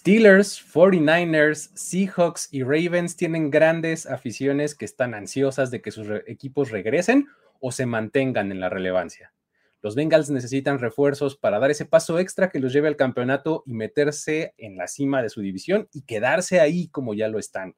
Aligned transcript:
Steelers, 0.00 0.58
49ers, 0.72 1.72
Seahawks 1.74 2.48
y 2.50 2.62
Ravens 2.62 3.16
tienen 3.16 3.50
grandes 3.50 4.06
aficiones 4.06 4.74
que 4.74 4.86
están 4.86 5.12
ansiosas 5.12 5.70
de 5.70 5.82
que 5.82 5.90
sus 5.90 6.08
equipos 6.26 6.70
regresen 6.70 7.28
o 7.60 7.70
se 7.70 7.84
mantengan 7.84 8.50
en 8.50 8.60
la 8.60 8.70
relevancia. 8.70 9.34
Los 9.82 9.96
Bengals 9.96 10.30
necesitan 10.30 10.78
refuerzos 10.78 11.36
para 11.36 11.58
dar 11.58 11.70
ese 11.70 11.84
paso 11.84 12.18
extra 12.18 12.48
que 12.48 12.60
los 12.60 12.72
lleve 12.72 12.88
al 12.88 12.96
campeonato 12.96 13.62
y 13.66 13.74
meterse 13.74 14.54
en 14.56 14.78
la 14.78 14.86
cima 14.86 15.20
de 15.20 15.28
su 15.28 15.42
división 15.42 15.86
y 15.92 16.00
quedarse 16.06 16.60
ahí 16.60 16.88
como 16.88 17.12
ya 17.12 17.28
lo 17.28 17.38
están. 17.38 17.76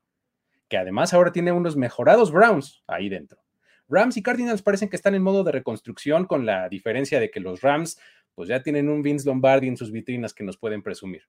Que 0.69 0.77
además 0.77 1.13
ahora 1.15 1.33
tiene 1.33 1.51
unos 1.51 1.75
mejorados 1.77 2.31
Browns 2.31 2.85
ahí 2.87 3.09
dentro. 3.09 3.43
Rams 3.89 4.17
y 4.17 4.23
Cardinals 4.23 4.63
parecen 4.63 4.89
que 4.89 4.95
están 4.95 5.17
en 5.17 5.25
modo 5.25 5.43
de 5.43 5.51
reconstrucción 5.51 6.27
con 6.27 6.47
la 6.47 6.69
diferencia 6.69 7.19
de 7.19 7.33
que 7.33 7.41
los 7.41 7.63
Rams 7.63 7.99
pues 8.37 8.49
ya 8.49 8.63
tienen 8.63 8.89
un 8.89 9.03
Vince 9.03 9.27
Lombardi 9.27 9.67
en 9.67 9.77
sus 9.77 9.91
vitrinas 9.91 10.33
que 10.33 10.45
nos 10.45 10.57
pueden 10.57 10.85
presumir. 10.85 11.23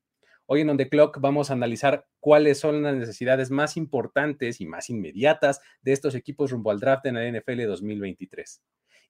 Hoy 0.45 0.61
en 0.61 0.69
On 0.69 0.77
The 0.77 0.89
Clock 0.89 1.19
vamos 1.21 1.49
a 1.49 1.53
analizar 1.53 2.05
cuáles 2.19 2.59
son 2.59 2.83
las 2.83 2.95
necesidades 2.95 3.49
más 3.49 3.77
importantes 3.77 4.59
y 4.59 4.65
más 4.65 4.89
inmediatas 4.89 5.61
de 5.81 5.93
estos 5.93 6.15
equipos 6.15 6.51
rumbo 6.51 6.69
al 6.71 6.81
draft 6.81 7.05
en 7.05 7.15
la 7.15 7.27
NFL 7.29 7.65
2023. 7.65 8.61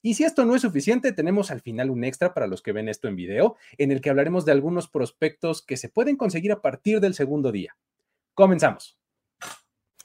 Y 0.03 0.13
si 0.13 0.25
esto 0.25 0.45
no 0.45 0.55
es 0.55 0.61
suficiente, 0.61 1.11
tenemos 1.11 1.49
al 1.49 1.61
final 1.61 1.89
un 1.89 2.03
extra 2.03 2.33
para 2.33 2.45
los 2.45 2.61
que 2.61 2.71
ven 2.71 2.87
esto 2.87 3.07
en 3.07 3.15
video, 3.15 3.55
en 3.77 3.91
el 3.91 4.01
que 4.01 4.09
hablaremos 4.09 4.45
de 4.45 4.51
algunos 4.51 4.87
prospectos 4.87 5.61
que 5.61 5.77
se 5.77 5.89
pueden 5.89 6.17
conseguir 6.17 6.51
a 6.51 6.61
partir 6.61 6.99
del 6.99 7.13
segundo 7.15 7.51
día. 7.51 7.77
Comenzamos. 8.35 8.99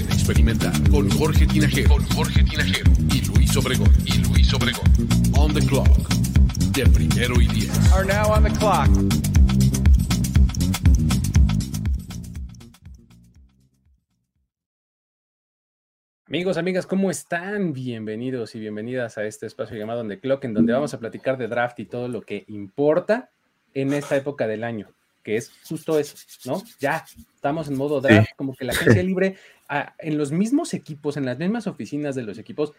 experimentar. 0.00 0.72
Con 0.90 1.10
Jorge 1.10 1.46
Tinajero. 1.46 1.88
Con 1.88 2.04
Jorge 2.10 2.42
Tinajero. 2.42 2.92
Y 3.12 3.20
Luis 3.26 3.56
Obregón. 3.56 3.92
Y 4.04 4.18
Luis 4.28 4.52
Obregón. 4.54 4.84
On 5.36 5.52
the 5.52 5.64
clock. 5.66 6.08
De 6.72 6.86
primero 6.86 7.40
y 7.40 7.46
diez. 7.48 7.92
Are 7.92 8.06
now 8.06 8.32
on 8.32 8.44
the 8.44 8.50
clock. 8.50 8.88
Amigos, 16.26 16.56
amigas, 16.56 16.84
¿cómo 16.84 17.12
están? 17.12 17.72
Bienvenidos 17.72 18.56
y 18.56 18.58
bienvenidas 18.58 19.18
a 19.18 19.24
este 19.24 19.46
espacio 19.46 19.76
llamado 19.76 20.00
On 20.00 20.08
the 20.08 20.18
Clock, 20.18 20.44
en 20.46 20.54
donde 20.54 20.72
vamos 20.72 20.92
a 20.92 20.98
platicar 20.98 21.38
de 21.38 21.46
draft 21.46 21.78
y 21.78 21.84
todo 21.84 22.08
lo 22.08 22.22
que 22.22 22.44
importa 22.48 23.30
en 23.72 23.92
esta 23.92 24.16
época 24.16 24.48
del 24.48 24.64
año, 24.64 24.90
que 25.22 25.36
es 25.36 25.52
justo 25.68 25.96
eso, 25.96 26.16
¿no? 26.44 26.60
Ya 26.80 27.04
estamos 27.36 27.68
en 27.68 27.76
modo 27.76 28.00
draft, 28.00 28.30
como 28.36 28.52
que 28.56 28.64
la 28.64 28.72
agencia 28.72 29.02
libre, 29.04 29.36
en 29.98 30.18
los 30.18 30.32
mismos 30.32 30.74
equipos, 30.74 31.16
en 31.16 31.24
las 31.24 31.38
mismas 31.38 31.66
oficinas 31.66 32.14
de 32.14 32.22
los 32.22 32.38
equipos, 32.38 32.72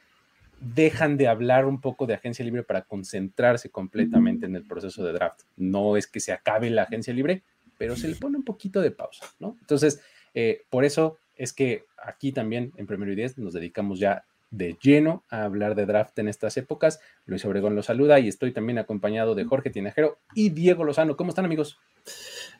dejan 0.60 1.18
de 1.18 1.28
hablar 1.28 1.66
un 1.66 1.82
poco 1.82 2.06
de 2.06 2.14
agencia 2.14 2.46
libre 2.46 2.64
para 2.64 2.84
concentrarse 2.84 3.70
completamente 3.70 4.46
en 4.46 4.56
el 4.56 4.66
proceso 4.66 5.04
de 5.04 5.14
draft. 5.14 5.42
No 5.58 5.98
es 5.98 6.08
que 6.08 6.20
se 6.20 6.32
acabe 6.32 6.70
la 6.70 6.84
agencia 6.84 7.14
libre, 7.14 7.44
pero 7.78 7.96
se 7.96 8.08
le 8.08 8.16
pone 8.16 8.38
un 8.38 8.46
poquito 8.46 8.82
de 8.82 8.92
pausa, 8.92 9.26
¿no? 9.40 9.58
Entonces, 9.60 10.02
eh, 10.34 10.64
por 10.70 10.86
eso 10.86 11.18
es 11.36 11.54
que 11.54 11.86
aquí 12.02 12.32
también 12.32 12.72
en 12.78 12.88
Primero 12.88 13.12
y 13.12 13.16
Diez 13.16 13.38
nos 13.38 13.54
dedicamos 13.54 14.00
ya 14.00 14.26
de 14.50 14.78
lleno 14.82 15.24
a 15.30 15.44
hablar 15.44 15.76
de 15.76 15.86
draft 15.86 16.18
en 16.20 16.28
estas 16.28 16.58
épocas. 16.58 17.00
Luis 17.26 17.46
Obregón 17.46 17.76
lo 17.76 17.84
saluda 17.84 18.20
y 18.20 18.28
estoy 18.28 18.52
también 18.52 18.78
acompañado 18.78 19.36
de 19.36 19.46
Jorge 19.46 19.70
Tinajero 19.70 20.20
y 20.34 20.50
Diego 20.50 20.84
Lozano. 20.84 21.18
¿Cómo 21.18 21.30
están 21.30 21.46
amigos? 21.46 21.80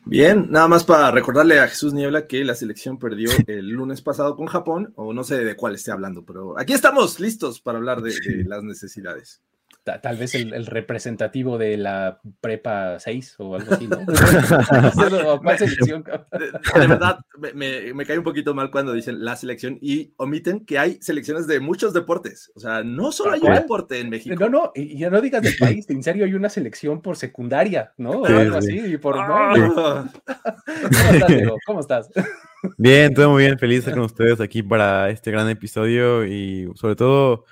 Bien, 0.04 0.50
nada 0.50 0.68
más 0.68 0.84
para 0.84 1.10
recordarle 1.10 1.58
a 1.58 1.68
Jesús 1.68 1.92
Niebla 1.92 2.26
que 2.26 2.44
la 2.44 2.54
selección 2.54 2.98
perdió 2.98 3.30
el 3.46 3.68
lunes 3.68 4.02
pasado 4.02 4.36
con 4.36 4.46
Japón, 4.46 4.92
o 4.96 5.12
no 5.12 5.24
sé 5.24 5.44
de 5.44 5.56
cuál 5.56 5.74
esté 5.74 5.90
hablando, 5.90 6.24
pero 6.24 6.58
aquí 6.58 6.72
estamos 6.72 7.18
listos 7.18 7.60
para 7.60 7.78
hablar 7.78 8.02
de, 8.02 8.10
de 8.10 8.44
las 8.44 8.62
necesidades 8.62 9.42
tal 9.86 10.16
vez 10.16 10.34
el, 10.34 10.66
representativo 10.66 11.58
de 11.58 11.76
la 11.76 12.20
prepa 12.40 12.98
6 12.98 13.36
o 13.38 13.54
algo 13.54 13.72
así, 13.72 13.86
¿no? 13.86 13.98
¿Cuál 15.42 15.58
selección? 15.58 16.02
De, 16.02 16.86
verdad, 16.86 17.20
me, 17.54 17.94
me, 17.94 18.04
cae 18.04 18.18
un 18.18 18.24
poquito 18.24 18.52
mal 18.52 18.70
cuando 18.70 18.92
dicen 18.92 19.24
la 19.24 19.36
selección 19.36 19.78
y 19.80 20.12
omiten 20.16 20.64
que 20.64 20.78
hay 20.78 20.98
selecciones 21.00 21.46
de 21.46 21.60
muchos 21.60 21.92
deportes. 21.92 22.50
O 22.56 22.60
sea, 22.60 22.82
no 22.82 23.12
solo 23.12 23.32
hay 23.32 23.40
un 23.40 23.54
deporte 23.54 24.00
en 24.00 24.10
México. 24.10 24.34
No, 24.38 24.48
no, 24.48 24.72
y 24.74 24.98
ya 24.98 25.08
no 25.08 25.20
digas 25.20 25.42
del 25.42 25.56
país, 25.60 25.88
en 25.88 26.02
serio 26.02 26.24
hay 26.24 26.34
una 26.34 26.48
selección 26.48 27.00
por 27.00 27.16
secundaria, 27.16 27.92
¿no? 27.96 28.10
O 28.10 28.26
algo 28.26 28.58
así, 28.58 28.78
y 28.78 28.96
por... 28.98 29.16
¿Cómo 29.16 30.10
estás, 30.90 31.28
Diego? 31.28 31.56
¿Cómo 31.64 31.80
estás? 31.80 32.10
Bien, 32.76 33.14
todo 33.14 33.30
muy 33.30 33.44
bien, 33.44 33.58
feliz 33.58 33.76
de 33.76 33.90
estar 33.90 33.94
con 33.94 34.04
ustedes 34.04 34.40
aquí 34.40 34.62
para 34.62 35.10
este 35.10 35.30
gran 35.30 35.48
episodio 35.48 36.26
y 36.26 36.68
sobre 36.74 36.96
todo 36.96 37.44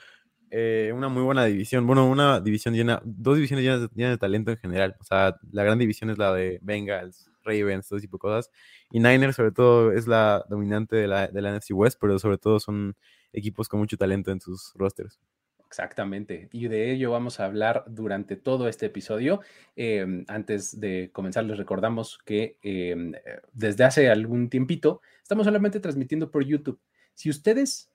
eh, 0.56 0.92
una 0.92 1.09
muy 1.09 1.25
buena 1.25 1.44
división. 1.47 1.84
Bueno, 1.84 2.09
una 2.09 2.38
división 2.38 2.75
llena, 2.75 3.03
dos 3.04 3.34
divisiones 3.34 3.65
llenas 3.65 3.91
de, 3.92 4.19
talento 4.19 4.53
en 4.53 4.59
general. 4.59 4.94
O 5.00 5.04
sea, 5.04 5.37
la 5.50 5.65
gran 5.65 5.81
división 5.81 6.10
es 6.10 6.19
la 6.19 6.32
de 6.32 6.60
Bengals, 6.62 7.28
Ravens, 7.42 7.88
todo 7.88 7.98
tipo 7.98 8.19
de 8.19 8.20
cosas. 8.20 8.53
Y 8.92 9.00
Niners, 9.00 9.34
sobre 9.34 9.50
todo, 9.50 9.91
es 9.91 10.06
la 10.06 10.44
dominante 10.48 10.94
de 10.94 11.09
la, 11.09 11.26
de 11.26 11.42
la 11.42 11.59
NFC 11.59 11.72
West, 11.72 11.98
pero 12.00 12.20
sobre 12.20 12.38
todo 12.38 12.60
son 12.60 12.94
equipos 13.32 13.69
con 13.69 13.81
mucho 13.81 13.97
talento 13.97 14.31
en 14.31 14.41
sus 14.41 14.72
rosters. 14.76 15.19
Exactamente. 15.66 16.48
Y 16.53 16.69
de 16.69 16.92
ello 16.92 17.10
vamos 17.10 17.41
a 17.41 17.47
hablar 17.47 17.82
durante 17.88 18.36
todo 18.36 18.69
este 18.69 18.86
episodio. 18.86 19.41
Em, 19.75 20.25
antes 20.28 20.78
de 20.78 21.10
comenzar, 21.12 21.42
les 21.47 21.59
recordamos 21.59 22.21
que 22.25 22.59
em, 22.62 23.10
desde 23.53 23.82
hace 23.82 24.09
algún 24.09 24.48
tiempito 24.50 25.00
estamos 25.21 25.47
solamente 25.47 25.81
transmitiendo 25.81 26.31
por 26.31 26.44
YouTube. 26.44 26.78
Si 27.15 27.28
ustedes 27.28 27.91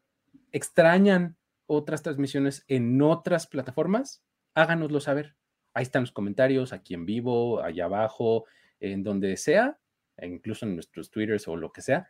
extrañan 0.52 1.38
otras 1.70 2.02
transmisiones 2.02 2.66
en 2.68 3.00
otras 3.02 3.46
plataformas, 3.46 4.24
háganoslo 4.56 5.00
saber. 5.00 5.36
Ahí 5.76 5.84
están 5.84 6.02
los 6.02 6.12
comentarios, 6.12 6.74
aquí 6.74 6.96
en 6.96 7.06
vivo, 7.06 7.62
allá 7.62 7.86
abajo, 7.86 8.46
en 8.80 9.04
donde 9.04 9.38
sea, 9.38 9.80
e 10.18 10.28
incluso 10.28 10.66
en 10.66 10.74
nuestros 10.74 11.12
twitters 11.12 11.48
o 11.48 11.56
lo 11.56 11.72
que 11.72 11.84
sea. 11.84 12.10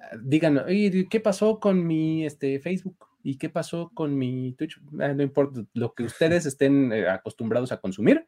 Ah, 0.00 0.16
digan, 0.22 0.62
¿qué 1.10 1.20
pasó 1.20 1.58
con 1.58 1.84
mi 1.84 2.24
este, 2.24 2.60
Facebook? 2.60 3.08
¿Y 3.24 3.36
qué 3.36 3.50
pasó 3.50 3.90
con 3.92 4.16
mi 4.16 4.52
Twitch? 4.52 4.80
Ah, 5.00 5.12
no 5.12 5.24
importa, 5.24 5.60
lo 5.74 5.92
que 5.92 6.04
ustedes 6.04 6.46
estén 6.46 6.92
eh, 6.92 7.08
acostumbrados 7.08 7.72
a 7.72 7.80
consumir, 7.80 8.24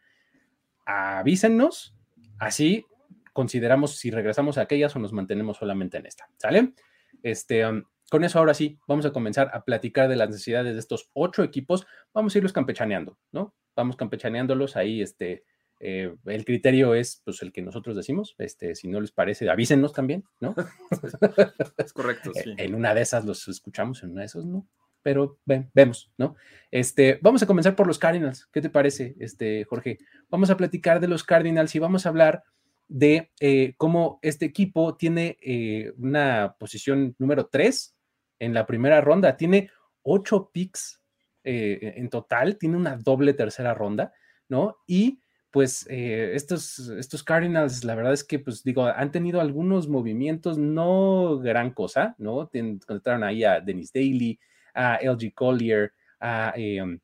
avísennos. 0.85 1.95
Así 2.41 2.85
consideramos 3.33 3.97
si 3.99 4.11
regresamos 4.11 4.59
a 4.59 4.63
aquellas 4.63 4.97
o 4.97 4.99
nos 4.99 5.13
mantenemos 5.13 5.59
solamente 5.59 5.99
en 5.99 6.07
esta. 6.07 6.29
¿Sale? 6.39 6.75
Este, 7.23 7.65
um, 7.65 7.85
con 8.13 8.25
eso 8.25 8.39
ahora 8.39 8.53
sí, 8.53 8.79
vamos 8.87 9.07
a 9.07 9.11
comenzar 9.11 9.51
a 9.55 9.65
platicar 9.65 10.07
de 10.07 10.17
las 10.17 10.29
necesidades 10.29 10.75
de 10.75 10.79
estos 10.79 11.09
ocho 11.15 11.43
equipos. 11.43 11.87
Vamos 12.13 12.35
a 12.35 12.39
irlos 12.39 12.53
campechaneando, 12.53 13.17
¿no? 13.33 13.55
Vamos 13.75 13.97
campechaneándolos 13.97 14.77
ahí, 14.77 15.01
este, 15.01 15.45
eh, 15.81 16.15
el 16.27 16.45
criterio 16.45 16.95
es 16.95 17.23
pues 17.25 17.41
el 17.41 17.53
que 17.53 17.63
nosotros 17.63 17.97
decimos, 17.97 18.35
este, 18.37 18.75
si 18.75 18.87
no 18.87 19.01
les 19.01 19.13
parece, 19.13 19.49
avísenos 19.49 19.95
también, 19.95 20.25
¿no? 20.41 20.55
es 21.79 21.93
correcto, 21.95 22.33
sí. 22.45 22.53
En 22.59 22.75
una 22.75 22.93
de 22.93 23.01
esas 23.01 23.25
los 23.25 23.49
escuchamos, 23.49 24.03
en 24.03 24.11
una 24.11 24.21
de 24.21 24.27
esas 24.27 24.45
no, 24.45 24.69
pero 25.03 25.39
ven, 25.47 25.71
vemos, 25.73 26.13
¿no? 26.19 26.37
Este, 26.71 27.19
vamos 27.23 27.43
a 27.43 27.47
comenzar 27.47 27.75
por 27.75 27.87
los 27.87 27.99
Cardinals, 27.99 28.47
¿qué 28.53 28.61
te 28.61 28.69
parece, 28.69 29.17
este, 29.21 29.65
Jorge? 29.65 29.97
Vamos 30.29 30.51
a 30.51 30.59
platicar 30.59 31.01
de 31.01 31.09
los 31.09 31.25
Cardinals 31.25 31.75
y 31.75 31.79
vamos 31.79 32.05
a 32.05 32.11
hablar 32.11 32.45
de 32.89 33.33
eh, 33.41 33.73
cómo 33.79 34.19
este 34.21 34.45
equipo 34.45 34.99
tiene 34.99 35.39
eh, 35.41 35.95
una 35.97 36.57
posición 36.59 37.17
número 37.19 37.47
3 37.47 37.95
en 38.43 38.55
la 38.55 38.67
primera 38.67 39.01
ronda. 39.01 39.37
Tiene 39.37 39.71
ocho 40.03 40.51
picks 40.53 41.01
eh, 41.45 41.95
en 41.97 42.09
total, 42.11 42.59
tiene 42.59 42.77
una 42.77 42.97
doble 42.97 43.35
tercera 43.35 43.73
ronda, 43.73 44.13
¿no? 44.49 44.79
Y 44.87 45.21
pues 45.51 45.87
eh, 45.89 46.33
estos, 46.35 46.79
estos 46.89 47.23
Cardinals, 47.23 47.85
la 47.85 47.95
verdad 47.95 48.15
es 48.15 48.25
que, 48.25 48.39
pues 48.39 48.65
digo, 48.65 48.85
han 48.87 49.13
tenido 49.13 49.41
algunos 49.41 49.87
movimientos, 49.89 50.59
no 50.59 51.39
gran 51.39 51.73
cosa, 51.73 52.17
¿no? 52.19 52.51
Encontraron 52.53 53.23
ahí 53.23 53.45
a 53.45 53.61
Dennis 53.61 53.93
Daly, 53.93 54.41
a 54.75 54.99
LG 55.03 55.35
Collier, 55.35 55.93
a 56.19 56.53
em, 56.57 56.99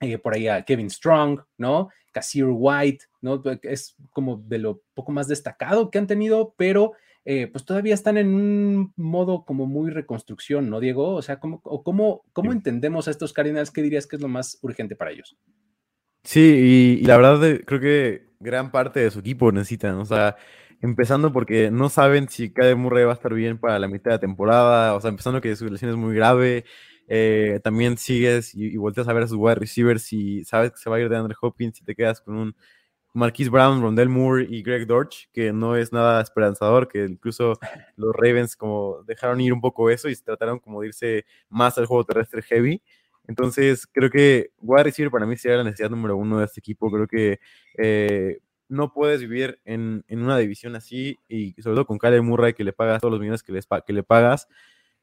eh, 0.00 0.18
por 0.18 0.34
ahí 0.34 0.48
a 0.48 0.62
Kevin 0.62 0.90
Strong, 0.90 1.40
¿no? 1.58 1.90
Casir 2.10 2.46
White, 2.48 3.04
¿no? 3.20 3.42
Es 3.62 3.96
como 4.10 4.38
de 4.38 4.58
lo 4.58 4.82
poco 4.94 5.12
más 5.12 5.28
destacado 5.28 5.90
que 5.90 5.98
han 5.98 6.06
tenido, 6.06 6.54
pero 6.56 6.92
eh, 7.24 7.48
pues 7.48 7.64
todavía 7.64 7.94
están 7.94 8.16
en 8.16 8.34
un 8.34 8.92
modo 8.96 9.44
como 9.44 9.66
muy 9.66 9.90
reconstrucción, 9.90 10.70
¿no, 10.70 10.80
Diego? 10.80 11.14
O 11.14 11.22
sea, 11.22 11.40
¿cómo, 11.40 11.60
cómo, 11.60 12.22
cómo 12.32 12.52
entendemos 12.52 13.08
a 13.08 13.10
estos 13.10 13.32
Cardinals? 13.32 13.70
¿Qué 13.70 13.82
dirías 13.82 14.06
que 14.06 14.16
es 14.16 14.22
lo 14.22 14.28
más 14.28 14.58
urgente 14.62 14.96
para 14.96 15.12
ellos? 15.12 15.36
Sí, 16.22 16.98
y, 17.00 17.04
la 17.04 17.16
verdad 17.16 17.60
creo 17.66 17.80
que 17.80 18.34
gran 18.40 18.70
parte 18.70 19.00
de 19.00 19.10
su 19.10 19.20
equipo 19.20 19.52
necesitan, 19.52 19.96
o 19.96 20.04
sea, 20.04 20.36
Empezando 20.84 21.32
porque 21.32 21.70
no 21.70 21.88
saben 21.88 22.28
si 22.28 22.52
Kyle 22.52 22.76
Murray 22.76 23.04
va 23.04 23.12
a 23.12 23.14
estar 23.14 23.32
bien 23.32 23.58
para 23.58 23.78
la 23.78 23.88
mitad 23.88 24.10
de 24.10 24.18
temporada, 24.18 24.94
o 24.94 25.00
sea, 25.00 25.08
empezando 25.08 25.40
que 25.40 25.56
su 25.56 25.64
lesión 25.66 25.90
es 25.90 25.96
muy 25.96 26.14
grave. 26.14 26.66
Eh, 27.08 27.58
también 27.64 27.96
sigues 27.96 28.54
y, 28.54 28.76
volteas 28.76 29.08
a 29.08 29.14
ver 29.14 29.22
a 29.22 29.26
sus 29.26 29.38
wide 29.38 29.54
receivers 29.54 30.12
y 30.12 30.44
sabes 30.44 30.72
que 30.72 30.76
se 30.76 30.90
va 30.90 30.96
a 30.96 31.00
ir 31.00 31.08
de 31.08 31.16
Andre 31.16 31.34
Hopkins 31.40 31.80
y 31.80 31.84
te 31.84 31.94
quedas 31.94 32.20
con 32.20 32.36
un 32.36 32.56
Marquise 33.14 33.48
Brown, 33.48 33.80
Rondell 33.80 34.08
Moore 34.08 34.44
y 34.50 34.62
Greg 34.62 34.86
Dortch, 34.88 35.28
que 35.32 35.52
no 35.52 35.76
es 35.76 35.92
nada 35.92 36.20
esperanzador, 36.20 36.88
que 36.88 37.04
incluso 37.04 37.58
los 37.96 38.12
Ravens 38.12 38.56
como 38.56 39.02
dejaron 39.06 39.40
ir 39.40 39.52
un 39.52 39.60
poco 39.60 39.88
eso 39.88 40.08
y 40.08 40.16
trataron 40.16 40.58
como 40.58 40.80
de 40.80 40.88
irse 40.88 41.24
más 41.48 41.78
al 41.78 41.86
juego 41.86 42.04
terrestre 42.04 42.42
heavy. 42.42 42.82
Entonces, 43.28 43.86
creo 43.86 44.10
que 44.10 44.50
wide 44.58 44.82
receiver 44.82 45.12
para 45.12 45.26
mí 45.26 45.36
sería 45.36 45.58
la 45.58 45.64
necesidad 45.64 45.90
número 45.90 46.16
uno 46.16 46.40
de 46.40 46.44
este 46.44 46.58
equipo. 46.58 46.90
Creo 46.90 47.06
que 47.06 47.38
eh, 47.78 48.40
no 48.68 48.92
puedes 48.92 49.20
vivir 49.20 49.60
en, 49.64 50.04
una 50.10 50.36
división 50.36 50.74
así 50.74 51.20
y 51.28 51.52
sobre 51.62 51.76
todo 51.76 51.86
con 51.86 51.98
Kyle 51.98 52.20
Murray 52.20 52.52
que 52.52 52.64
le 52.64 52.72
pagas 52.72 53.00
todos 53.00 53.12
los 53.12 53.20
millones 53.20 53.42
que, 53.44 53.58
que 53.86 53.92
le 53.92 54.02
pagas. 54.02 54.48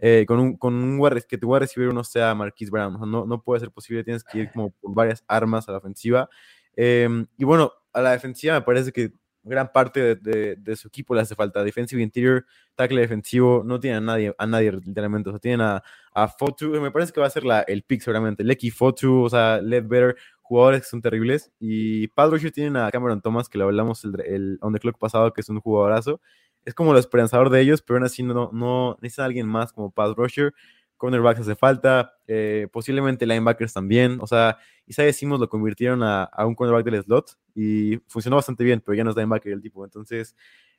Eh, 0.04 0.26
con 0.28 0.40
un, 0.40 0.58
con 0.58 0.74
un 0.74 1.00
que 1.30 1.38
tu 1.38 1.52
wide 1.52 1.60
receiver 1.62 1.90
uno 1.90 2.04
sea 2.04 2.36
Marquise 2.36 2.72
Brown. 2.72 3.00
no, 3.10 3.26
no 3.26 3.44
puede 3.44 3.62
ser 3.62 3.72
posible, 3.72 4.04
tienes 4.04 4.24
que 4.24 4.40
ir 4.40 4.52
como 4.52 4.72
con 4.82 4.94
varias 4.94 5.24
armas 5.28 5.70
a 5.70 5.72
la 5.72 5.78
ofensiva. 5.78 6.30
Em, 6.76 7.28
y 7.38 7.44
bueno, 7.44 7.72
a 7.94 8.02
la 8.02 8.12
defensiva 8.12 8.56
me 8.56 8.62
parece 8.62 8.92
que 8.92 9.12
gran 9.44 9.72
parte 9.72 10.16
de, 10.16 10.76
su 10.76 10.88
equipo 10.88 11.16
le 11.16 11.22
hace 11.22 11.36
falta. 11.36 11.64
Defensive 11.64 12.02
interior, 12.02 12.46
tackle 12.76 13.02
defensivo, 13.02 13.64
no 13.66 13.80
tiene 13.80 13.98
a 13.98 14.02
nadie, 14.02 14.34
a 14.38 14.46
nadie 14.46 14.72
literalmente. 14.72 15.30
O 15.30 15.34
sea, 15.34 15.40
tienen 15.40 15.62
a, 15.62 15.84
a 16.14 16.28
Fotu, 16.28 16.70
me 16.82 16.92
parece 16.92 17.12
que 17.12 17.20
va 17.20 17.28
a 17.28 17.32
ser 17.32 17.44
la, 17.44 17.62
el 17.62 17.84
pick 17.84 18.02
seguramente. 18.02 18.44
Lecky 18.44 18.72
Fotu, 18.72 19.24
o 19.24 19.30
sea, 19.30 19.60
Better 19.62 20.16
jugadores 20.42 20.82
que 20.82 20.88
son 20.88 21.02
terribles. 21.02 21.52
Y 21.60 22.08
Padre 22.10 22.52
tienen 22.52 22.78
a 22.78 22.92
Cameron 22.92 23.22
Thomas, 23.22 23.50
que 23.50 23.58
lo 23.58 23.66
hablamos 23.66 24.04
el, 24.04 24.20
el 24.22 24.58
on 24.62 24.74
the 24.74 24.80
clock 24.80 24.98
pasado, 24.98 25.34
que 25.34 25.42
es 25.42 25.50
un 25.50 25.60
jugadorazo. 25.62 26.22
Es 26.66 26.74
como 26.76 26.92
el 26.92 27.00
esperanzador 27.00 27.50
de 27.50 27.62
ellos, 27.62 27.82
pero 27.82 27.98
aún 27.98 28.06
así 28.06 28.22
no, 28.22 28.52
no 28.54 28.98
necesita 29.02 29.26
alguien 29.26 29.48
más 29.48 29.74
como 29.74 29.92
Pat 29.92 30.16
Rusher 30.16 30.54
cornerbacks 31.02 31.40
hace 31.40 31.56
falta, 31.56 32.14
eh, 32.28 32.68
posiblemente 32.72 33.26
linebackers 33.26 33.74
también, 33.74 34.20
o 34.22 34.28
sea, 34.28 34.60
Isaiah 34.86 35.08
decimos 35.08 35.40
lo 35.40 35.50
convirtieron 35.50 36.04
a, 36.04 36.30
un 36.46 36.54
cornerback 36.54 36.86
del 36.86 37.04
slot 37.04 37.40
y 37.56 37.98
funcionó 38.08 38.36
bastante 38.36 38.64
bien, 38.64 38.82
pero 38.86 38.96
ya 38.96 39.04
no 39.04 39.10
es 39.10 39.16
linebacker 39.16 39.52
el 39.52 39.64
tipo, 39.64 39.84
entonces 39.84 40.36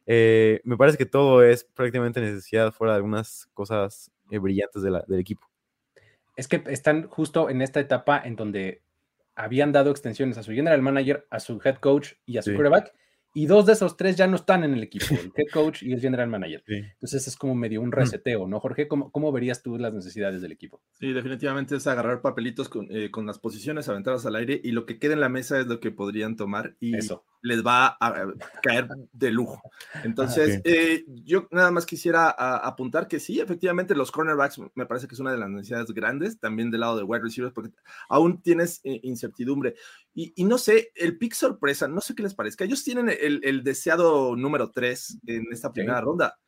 eh, 0.06 0.60
me 0.62 0.76
parece 0.76 0.96
que 0.96 1.06
todo 1.06 1.42
es 1.42 1.64
prácticamente 1.64 2.20
necesidad 2.20 2.72
fuera 2.72 2.92
de 2.92 2.98
algunas 2.98 3.48
cosas 3.52 4.12
eh, 4.30 4.38
brillantes 4.38 4.82
del 4.82 5.19
equipo. 5.19 5.50
Es 6.36 6.46
que 6.46 6.62
están 6.66 7.08
justo 7.08 7.50
en 7.50 7.60
esta 7.60 7.80
etapa 7.80 8.22
en 8.24 8.36
donde 8.36 8.82
habían 9.34 9.72
dado 9.72 9.90
extensiones 9.90 10.38
a 10.38 10.44
su 10.44 10.52
general 10.52 10.82
manager, 10.82 11.26
a 11.30 11.40
su 11.40 11.60
head 11.64 11.78
coach 11.78 12.12
y 12.26 12.38
a 12.38 12.42
su 12.42 12.54
quarterback, 12.54 12.94
y 13.34 13.46
dos 13.46 13.67
de 13.67 13.73
esos 13.73 13.96
tres 13.96 14.17
ya 14.17 14.26
no 14.26 14.37
están 14.37 14.64
en 14.64 14.75
el 14.75 14.82
equipo, 14.82 15.06
el 15.11 15.32
head 15.37 15.46
coach 15.52 15.82
y 15.82 15.93
el 15.93 16.00
general 16.00 16.29
manager. 16.29 16.62
Entonces 16.67 17.26
es 17.26 17.37
como 17.37 17.55
medio 17.55 17.81
un 17.81 17.88
mm. 17.88 17.93
reseteo, 17.93 18.46
¿no, 18.46 18.61
Jorge? 18.61 18.88
¿Cómo, 18.88 19.11
¿Cómo, 19.11 19.32
verías 19.32 19.62
tú 19.62 19.79
las 19.79 19.93
necesidades 19.93 20.43
del 20.43 20.52
equipo? 20.52 20.82
Sí, 20.93 21.12
definitivamente 21.12 21.76
es 21.76 21.87
agarrar 21.87 22.20
papelitos 22.20 22.69
con, 22.69 22.87
eh, 22.90 23.11
con, 23.11 23.26
las 23.26 23.38
posiciones, 23.38 23.88
aventarlas 23.88 24.26
al 24.26 24.37
aire 24.37 24.61
y 24.62 24.73
lo 24.73 24.87
que 24.87 24.99
quede 24.99 25.14
en 25.14 25.20
la 25.20 25.29
mesa 25.29 25.58
es 25.61 25.67
lo 25.67 25.81
que 25.81 25.90
podrían 25.90 26.37
tomar 26.37 26.76
y 26.81 26.96
Eso. 26.96 27.25
Les 27.42 27.64
va 27.64 27.96
a 28.00 28.32
caer 28.62 28.88
de 29.12 29.30
lujo. 29.30 29.60
Entonces, 30.04 30.60
eh, 30.64 31.04
yo 31.08 31.48
nada 31.50 31.70
más 31.70 31.84
quisiera 31.84 32.30
apuntar 32.30 33.08
que 33.08 33.20
sí, 33.20 33.40
efectivamente 33.40 33.94
los 33.94 34.10
cornerbacks 34.10 34.60
me 34.74 34.86
parece 34.86 35.08
que 35.08 35.14
es 35.14 35.20
una 35.20 35.32
de 35.32 35.38
las 35.38 35.50
necesidades 35.50 35.90
grandes, 35.92 36.38
también 36.38 36.70
del 36.70 36.80
lado 36.80 36.96
de 36.96 37.02
wide 37.02 37.22
receivers, 37.22 37.52
porque 37.52 37.72
aún 38.08 38.40
tienes 38.40 38.80
eh, 38.84 39.00
incertidumbre. 39.02 39.74
Y, 40.14 40.44
no 40.44 40.58
sé, 40.58 40.92
el 40.94 41.18
pick 41.18 41.34
sorpresa, 41.34 41.88
no 41.88 42.00
sé 42.00 42.14
qué 42.14 42.22
les 42.22 42.34
parezca. 42.34 42.64
Ellos 42.64 42.84
tienen 42.84 43.10
el, 43.10 43.64
deseado 43.64 44.36
número 44.36 44.70
3 44.70 45.18
en 45.26 45.46
esta 45.50 45.72
primera 45.72 46.00
ronda, 46.00 46.38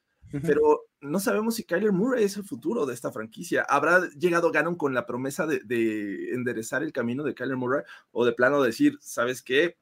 pero 0.42 0.82
no 1.00 1.20
sabemos 1.20 1.54
si 1.54 1.64
Kyler 1.64 1.92
Murray 1.92 2.24
es 2.24 2.36
el 2.36 2.44
futuro 2.44 2.86
de 2.86 2.94
esta 2.94 3.12
franquicia. 3.12 3.62
¿Habrá 3.62 4.08
llegado 4.10 4.50
Gannon 4.50 4.76
con 4.76 4.94
la 4.94 5.06
promesa 5.06 5.46
de, 5.46 6.30
enderezar 6.32 6.82
el 6.82 6.92
camino 6.92 7.24
de 7.24 7.34
Kyler 7.34 7.56
Murray 7.56 7.82
o 8.10 8.24
de 8.24 8.32
plano 8.32 8.62
decir, 8.62 8.98
¿sabes 9.00 9.42
qué? 9.42 9.76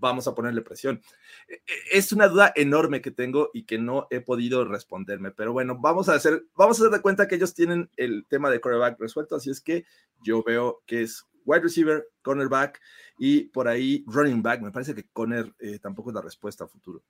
Vamos 0.00 0.26
a 0.26 0.34
ponerle 0.34 0.62
presión. 0.62 1.00
E, 1.46 1.54
e, 1.54 1.98
es 1.98 2.12
una 2.12 2.26
duda 2.26 2.52
enorme 2.56 3.00
que 3.00 3.10
tengo 3.10 3.50
y 3.54 3.64
que 3.64 3.78
no 3.78 4.06
he 4.10 4.20
podido 4.20 4.64
responderme, 4.64 5.30
pero 5.30 5.52
bueno, 5.52 5.78
vamos 5.78 6.08
a 6.08 6.14
hacer, 6.14 6.46
vamos 6.56 6.78
a 6.78 6.82
hacer 6.82 6.96
de 6.96 7.02
cuenta 7.02 7.28
que 7.28 7.36
ellos 7.36 7.54
tienen 7.54 7.90
el 7.96 8.26
tema 8.28 8.50
de 8.50 8.60
quarterback 8.60 8.98
resuelto, 8.98 9.36
así 9.36 9.50
es 9.50 9.60
que 9.60 9.84
yo 10.24 10.42
veo 10.42 10.82
que 10.86 11.02
es 11.02 11.24
wide 11.44 11.62
receiver, 11.62 12.06
cornerback 12.22 12.80
y 13.18 13.44
por 13.44 13.68
ahí 13.68 14.04
running 14.06 14.42
back. 14.42 14.60
Me 14.62 14.70
parece 14.70 14.94
que 14.94 15.08
Conner 15.12 15.52
eh, 15.58 15.78
tampoco 15.78 16.10
es 16.10 16.14
la 16.14 16.22
respuesta 16.22 16.64
a 16.64 16.68
futuro. 16.68 17.02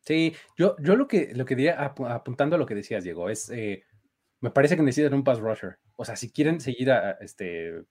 Sí, 0.00 0.34
yo, 0.56 0.76
yo 0.80 0.96
lo 0.96 1.06
que 1.06 1.32
lo 1.34 1.44
que 1.44 1.54
diría, 1.54 1.82
apuntando 1.84 2.56
a 2.56 2.58
lo 2.58 2.66
que 2.66 2.74
decías, 2.74 3.04
Diego, 3.04 3.28
es 3.28 3.50
eh, 3.50 3.84
me 4.40 4.50
parece 4.50 4.76
que 4.76 4.82
necesitan 4.82 5.14
un 5.14 5.24
pass 5.24 5.38
rusher. 5.40 5.78
O 5.96 6.04
sea, 6.04 6.16
si 6.16 6.30
quieren 6.30 6.60
seguir 6.60 6.90
a, 6.90 7.12
este 7.20 7.82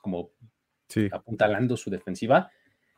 como 0.00 0.32
apuntalando 1.12 1.76
su 1.76 1.90
defensiva, 1.90 2.50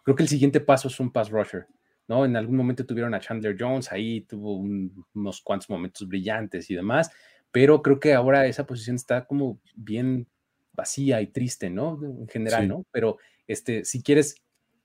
creo 0.02 0.16
que 0.16 0.22
el 0.22 0.28
siguiente 0.28 0.60
paso 0.60 0.88
es 0.88 1.00
un 1.00 1.12
pass 1.12 1.30
rusher. 1.30 1.66
¿no? 2.08 2.24
En 2.24 2.36
algún 2.36 2.56
momento 2.56 2.84
tuvieron 2.84 3.14
a 3.14 3.20
Chandler 3.20 3.56
Jones, 3.58 3.92
ahí 3.92 4.22
tuvo 4.22 4.56
unos 4.56 5.40
cuantos 5.40 5.70
momentos 5.70 6.06
brillantes 6.08 6.70
y 6.70 6.74
demás, 6.74 7.10
pero 7.50 7.82
creo 7.82 8.00
que 8.00 8.14
ahora 8.14 8.46
esa 8.46 8.66
posición 8.66 8.96
está 8.96 9.24
como 9.24 9.60
bien 9.74 10.26
vacía 10.72 11.20
y 11.20 11.28
triste, 11.28 11.70
¿no? 11.70 12.00
En 12.02 12.28
general, 12.28 12.66
¿no? 12.66 12.86
Pero 12.90 13.18
este, 13.46 13.84
si 13.84 14.02
quieres 14.02 14.36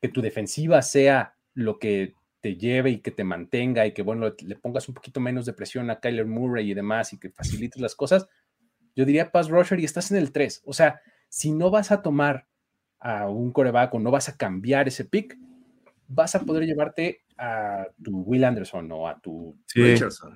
que 0.01 0.09
tu 0.09 0.21
defensiva 0.21 0.81
sea 0.81 1.35
lo 1.53 1.79
que 1.79 2.13
te 2.41 2.55
lleve 2.55 2.91
y 2.91 2.99
que 2.99 3.11
te 3.11 3.23
mantenga 3.23 3.85
y 3.85 3.93
que, 3.93 4.03
bueno, 4.03 4.33
le 4.39 4.55
pongas 4.55 4.87
un 4.87 4.95
poquito 4.95 5.19
menos 5.19 5.45
de 5.45 5.53
presión 5.53 5.89
a 5.89 5.99
Kyler 5.99 6.25
Murray 6.25 6.69
y 6.69 6.73
demás 6.73 7.13
y 7.13 7.19
que 7.19 7.29
facilites 7.29 7.81
las 7.81 7.95
cosas, 7.95 8.27
yo 8.95 9.05
diría 9.05 9.31
pass 9.31 9.49
rusher 9.49 9.79
y 9.79 9.85
estás 9.85 10.11
en 10.11 10.17
el 10.17 10.31
3. 10.31 10.63
O 10.65 10.73
sea, 10.73 11.01
si 11.29 11.51
no 11.51 11.71
vas 11.71 11.91
a 11.91 12.01
tomar 12.01 12.47
a 12.99 13.29
un 13.29 13.51
coreback 13.51 13.93
o 13.93 13.99
no 13.99 14.11
vas 14.11 14.29
a 14.29 14.37
cambiar 14.37 14.87
ese 14.87 15.05
pick, 15.05 15.37
vas 16.07 16.35
a 16.35 16.41
poder 16.41 16.65
llevarte 16.65 17.21
a 17.37 17.87
tu 18.03 18.21
Will 18.21 18.43
Anderson 18.43 18.91
o 18.91 19.07
a 19.07 19.19
tu 19.19 19.55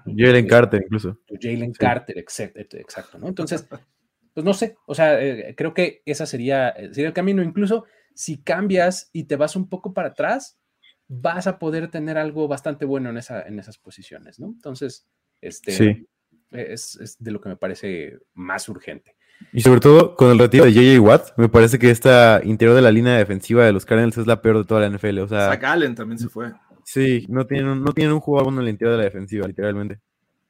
Jalen 0.06 0.48
Carter 0.48 0.82
incluso. 0.84 1.20
Tu 1.26 1.36
Jalen 1.40 1.74
Carter, 1.74 2.18
exacto, 2.18 2.78
exacto, 2.78 3.18
¿no? 3.18 3.28
Entonces, 3.28 3.68
pues 4.34 4.46
no 4.46 4.54
sé, 4.54 4.76
o 4.86 4.96
sea, 4.96 5.22
eh, 5.22 5.56
creo 5.56 5.74
que 5.74 6.02
esa 6.06 6.26
sería, 6.26 6.70
eh, 6.70 6.94
sería 6.94 7.08
el 7.08 7.14
camino. 7.14 7.42
Incluso 7.42 7.86
si 8.14 8.42
cambias 8.42 9.10
y 9.14 9.24
te 9.24 9.36
vas 9.36 9.56
un 9.56 9.70
poco 9.70 9.94
para 9.94 10.10
atrás, 10.10 10.60
vas 11.08 11.48
a 11.48 11.60
poder 11.60 11.90
tener 11.90 12.18
algo 12.18 12.48
bastante 12.48 12.86
bueno 12.86 13.10
en, 13.10 13.18
esa, 13.18 13.42
en 13.42 13.60
esas 13.60 13.78
posiciones, 13.78 14.40
¿no? 14.40 14.48
Entonces, 14.48 15.08
este 15.42 16.08
es, 16.52 17.18
de 17.20 17.32
lo 17.32 17.42
que 17.42 17.50
me 17.50 17.58
parece 17.58 18.18
más 18.34 18.70
urgente. 18.70 19.16
Y 19.54 19.62
sobre 19.62 19.80
todo 19.80 20.16
con 20.16 20.32
el 20.32 20.40
retiro 20.40 20.66
de 20.66 20.74
JJ 20.74 21.00
Watt, 21.00 21.38
me 21.38 21.50
parece 21.50 21.78
que 21.78 21.90
esta 21.90 22.42
interior 22.44 22.76
de 22.76 22.82
la 22.82 22.92
línea 22.92 23.18
defensiva 23.18 23.66
de 23.66 23.74
los 23.74 23.86
Cardinals 23.86 24.18
es 24.18 24.28
la 24.28 24.42
peor 24.42 24.60
de 24.60 24.66
toda 24.66 24.82
la 24.82 24.96
NFL. 24.96 25.20
O 25.20 25.28
sea, 25.28 25.50
Zach 25.50 25.64
Allen 25.64 25.96
también 25.96 26.20
se 26.20 26.30
fue. 26.30 26.52
Sí, 26.84 27.26
no 27.30 27.46
tienen, 27.46 27.84
no 27.84 27.94
tienen 27.94 28.14
un 28.14 28.20
jugador 28.20 28.46
bueno 28.46 28.62
en 28.62 28.68
el 28.68 28.72
interior 28.72 28.94
de 28.94 28.98
la 29.00 29.04
defensiva, 29.06 29.48
literalmente. 29.48 30.00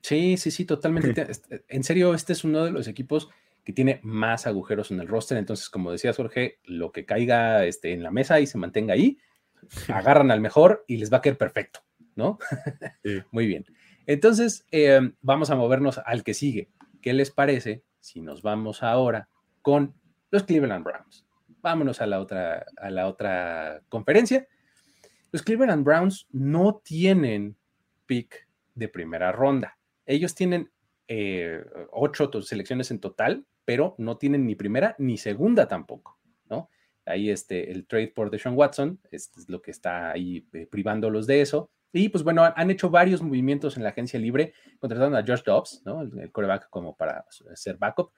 Sí, 0.02 0.38
sí, 0.38 0.52
sí, 0.52 0.66
totalmente. 0.66 1.26
Este, 1.30 1.64
en 1.68 1.84
serio, 1.84 2.14
este 2.14 2.34
es 2.34 2.44
uno 2.44 2.66
de 2.66 2.72
los 2.72 2.88
equipos 2.88 3.30
que 3.64 3.74
tiene 3.74 4.00
más 4.04 4.48
agujeros 4.48 4.92
en 4.92 5.00
el 5.00 5.08
roster. 5.08 5.38
Entonces, 5.38 5.70
como 5.70 5.92
decía 5.92 6.14
Jorge, 6.14 6.60
lo 6.66 6.92
que 6.92 7.06
caiga 7.06 7.66
este, 7.66 7.94
en 7.94 8.04
la 8.04 8.12
mesa 8.12 8.40
y 8.40 8.48
se 8.48 8.58
mantenga 8.58 8.94
ahí, 8.94 9.18
agarran 9.88 10.32
al 10.32 10.42
mejor 10.42 10.84
y 10.88 10.98
les 10.98 11.12
va 11.12 11.18
a 11.18 11.22
quedar 11.22 11.38
perfecto, 11.38 11.82
¿no? 12.16 12.40
Muy 13.32 13.46
bien. 13.46 13.66
Entonces, 14.08 14.66
em, 14.72 15.14
vamos 15.22 15.52
a 15.52 15.56
movernos 15.56 16.00
al 16.04 16.24
que 16.24 16.34
sigue. 16.34 16.70
¿Qué 17.02 17.14
les 17.14 17.32
parece 17.32 17.84
si 18.02 18.22
nos 18.22 18.42
vamos 18.42 18.84
ahora 18.84 19.30
con 19.62 19.96
los 20.30 20.44
Cleveland 20.44 20.84
Browns? 20.84 21.26
Vámonos 21.62 22.02
a 22.02 22.08
la 22.08 22.20
otra, 22.20 22.66
a 22.78 22.90
la 22.90 23.08
otra 23.08 23.82
conferencia. 23.88 24.48
Los 25.32 25.44
Cleveland 25.44 25.86
Browns 25.86 26.28
no 26.32 26.82
tienen 26.84 27.56
pick 28.06 28.48
de 28.76 28.90
primera 28.90 29.32
ronda. 29.32 29.78
Ellos 30.06 30.36
tienen 30.36 30.70
eh, 31.08 31.64
ocho 31.92 32.30
selecciones 32.42 32.92
en 32.92 33.00
total, 33.00 33.46
pero 33.64 33.96
no 33.98 34.18
tienen 34.18 34.46
ni 34.46 34.56
primera 34.56 34.96
ni 34.98 35.18
segunda 35.18 35.68
tampoco, 35.68 36.20
¿no? 36.50 36.70
Ahí 37.06 37.30
este, 37.30 37.72
el 37.72 37.86
trade 37.86 38.10
por 38.10 38.30
Deshaun 38.30 38.58
Watson 38.58 39.00
es, 39.12 39.32
lo 39.48 39.62
que 39.62 39.72
está 39.72 40.12
ahí 40.12 40.48
eh, 40.54 40.68
privándolos 40.70 41.28
de 41.28 41.42
eso. 41.42 41.70
Y 41.94 42.10
pues 42.10 42.24
bueno, 42.24 42.44
han 42.56 42.72
hecho 42.72 42.90
varios 42.90 43.22
movimientos 43.22 43.76
en 43.78 43.84
la 43.84 43.90
agencia 43.90 44.20
libre, 44.20 44.54
contrataron 44.80 45.16
a 45.16 45.24
Josh 45.26 45.44
Dobbs, 45.44 45.82
¿no? 45.86 46.02
El, 46.02 46.32
coreback 46.32 46.70
como 46.70 46.96
para 46.96 47.26
ser 47.54 47.78
backup. 47.78 48.12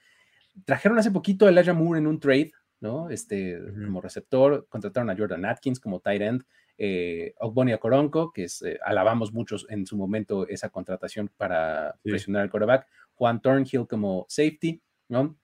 Trajeron 0.65 0.99
hace 0.99 1.11
poquito 1.11 1.45
a 1.45 1.49
Elijah 1.49 1.73
Moore 1.73 1.99
en 1.99 2.07
un 2.07 2.19
trade, 2.19 2.51
¿no? 2.79 3.09
Este, 3.09 3.59
como 3.85 4.01
receptor, 4.01 4.67
contrataron 4.69 5.09
a 5.09 5.15
Jordan 5.17 5.45
Atkins 5.45 5.79
como 5.79 5.99
tight 5.99 6.21
end, 6.21 6.43
eh, 6.77 7.33
Ogbonia 7.39 7.77
Coronco, 7.77 8.31
que 8.31 8.45
es, 8.45 8.61
eh, 8.61 8.79
alabamos 8.83 9.31
muchos 9.31 9.65
en 9.69 9.85
su 9.85 9.95
momento 9.95 10.47
esa 10.47 10.69
contratación 10.69 11.29
para 11.37 11.95
presionar 12.03 12.43
al 12.43 12.49
coreback, 12.49 12.87
Juan 13.15 13.41
Thornhill 13.41 13.87
como 13.87 14.25
safety, 14.27 14.81
¿no? 15.07 15.37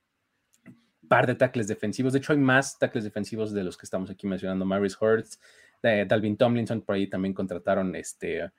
Par 1.07 1.27
de 1.27 1.35
tackles 1.35 1.67
defensivos. 1.67 2.13
De 2.13 2.19
hecho, 2.19 2.33
hay 2.33 2.39
más 2.39 2.77
tackles 2.77 3.03
defensivos 3.03 3.51
de 3.53 3.63
los 3.63 3.77
que 3.77 3.85
estamos 3.85 4.09
aquí 4.09 4.27
mencionando. 4.27 4.65
Maris 4.65 4.97
Hurts, 4.99 5.39
Dalvin 5.81 6.37
Tomlinson, 6.37 6.81
por 6.81 6.95
ahí 6.95 7.07
también 7.07 7.33
contrataron 7.33 7.95
este, 7.95 8.51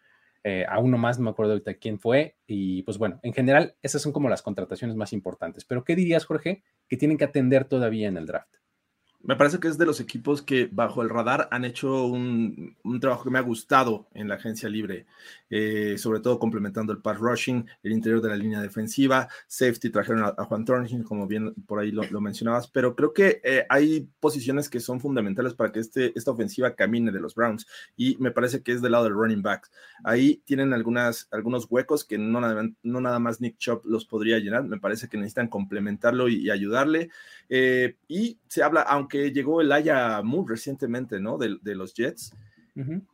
eh, 0.43 0.65
a 0.69 0.79
uno 0.79 0.97
más, 0.97 1.19
no 1.19 1.25
me 1.25 1.31
acuerdo 1.31 1.53
ahorita 1.53 1.75
quién 1.75 1.99
fue, 1.99 2.37
y 2.47 2.83
pues 2.85 2.99
bueno, 2.99 3.21
en 3.23 3.33
general 3.33 3.77
esas 3.83 4.01
son 4.01 4.13
como 4.13 4.29
las 4.29 4.43
contrataciones 4.43 4.97
más 4.97 5.13
importantes, 5.13 5.65
pero 5.65 5.85
¿qué 5.85 5.95
dirías, 5.95 6.25
Jorge, 6.25 6.63
que 6.89 6.97
tienen 6.97 7.19
que 7.19 7.25
atender 7.25 7.67
todavía 7.67 8.09
en 8.09 8.17
el 8.17 8.27
draft? 8.27 8.60
Me 9.23 9.37
parece 9.37 9.61
que 9.61 9.69
es 9.69 9.77
de 9.77 9.85
los 9.85 10.01
equipos 10.01 10.41
que 10.41 10.67
bajo 10.73 11.03
el 11.03 11.11
radar 11.11 11.47
han 11.51 11.67
hecho 11.67 12.07
un, 12.07 12.75
trabajo 13.03 13.25
que 13.25 13.31
me 13.31 13.39
ha 13.39 13.43
gustado 13.43 14.09
en 14.15 14.29
la 14.29 14.37
agencia 14.37 14.67
libre, 14.71 15.05
eh, 15.51 15.97
sobre 15.99 16.21
todo 16.21 16.39
complementando 16.39 16.91
el 16.91 17.03
pass 17.03 17.19
rushing, 17.19 17.67
el 17.83 17.93
interior 17.93 18.23
de 18.23 18.31
la 18.31 18.37
línea 18.37 18.63
defensiva, 18.63 19.29
safety 19.47 19.91
trajeron 19.91 20.25
a, 20.25 20.45
Juan 20.45 20.65
Thornhill, 20.65 21.05
como 21.05 21.27
bien 21.27 21.53
por 21.67 21.81
ahí 21.81 21.93
lo, 21.93 22.21
mencionabas, 22.21 22.69
pero 22.69 22.97
creo 22.97 23.13
que 23.13 23.43
eh, 23.45 23.67
hay 23.69 24.09
posiciones 24.21 24.71
que 24.71 24.81
son 24.81 25.01
fundamentales 25.01 25.53
para 25.53 25.71
que 25.71 25.81
este, 25.81 26.13
esta 26.17 26.31
ofensiva 26.31 26.75
camine 26.75 27.13
de 27.13 27.21
los 27.21 27.35
Browns 27.35 27.67
y 27.99 28.17
me 28.21 28.31
parece 28.31 28.63
que 28.63 28.73
es 28.73 28.81
del 28.81 28.93
lado 28.93 29.05
del 29.05 29.15
running 29.15 29.43
back. 29.43 29.71
Ahí 30.03 30.41
tienen 30.47 30.73
algunas, 30.73 31.29
algunos 31.31 31.67
huecos 31.69 32.07
que 32.07 32.17
no 32.17 32.41
nada, 32.41 32.67
no 32.83 33.01
nada 33.03 33.19
más 33.19 33.43
Nick 33.43 33.59
Chop 33.59 33.85
los 33.85 34.07
podría 34.07 34.39
llenar, 34.39 34.65
me 34.65 34.81
parece 34.81 35.09
que 35.09 35.19
necesitan 35.19 35.49
complementarlo 35.49 36.29
y, 36.29 36.49
ayudarle. 36.51 37.11
Eh, 37.49 37.97
y 38.09 38.39
se 38.49 38.63
habla, 38.63 38.83
aunque 38.83 39.10
que 39.11 39.31
llegó 39.33 39.61
el 39.61 39.71
Aya 39.73 40.23
Moore 40.23 40.55
recientemente, 40.55 41.21
¿no? 41.21 41.37
De, 41.37 41.75
los 41.75 41.93
Jets. 41.93 42.33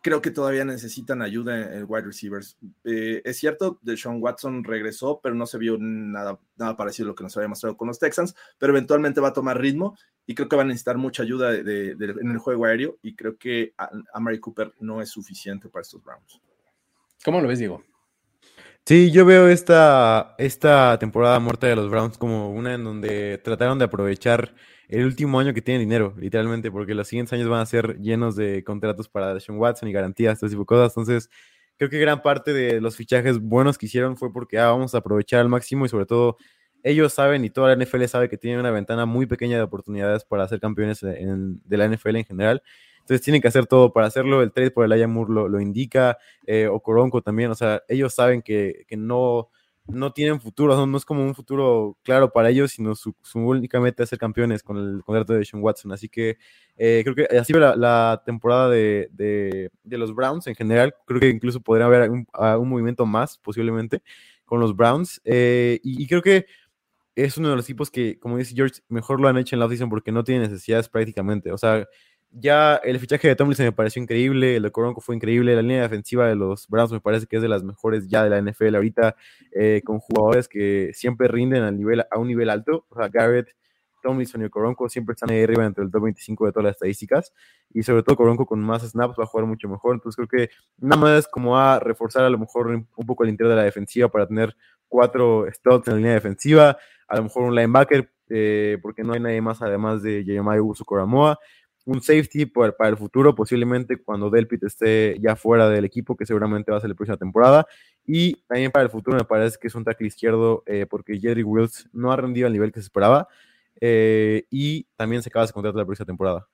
Creo 0.01 0.23
que 0.23 0.31
todavía 0.31 0.65
necesitan 0.65 1.23
ayuda 1.23 1.75
en, 1.75 1.87
wide 1.89 2.07
receivers. 2.07 2.57
Eh, 2.85 3.21
es 3.25 3.39
cierto, 3.39 3.81
de 3.83 3.97
Sean 3.97 4.23
Watson 4.23 4.63
regresó, 4.63 5.19
pero 5.21 5.35
no 5.35 5.45
se 5.47 5.59
vio 5.59 5.77
nada, 5.81 6.39
nada 6.57 6.77
parecido 6.77 7.07
a 7.07 7.09
lo 7.09 7.15
que 7.17 7.25
nos 7.25 7.37
había 7.37 7.49
mostrado 7.49 7.77
con 7.77 7.89
los 7.89 7.99
Texans, 7.99 8.37
pero 8.59 8.73
eventualmente 8.73 9.21
va 9.21 9.29
a 9.29 9.33
tomar 9.33 9.61
ritmo 9.61 9.97
y 10.27 10.35
creo 10.35 10.49
que 10.49 10.57
va 10.57 10.63
a 10.63 10.67
necesitar 10.67 10.99
mucha 10.99 11.23
ayuda 11.23 11.55
en 11.55 12.31
el 12.31 12.39
juego 12.39 12.65
aéreo 12.65 12.99
y 13.03 13.15
creo 13.15 13.37
que 13.37 13.75
a, 13.79 14.21
Mary 14.21 14.41
Cooper 14.41 14.73
no 14.81 15.01
es 15.01 15.11
suficiente 15.11 15.69
para 15.69 15.83
estos 15.83 16.03
Browns. 16.03 16.41
¿Cómo 17.25 17.41
lo 17.41 17.49
ves, 17.49 17.59
Diego? 17.59 17.83
Sí, 18.85 19.11
yo 19.11 19.25
veo 19.25 19.49
esta, 19.49 20.37
esta 20.39 20.97
temporada 20.99 21.41
muerta 21.41 21.67
de 21.67 21.75
los 21.75 21.91
Browns 21.91 22.19
como 22.19 22.53
una 22.53 22.75
en 22.75 22.85
donde 22.85 23.39
trataron 23.43 23.79
de 23.79 23.87
aprovechar 23.87 24.55
el 24.89 25.05
último 25.05 25.41
año 25.41 25.53
que 25.55 25.63
tienen 25.63 25.81
dinero, 25.81 26.15
literalmente, 26.19 26.71
porque 26.71 26.95
los 26.95 27.09
siguientes 27.09 27.33
años 27.33 27.49
van 27.49 27.61
a 27.61 27.67
ser 27.67 27.99
llenos 28.01 28.37
de 28.37 28.63
contratos 28.65 29.09
para 29.09 29.39
Sean 29.41 29.59
Watson 29.59 29.89
y 29.89 29.93
garantías, 29.93 30.39
todo 30.39 30.51
tipo 30.51 30.63
de 30.63 30.67
cosas. 30.67 30.97
Entonces, 30.97 31.31
creo 31.77 31.91
que 31.91 31.99
gran 31.99 32.23
parte 32.23 32.53
de 32.53 32.81
los 32.81 32.97
fichajes 32.97 33.41
buenos 33.41 33.79
que 33.79 33.87
hicieron 33.87 34.17
fue 34.17 34.33
porque 34.33 34.59
ah, 34.59 34.69
vamos 34.71 34.95
a 34.95 34.99
aprovechar 34.99 35.41
al 35.41 35.49
máximo 35.49 35.87
y 35.87 35.89
sobre 35.89 36.07
todo 36.07 36.37
ellos 36.83 37.13
saben 37.13 37.45
y 37.45 37.51
toda 37.51 37.75
la 37.75 37.85
NFL 37.85 38.05
sabe 38.05 38.29
que 38.29 38.39
tienen 38.39 38.61
una 38.61 38.71
ventana 38.71 39.07
muy 39.07 39.27
pequeña 39.27 39.57
de 39.57 39.63
oportunidades 39.63 40.25
para 40.25 40.47
ser 40.47 40.61
campeones 40.61 41.01
de 41.01 41.77
la 41.77 41.89
NFL 41.89 42.17
en 42.17 42.25
general. 42.25 42.63
Entonces 43.01 43.25
tienen 43.25 43.43
que 43.43 43.49
hacer 43.49 43.67
todo 43.67 43.93
para 43.93 44.07
hacerlo. 44.07 44.43
El 44.43 44.53
trade 44.53 44.71
por 44.71 44.85
el 44.85 44.93
Ayamur 44.93 45.31
lo, 45.31 45.49
lo 45.49 45.61
indica, 45.61 46.19
eh, 46.47 46.69
o 46.69 46.81
Coronco 46.81 47.23
también. 47.23 47.51
O 47.51 47.55
sea, 47.55 47.83
ellos 47.89 48.15
saben 48.15 48.43
que, 48.43 48.85
que 48.89 48.97
no, 48.97 49.51
no 49.89 50.13
tienen 50.13 50.41
futuro, 50.41 50.87
no, 50.87 50.97
es 50.97 51.05
como 51.05 51.23
un 51.23 51.35
futuro 51.35 51.97
claro 52.03 52.33
para 52.33 52.51
ellos, 52.51 52.73
sino 52.73 52.95
su, 52.95 53.15
su 53.23 53.39
única 53.39 53.81
meta 53.81 54.03
es 54.03 54.09
ser 54.09 54.19
campeones 54.19 54.63
con 54.63 54.77
el 54.77 55.03
contrato 55.05 55.33
de 55.33 55.45
Sean 55.45 55.63
Watson. 55.63 55.93
Así 55.93 56.09
que 56.09 56.39
eh, 56.77 57.03
creo 57.05 57.15
que 57.15 57.37
así 57.37 57.53
va 57.53 57.77
la, 57.77 58.23
temporada 58.25 58.69
de, 58.71 59.09
de, 59.13 59.99
los 59.99 60.15
Browns 60.15 60.47
en 60.47 60.55
general. 60.55 60.95
Creo 61.07 61.21
que 61.21 61.29
incluso 61.29 61.61
podría 61.61 61.87
haber 61.87 62.11
un, 62.11 62.27
movimiento 62.69 63.07
más 63.07 63.39
posiblemente 63.39 64.03
con 64.45 64.61
los 64.61 64.75
Browns. 64.75 65.21
Eh, 65.25 65.81
y, 65.83 66.07
creo 66.07 66.23
que 66.23 66.47
es 67.15 67.39
uno 67.39 67.51
de 67.51 67.57
los 67.57 67.65
equipos 67.65 67.91
que, 67.91 68.19
como 68.19 68.39
dice 68.39 68.55
George, 68.55 68.81
mejor 68.89 69.21
lo 69.21 69.29
han 69.29 69.39
hecho 69.39 69.57
en 69.57 69.61
la 69.61 69.67
oficina 69.67 69.89
porque 69.89 70.13
no 70.13 70.25
tiene 70.25 70.49
necesidades 70.49 70.89
prácticamente. 70.89 71.53
O 71.53 71.59
sea, 71.59 71.87
ya 72.39 72.77
el 72.77 72.99
fichaje 73.01 73.29
de 73.29 73.35
Tomlinson 73.35 73.65
me 73.65 73.73
pareció 73.73 74.03
increíble, 74.03 74.57
el 74.57 74.65
de 74.65 74.71
Coronco 74.71 75.01
fue 75.01 75.17
increíble, 75.17 75.55
la 75.55 75.63
línea 75.63 75.83
defensiva 75.83 76.29
de 76.29 76.35
los 76.35 76.69
Browns 76.69 76.93
me 76.93 77.01
parece 77.01 77.27
que 77.27 77.37
es 77.37 77.43
de 77.43 77.49
las 77.49 77.63
mejores 77.65 78.09
ya 78.09 78.25
de 78.25 78.31
la 78.31 78.39
NFL 78.43 78.75
ahorita, 78.75 79.17
eh, 79.53 79.81
con 79.83 80.01
jugadores 80.01 80.47
que 80.47 80.91
siempre 80.93 81.29
rinden 81.29 81.63
a, 81.63 82.19
un 82.19 82.29
nivel 82.29 82.51
alto. 82.51 82.85
O 82.91 82.97
sea, 82.97 83.09
Garrett, 83.09 83.49
Tomlinson 84.03 84.45
y 84.45 84.51
Coronco 84.51 84.89
siempre 84.91 85.15
están 85.15 85.31
ahí 85.31 85.43
arriba 85.43 85.65
entre 85.65 85.83
el 85.83 85.91
top 85.91 86.05
25 86.05 86.45
de 86.45 86.53
todas 86.53 86.65
las 86.65 86.73
estadísticas. 86.75 87.33
Y 87.73 87.83
sobre 87.83 88.03
todo 88.03 88.17
Coronco 88.17 88.45
con 88.45 88.61
más 88.61 88.83
snaps 88.83 89.17
va 89.19 89.25
a 89.25 89.27
jugar 89.27 89.47
mucho 89.47 89.67
mejor. 89.69 89.95
Entonces 89.95 90.17
creo 90.17 90.29
que 90.29 90.55
nada 90.77 91.01
más 91.01 91.29
como 91.29 91.59
a 91.59 91.81
reforzar 91.81 92.25
a 92.25 92.31
lo 92.31 92.39
mejor 92.39 92.67
un 92.69 93.07
poco 93.07 93.25
el 93.25 93.31
interior 93.31 93.55
de 93.55 93.61
la 93.61 93.65
defensiva 93.65 94.09
para 94.09 94.27
tener 94.27 94.55
cuatro 94.89 95.47
studs 95.51 95.89
en 95.89 95.95
la 95.95 95.99
línea 95.99 96.13
defensiva, 96.13 96.77
a 97.09 97.17
lo 97.17 97.23
mejor 97.25 97.45
un 97.45 97.55
linebacker, 97.55 98.11
eh, 98.29 98.79
porque 98.83 99.03
no 99.03 99.15
hay 99.15 99.21
nadie 99.21 99.41
más 99.41 99.63
además 99.63 100.03
de 100.03 100.23
Jeremiah 100.23 100.63
Uso 100.63 100.85
Coramoa 100.85 101.39
un 101.87 102.03
safety 102.03 102.47
para, 102.47 102.89
el 102.89 102.97
futuro, 102.97 103.35
posiblemente 103.35 103.97
cuando 103.97 104.29
Delpit 104.29 104.65
esté 104.65 105.19
ya 105.21 105.37
fuera 105.37 105.69
del 105.71 105.85
equipo, 105.85 106.17
que 106.17 106.27
seguramente 106.27 106.71
va 106.71 106.79
a 106.79 106.81
ser 106.81 106.91
la 106.91 106.97
próxima 106.97 107.17
temporada. 107.17 107.67
Y 108.05 108.35
también 108.47 108.71
para 108.71 108.85
el 108.85 108.91
futuro 108.91 109.17
me 109.17 109.25
parece 109.25 109.57
que 109.59 109.69
es 109.69 109.75
un 109.75 109.85
tackle 109.85 110.09
izquierdo, 110.09 110.63
eh, 110.67 110.87
porque 110.89 111.19
Jerry 111.19 111.43
Wills 111.43 111.89
no 111.93 112.13
ha 112.13 112.17
rendido 112.17 112.47
al 112.47 112.53
nivel 112.53 112.73
que 112.73 112.81
se 112.81 112.87
esperaba. 112.87 113.29
Eh, 113.81 114.45
y 114.51 114.85
también 114.97 115.23
se 115.23 115.29
acaba 115.29 115.47
de 115.47 115.53
contrato 115.53 115.79
la 115.79 115.85
próxima 115.85 116.07
temporada. 116.07 116.49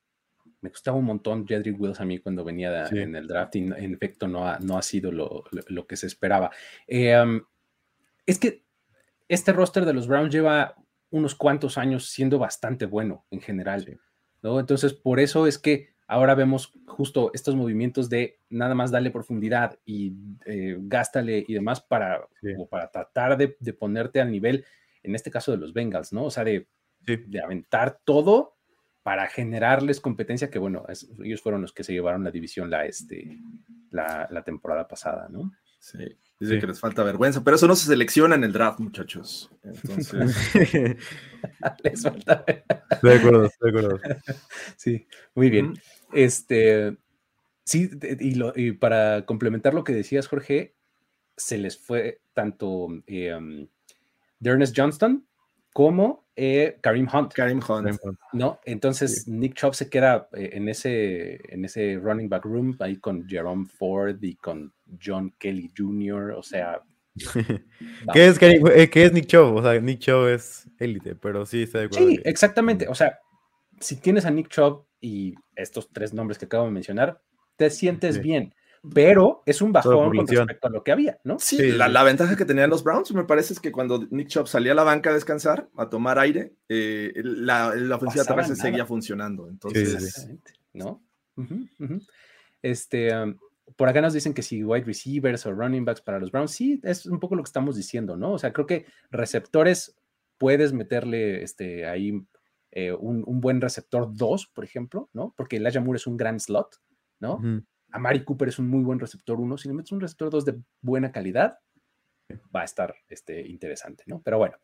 Me 0.60 0.70
gustaba 0.70 0.96
un 0.96 1.04
montón 1.04 1.46
Jedrick 1.46 1.80
Wills 1.80 2.00
a 2.00 2.04
mí 2.04 2.20
cuando 2.20 2.44
venía 2.44 2.86
en 2.86 3.16
el 3.16 3.26
draft 3.26 3.56
y 3.56 3.58
en 3.58 3.94
efecto 3.94 4.28
no 4.28 4.46
ha, 4.46 4.60
no 4.60 4.78
ha 4.78 4.82
sido 4.82 5.10
lo, 5.10 5.42
lo, 5.50 5.86
que 5.88 5.96
se 5.96 6.06
esperaba. 6.06 6.52
Eh, 6.86 7.20
um, 7.20 7.40
es 8.26 8.38
que 8.38 8.62
este 9.28 9.52
roster 9.52 9.84
de 9.84 9.92
los 9.92 10.06
Browns 10.06 10.32
lleva 10.32 10.76
unos 11.10 11.34
cuantos 11.34 11.78
años 11.78 12.10
siendo 12.10 12.38
bastante 12.38 12.86
bueno 12.86 13.26
en 13.32 13.40
general. 13.40 14.00
Entonces, 14.42 14.92
por 14.92 15.20
eso 15.20 15.46
es 15.46 15.58
que 15.58 15.90
ahora 16.06 16.34
vemos 16.34 16.72
justo 16.86 17.30
estos 17.32 17.54
movimientos 17.54 18.08
de 18.08 18.40
nada 18.50 18.74
más 18.74 18.90
darle 18.90 19.10
profundidad 19.10 19.78
y 19.84 20.14
eh, 20.44 20.76
gástale 20.80 21.44
y 21.46 21.54
demás 21.54 21.80
para, 21.80 22.28
para 22.68 22.90
tratar 22.90 23.36
de, 23.38 23.48
ponerte 23.72 24.20
al 24.20 24.30
nivel, 24.30 24.64
en 25.02 25.14
este 25.14 25.30
caso 25.30 25.52
de 25.52 25.58
los 25.58 25.72
Bengals, 25.72 26.12
¿no? 26.12 26.24
O 26.24 26.30
sea, 26.30 26.44
de, 26.44 26.68
de 27.00 27.40
aventar 27.40 28.00
todo 28.04 28.56
para 29.02 29.26
generarles 29.26 30.00
competencia, 30.00 30.50
que 30.50 30.58
bueno, 30.58 30.84
ellos 31.24 31.40
fueron 31.40 31.62
los 31.62 31.72
que 31.72 31.82
se 31.82 31.92
llevaron 31.92 32.22
la 32.22 32.30
división 32.30 32.70
la, 32.70 32.84
este, 32.84 33.38
la, 33.90 34.28
la 34.30 34.44
temporada 34.44 34.86
pasada, 34.86 35.28
¿no? 35.28 35.52
Sí. 35.80 36.16
Dice 36.42 36.58
que 36.58 36.66
les 36.66 36.80
falta 36.80 37.04
vergüenza, 37.04 37.44
pero 37.44 37.54
eso 37.54 37.68
no 37.68 37.76
se 37.76 37.86
selecciona 37.86 38.34
en 38.34 38.42
el 38.42 38.52
draft, 38.52 38.80
muchachos. 38.80 39.48
Entonces. 39.62 40.36
les 41.84 42.02
falta. 42.02 42.44
De 43.00 43.14
acuerdo, 43.14 43.42
de 43.60 43.68
acuerdo. 43.68 44.00
Sí, 44.76 45.06
muy 45.36 45.50
bien. 45.50 45.74
Este. 46.12 46.96
Sí, 47.64 47.88
y, 48.18 48.72
para 48.72 49.24
complementar 49.24 49.72
lo 49.72 49.84
que 49.84 49.92
decías, 49.92 50.26
Jorge, 50.26 50.74
se 51.36 51.58
les 51.58 51.78
fue 51.78 52.20
tanto 52.34 52.88
eh, 53.06 53.32
um, 53.34 53.68
Johnston 54.42 55.24
como 55.72 56.21
eh, 56.34 56.78
Karim 56.80 57.08
Hunt. 57.12 57.32
Karim 57.34 57.60
Hunt. 57.66 57.98
¿No? 58.32 58.60
Entonces 58.64 59.28
Nick 59.28 59.54
Chubb 59.54 59.74
se 59.74 59.90
queda 59.90 60.28
eh, 60.32 60.50
en, 60.54 60.68
ese, 60.68 61.40
en 61.52 61.64
ese 61.64 61.98
running 62.02 62.28
back 62.28 62.44
room 62.44 62.76
ahí 62.80 62.96
con 62.96 63.28
Jerome 63.28 63.66
Ford 63.66 64.16
y 64.22 64.36
con 64.36 64.72
John 65.02 65.34
Kelly 65.38 65.70
Jr., 65.76 66.32
o 66.32 66.42
sea... 66.42 66.80
¿Qué, 68.14 68.26
es, 68.26 68.40
eh, 68.40 68.88
¿Qué 68.90 69.04
es 69.04 69.12
Nick 69.12 69.26
Chubb? 69.26 69.56
O 69.56 69.62
sea, 69.62 69.78
Nick 69.78 69.98
Chubb 69.98 70.28
es 70.28 70.66
élite, 70.78 71.14
pero 71.14 71.44
sí 71.44 71.64
está 71.64 71.80
de 71.80 71.84
acuerdo. 71.84 72.08
Sí, 72.08 72.20
exactamente. 72.24 72.88
O 72.88 72.94
sea, 72.94 73.18
si 73.80 73.96
tienes 73.96 74.24
a 74.24 74.30
Nick 74.30 74.48
Chubb 74.48 74.86
y 74.98 75.34
estos 75.54 75.90
tres 75.92 76.14
nombres 76.14 76.38
que 76.38 76.46
acabo 76.46 76.64
de 76.64 76.70
mencionar, 76.70 77.20
te 77.56 77.68
sientes 77.68 78.22
bien 78.22 78.54
pero 78.90 79.42
es 79.46 79.62
un 79.62 79.72
bajón 79.72 80.16
con 80.16 80.26
respecto 80.26 80.66
a 80.66 80.70
lo 80.70 80.82
que 80.82 80.90
había, 80.90 81.20
¿no? 81.22 81.38
Sí, 81.38 81.72
La, 81.72 82.02
ventaja 82.02 82.36
que 82.36 82.44
tenían 82.44 82.68
los 82.68 82.82
Browns, 82.82 83.12
me 83.12 83.24
parece, 83.24 83.52
es 83.52 83.60
que 83.60 83.70
cuando 83.70 84.06
Nick 84.10 84.28
Chubb 84.28 84.48
salía 84.48 84.72
a 84.72 84.74
la 84.74 84.82
banca 84.82 85.10
a 85.10 85.14
descansar, 85.14 85.68
a 85.76 85.88
tomar 85.88 86.18
aire, 86.18 86.54
eh, 86.68 87.12
la, 87.14 87.74
la, 87.74 87.96
ofensiva 87.96 88.24
también 88.24 88.56
seguía 88.56 88.84
funcionando. 88.84 89.48
Entonces, 89.48 90.28
¿no? 90.72 91.00
Este, 92.60 93.12
por 93.76 93.88
acá 93.88 94.00
nos 94.00 94.12
dicen 94.12 94.34
que 94.34 94.42
si 94.42 94.64
wide 94.64 94.84
receivers 94.84 95.46
o 95.46 95.52
running 95.52 95.84
backs 95.84 96.00
para 96.00 96.18
los 96.18 96.32
Browns, 96.32 96.50
sí, 96.50 96.80
es 96.82 97.06
un 97.06 97.20
poco 97.20 97.36
lo 97.36 97.42
que 97.42 97.48
estamos 97.48 97.76
diciendo, 97.76 98.16
¿no? 98.16 98.32
O 98.32 98.38
sea, 98.38 98.52
creo 98.52 98.66
que 98.66 98.86
receptores 99.10 99.96
puedes 100.38 100.72
meterle 100.72 101.42
este, 101.44 101.86
ahí 101.86 102.20
eh, 102.72 102.92
un, 102.92 103.40
buen 103.40 103.60
receptor 103.60 104.08
2, 104.12 104.46
por 104.48 104.64
ejemplo, 104.64 105.08
¿no? 105.12 105.34
Porque 105.36 105.56
Elijah 105.56 105.80
Moore 105.80 105.98
es 105.98 106.06
un 106.08 106.16
gran 106.16 106.40
slot, 106.40 106.80
¿no? 107.20 107.40
A 107.92 107.98
Mari 107.98 108.24
Cooper 108.24 108.48
es 108.48 108.58
un 108.58 108.68
muy 108.68 108.82
buen 108.82 108.98
receptor 108.98 109.38
1. 109.38 109.58
Si 109.58 109.68
le 109.68 109.74
metes 109.74 109.92
un 109.92 110.00
receptor 110.00 110.30
2 110.30 110.44
de 110.44 110.58
buena 110.80 111.12
calidad, 111.12 111.58
va 112.54 112.62
a 112.62 112.64
estar 112.64 112.94
este, 113.08 113.46
interesante, 113.46 114.04
¿no? 114.06 114.22
Pero 114.22 114.38
bueno, 114.38 114.56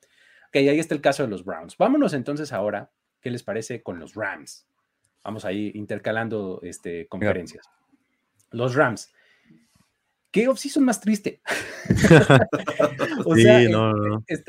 ok, 0.49 0.57
ahí 0.57 0.79
está 0.79 0.95
el 0.95 1.01
caso 1.01 1.23
de 1.23 1.29
los 1.29 1.45
Browns. 1.45 1.77
Vámonos 1.77 2.15
entonces 2.15 2.53
ahora, 2.53 2.91
¿qué 3.21 3.31
les 3.31 3.43
parece 3.43 3.83
con 3.83 3.99
los 3.99 4.15
Rams? 4.15 4.67
Vamos 5.23 5.45
ahí 5.45 5.71
intercalando 5.75 6.61
este, 6.63 7.07
conferencias. 7.07 7.69
Los 8.51 8.75
Rams. 8.75 9.13
¿Qué 10.31 10.47
off-season 10.49 10.85
más 10.85 11.01
triste? 11.01 11.41
o 13.25 13.35
sea, 13.35 13.61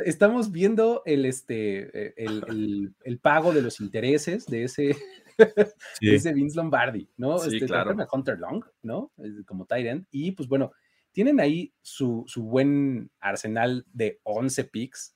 estamos 0.06 0.52
viendo 0.52 1.04
el, 1.06 1.26
este, 1.26 2.22
el, 2.22 2.94
el, 3.04 3.20
pago 3.20 3.54
de 3.54 3.62
los 3.62 3.80
intereses 3.80 4.46
de 4.46 4.66
ese, 4.66 4.96
ese 6.02 6.34
Vince 6.34 6.56
Lombardi, 6.56 7.10
¿no? 7.18 7.40
Sí, 7.40 7.56
este, 7.56 7.68
claro. 7.68 7.96
Hunter 8.12 8.38
Long, 8.40 8.64
¿no? 8.84 9.12
Como 9.46 9.66
end. 9.70 10.06
Y 10.12 10.32
pues 10.32 10.48
bueno, 10.48 10.72
tienen 11.12 11.40
ahí 11.40 11.74
su, 11.82 12.24
su 12.28 12.44
buen 12.44 13.10
arsenal 13.20 13.86
de 13.94 14.20
11 14.24 14.64
picks, 14.66 15.16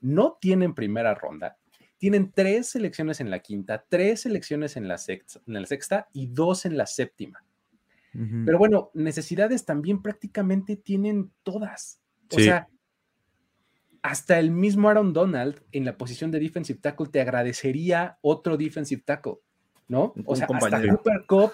no 0.00 0.38
tienen 0.40 0.74
primera 0.74 1.14
ronda, 1.14 1.58
tienen 1.98 2.32
tres 2.32 2.70
selecciones 2.70 3.20
en 3.20 3.30
la 3.30 3.40
quinta, 3.40 3.84
tres 3.88 4.22
selecciones 4.22 4.76
en 4.76 4.88
la 4.88 4.98
sexta, 4.98 5.40
en 5.46 5.54
la 5.54 5.66
sexta 5.66 6.08
y 6.12 6.26
dos 6.26 6.64
en 6.66 6.76
la 6.76 6.86
séptima. 6.86 7.44
Pero 8.44 8.58
bueno, 8.58 8.90
necesidades 8.92 9.64
también 9.64 10.02
prácticamente 10.02 10.76
tienen 10.76 11.32
todas. 11.42 12.02
O 12.30 12.38
sea, 12.38 12.68
hasta 14.02 14.38
el 14.38 14.50
mismo 14.50 14.88
Aaron 14.88 15.12
Donald 15.12 15.62
en 15.72 15.84
la 15.84 15.96
posición 15.96 16.30
de 16.30 16.40
defensive 16.40 16.80
tackle 16.80 17.06
te 17.06 17.20
agradecería 17.20 18.18
otro 18.20 18.56
defensive 18.56 19.02
tackle, 19.02 19.36
¿no? 19.92 20.14
O 20.24 20.34
sea, 20.34 20.48
hasta 20.50 20.80
Cooper 20.80 21.26
Cup 21.26 21.52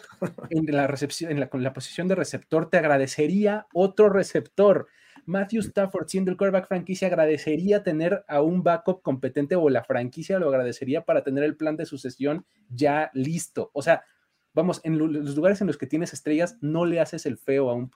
en 0.50 0.64
la 0.74 0.86
recepción, 0.86 1.32
en 1.32 1.40
la, 1.40 1.50
la 1.52 1.72
posición 1.72 2.06
de 2.06 2.14
receptor 2.14 2.70
te 2.70 2.76
agradecería 2.76 3.66
otro 3.74 4.10
receptor. 4.10 4.86
Matthew 5.26 5.60
Stafford, 5.62 6.06
siendo 6.06 6.30
el 6.30 6.36
quarterback 6.36 6.68
franquicia, 6.68 7.08
agradecería 7.08 7.82
tener 7.82 8.24
a 8.28 8.40
un 8.40 8.62
backup 8.62 9.02
competente 9.02 9.56
o 9.56 9.68
la 9.68 9.82
franquicia 9.82 10.38
lo 10.38 10.48
agradecería 10.48 11.04
para 11.04 11.24
tener 11.24 11.42
el 11.42 11.56
plan 11.56 11.76
de 11.76 11.84
sucesión 11.84 12.46
ya 12.68 13.10
listo. 13.12 13.72
O 13.74 13.82
sea, 13.82 14.04
vamos, 14.54 14.80
en 14.84 14.98
los 14.98 15.34
lugares 15.34 15.60
en 15.60 15.66
los 15.66 15.76
que 15.76 15.88
tienes 15.88 16.12
estrellas, 16.12 16.58
no 16.60 16.84
le 16.86 17.00
haces 17.00 17.26
el 17.26 17.38
feo 17.38 17.70
a 17.70 17.74
un, 17.74 17.90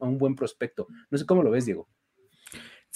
a 0.00 0.04
un 0.06 0.18
buen 0.18 0.34
prospecto. 0.34 0.88
No 1.08 1.18
sé 1.18 1.24
cómo 1.24 1.44
lo 1.44 1.52
ves, 1.52 1.66
Diego. 1.66 1.88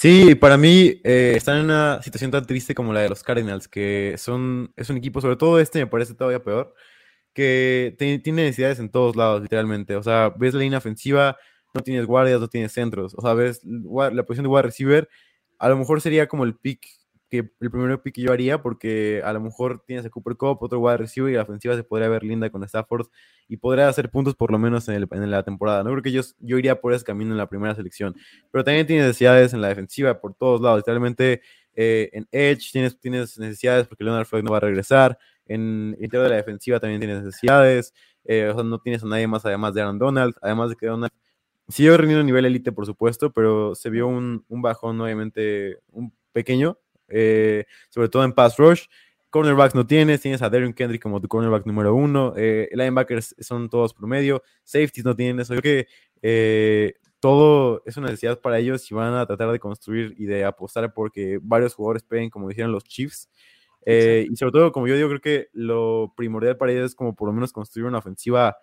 Sí, 0.01 0.37
para 0.37 0.57
mí 0.57 1.01
eh, 1.03 1.33
están 1.37 1.57
en 1.59 1.65
una 1.65 2.01
situación 2.03 2.31
tan 2.31 2.47
triste 2.47 2.73
como 2.73 2.93
la 2.93 3.01
de 3.01 3.09
los 3.09 3.25
Cardinals, 3.25 3.67
que 3.67 4.15
son, 4.17 4.73
es 4.77 4.89
un 4.91 4.97
equipo, 4.97 5.21
sobre 5.21 5.35
todo 5.35 5.59
este 5.59 5.81
me 5.81 5.89
parece 5.89 6.15
todavía 6.15 6.41
peor, 6.41 6.73
que 7.35 7.97
tiene 7.99 8.45
necesidades 8.45 8.79
en 8.79 8.91
todos 8.91 9.17
lados, 9.17 9.43
literalmente. 9.43 9.97
O 9.97 10.03
sea, 10.05 10.33
ves 10.37 10.55
la 10.55 10.61
línea 10.61 10.79
ofensiva, 10.79 11.37
no 11.75 11.83
tienes 11.83 12.07
guardias, 12.07 12.41
no 12.41 12.47
tienes 12.47 12.71
centros. 12.73 13.13
O 13.17 13.23
sea, 13.23 13.35
ves 13.35 13.61
la 13.65 14.23
posición 14.25 14.45
de 14.45 14.51
wide 14.51 14.63
receiver, 14.63 15.09
a 15.59 15.69
lo 15.69 15.77
mejor 15.77 16.01
sería 16.01 16.29
como 16.29 16.45
el 16.45 16.55
pick 16.55 16.87
que 17.29 17.51
el 17.61 17.71
primer 17.71 18.01
pick 18.01 18.17
yo 18.19 18.33
haría, 18.33 18.63
porque 18.63 19.21
a 19.25 19.33
lo 19.33 19.41
mejor 19.41 19.83
tienes 19.87 20.07
a 20.07 20.11
Cooper 20.11 20.37
Cup, 20.37 20.59
otro 20.61 20.81
wide 20.81 20.97
receiver, 20.97 21.31
y 21.31 21.37
la 21.37 21.43
ofensiva 21.43 21.77
se 21.77 21.85
podría 21.85 22.09
ver 22.09 22.25
linda 22.25 22.51
con 22.51 22.65
Stafford 22.65 23.09
y 23.49 23.59
podría 23.59 23.89
hacer 23.89 24.11
puntos 24.11 24.35
por 24.35 24.51
lo 24.51 24.59
menos 24.59 24.89
en, 24.89 25.07
la 25.31 25.43
temporada. 25.43 25.83
No 25.85 25.91
creo 25.91 26.03
que 26.03 26.13
yo, 26.13 26.23
yo 26.39 26.59
iría 26.59 26.81
por 26.81 26.93
ese 26.93 27.05
camino 27.05 27.33
en 27.33 27.39
la 27.39 27.49
primera 27.49 27.75
selección, 27.75 28.15
pero 28.51 28.65
también 28.65 28.87
tienes 28.87 29.07
necesidades 29.07 29.53
en 29.53 29.61
la 29.61 29.69
defensiva 29.69 30.21
por 30.21 30.35
todos 30.35 30.61
lados. 30.61 30.79
Literalmente 30.79 31.43
eh, 31.75 32.11
en 32.13 32.27
Edge 32.33 32.71
tienes, 32.73 32.99
tienes 32.99 33.39
necesidades 33.39 33.87
porque 33.87 34.05
Leonard 34.05 34.27
Floyd 34.27 34.43
no 34.43 34.51
va 34.51 34.57
a 34.57 34.61
regresar. 34.61 35.19
En 35.47 35.95
el 35.97 36.05
interior 36.05 36.25
de 36.25 36.31
la 36.31 36.37
defensiva 36.37 36.81
también 36.81 37.01
tienes 37.01 37.23
necesidades. 37.23 37.95
Eh, 38.25 38.49
o 38.51 38.55
sea, 38.55 38.65
no 38.65 38.79
tienes 38.79 39.03
a 39.03 39.07
nadie 39.07 39.27
más 39.27 39.45
además 39.47 39.75
de 39.75 39.83
Aaron 39.83 39.99
Donald. 39.99 40.35
Además 40.43 40.71
de 40.71 40.77
que 40.77 40.87
Donald 40.87 41.13
siguió 41.69 41.97
rendiendo 41.97 42.23
a 42.23 42.25
nivel 42.25 42.47
elite, 42.47 42.73
por 42.73 42.87
supuesto, 42.87 43.33
pero 43.33 43.75
se 43.75 43.91
vio 43.91 44.09
un, 44.09 44.45
un 44.49 44.63
bajón, 44.63 45.01
obviamente, 45.01 45.79
un 45.93 46.13
pequeño 46.33 46.79
eh, 47.09 47.65
sobre 47.89 48.09
todo 48.09 48.25
en 48.25 48.33
pass 48.33 48.57
rush. 48.57 48.85
Cornerbacks 49.31 49.75
no 49.75 49.87
tienes, 49.87 50.23
tienes 50.23 50.41
a 50.41 50.49
Darren 50.49 50.73
Kendrick 50.73 51.03
como 51.03 51.21
tu 51.21 51.29
cornerback 51.29 51.67
número 51.67 51.95
uno, 51.95 52.33
eh, 52.37 52.69
linebackers 52.73 53.35
son 53.41 53.69
todos 53.69 53.93
promedio, 53.93 54.43
safeties 54.65 55.05
no 55.05 55.15
tienen 55.15 55.39
eso. 55.41 55.55
Yo 55.55 55.61
creo 55.61 55.85
que 55.85 55.89
eh, 56.23 56.95
todo 57.21 57.83
es 57.85 57.97
una 57.99 58.07
necesidad 58.07 58.41
para 58.41 58.59
ellos 58.59 58.91
y 58.91 58.95
van 58.95 59.13
a 59.15 59.27
tratar 59.27 59.53
de 59.53 59.59
construir 59.59 60.15
y 60.17 60.25
de 60.25 60.45
apostar 60.45 60.95
porque 60.95 61.39
varios 61.43 61.75
jugadores 61.75 62.05
peguen, 62.05 62.31
como 62.31 62.49
dijeron 62.49 62.73
los 62.73 62.85
Chiefs. 62.85 63.29
y 63.87 64.35
sobre 64.37 64.53
todo, 64.53 64.73
como 64.73 64.87
yo 64.89 64.97
digo, 64.97 65.09
creo 65.09 65.21
que 65.21 65.49
lo 65.53 66.15
primordial 66.17 66.57
para 66.57 66.73
ellos 66.73 66.87
es 66.87 66.95
como 66.95 67.15
por 67.15 67.29
lo 67.29 67.35
menos 67.35 67.53
construir 67.53 67.87
una 67.87 67.99
ofensiva 67.99 68.57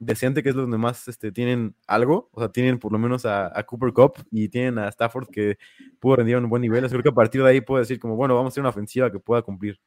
decente, 0.00 0.42
que 0.42 0.48
es 0.48 0.54
donde 0.54 0.78
más 0.78 1.06
este, 1.06 1.30
tienen 1.30 1.76
algo, 1.86 2.30
o 2.32 2.40
sea, 2.40 2.50
tienen 2.50 2.78
por 2.78 2.90
lo 2.90 2.98
menos 2.98 3.26
a, 3.26 3.52
Cooper 3.64 3.92
Cup 3.92 4.14
y 4.30 4.48
tienen 4.48 4.78
a 4.78 4.88
Stafford 4.88 5.28
que 5.28 5.58
pudo 6.00 6.16
rendir 6.16 6.36
un 6.38 6.48
buen 6.48 6.62
nivel. 6.62 6.84
Así 6.84 6.96
que 7.00 7.08
a 7.10 7.12
partir 7.12 7.42
de 7.42 7.50
ahí 7.50 7.60
puedo 7.60 7.80
decir 7.80 8.00
como, 8.00 8.16
bueno, 8.16 8.34
vamos 8.34 8.50
a 8.50 8.52
hacer 8.54 8.62
una 8.62 8.70
ofensiva 8.70 9.12
que 9.12 9.20
pueda 9.20 9.42
cumplir. 9.42 9.78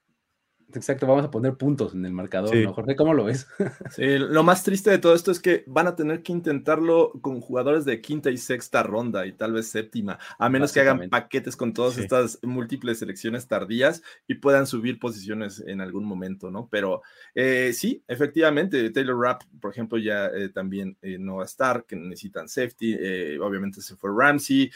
Exacto, 0.76 1.06
vamos 1.06 1.26
a 1.26 1.32
poner 1.32 1.56
puntos 1.56 1.94
en 1.94 2.06
el 2.06 2.14
marcador, 2.14 2.56
¿no, 2.56 2.74
Jorge? 2.74 2.96
¿Cómo 2.96 3.14
lo 3.14 3.26
ves? 3.26 3.48
Sí, 3.92 4.18
lo 4.18 4.44
más 4.44 4.64
triste 4.64 4.90
de 4.90 4.98
todo 4.98 5.14
esto 5.14 5.32
es 5.32 5.40
que 5.40 5.64
van 5.68 5.88
a 5.88 5.96
tener 5.96 6.24
que 6.24 6.32
intentarlo 6.32 7.12
con 7.22 7.42
jugadores 7.42 7.86
de 7.86 8.02
quinta 8.02 8.32
y 8.32 8.38
sexta 8.38 8.82
ronda 8.82 9.26
y 9.26 9.34
tal 9.34 9.54
vez 9.54 9.68
séptima, 9.68 10.18
a 10.40 10.50
menos 10.50 10.74
que 10.74 10.80
hagan 10.80 11.10
paquetes 11.10 11.56
con 11.56 11.74
todas 11.74 11.98
estas 11.98 12.40
múltiples 12.42 13.00
selecciones 13.00 13.48
tardías 13.48 14.02
y 14.28 14.36
puedan 14.36 14.66
subir 14.66 15.00
posiciones 15.00 15.64
en 15.66 15.82
algún 15.82 16.06
momento, 16.06 16.50
¿no? 16.50 16.68
Pero 16.72 17.04
eh, 17.36 17.72
sí, 17.74 18.04
efectivamente, 18.08 18.90
Taylor 18.90 19.20
Rapp, 19.20 19.44
por 19.60 19.72
ejemplo, 19.72 19.98
ya 19.98 20.28
eh, 20.28 20.50
también 20.50 20.98
eh, 21.02 21.18
no 21.20 21.38
va 21.38 21.44
a 21.44 21.46
estar, 21.46 21.86
que 21.86 21.96
necesitan 21.96 22.48
safety, 22.48 22.94
obviamente 23.40 23.82
se 23.82 23.96
fue 23.96 24.10
Ramsey, 24.16 24.72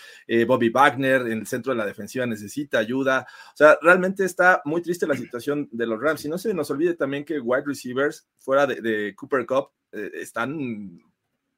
Bobby 0.46 0.70
Wagner 0.70 1.22
en 1.22 1.40
el 1.40 1.48
centro 1.48 1.74
de 1.74 1.78
la 1.78 1.86
defensiva 1.86 2.26
necesita 2.26 2.80
ayuda, 2.80 3.26
o 3.54 3.58
sea, 3.58 3.78
realmente 3.82 4.26
está 4.26 4.62
muy 4.66 4.82
triste 4.82 5.08
la 5.08 5.16
situación 5.16 5.70
de 5.72 5.87
los 5.88 6.02
Rams. 6.02 6.26
Y 6.26 6.30
no 6.30 6.38
se 6.38 6.54
nos 6.54 6.70
olvide 6.70 6.94
también 6.96 7.26
que 7.26 7.40
wide 7.40 7.64
receivers 7.66 8.28
fuera 8.38 8.68
de, 8.68 9.14
Cooper 9.16 9.46
Cup 9.46 9.72
eh, 9.92 10.12
están 10.16 11.02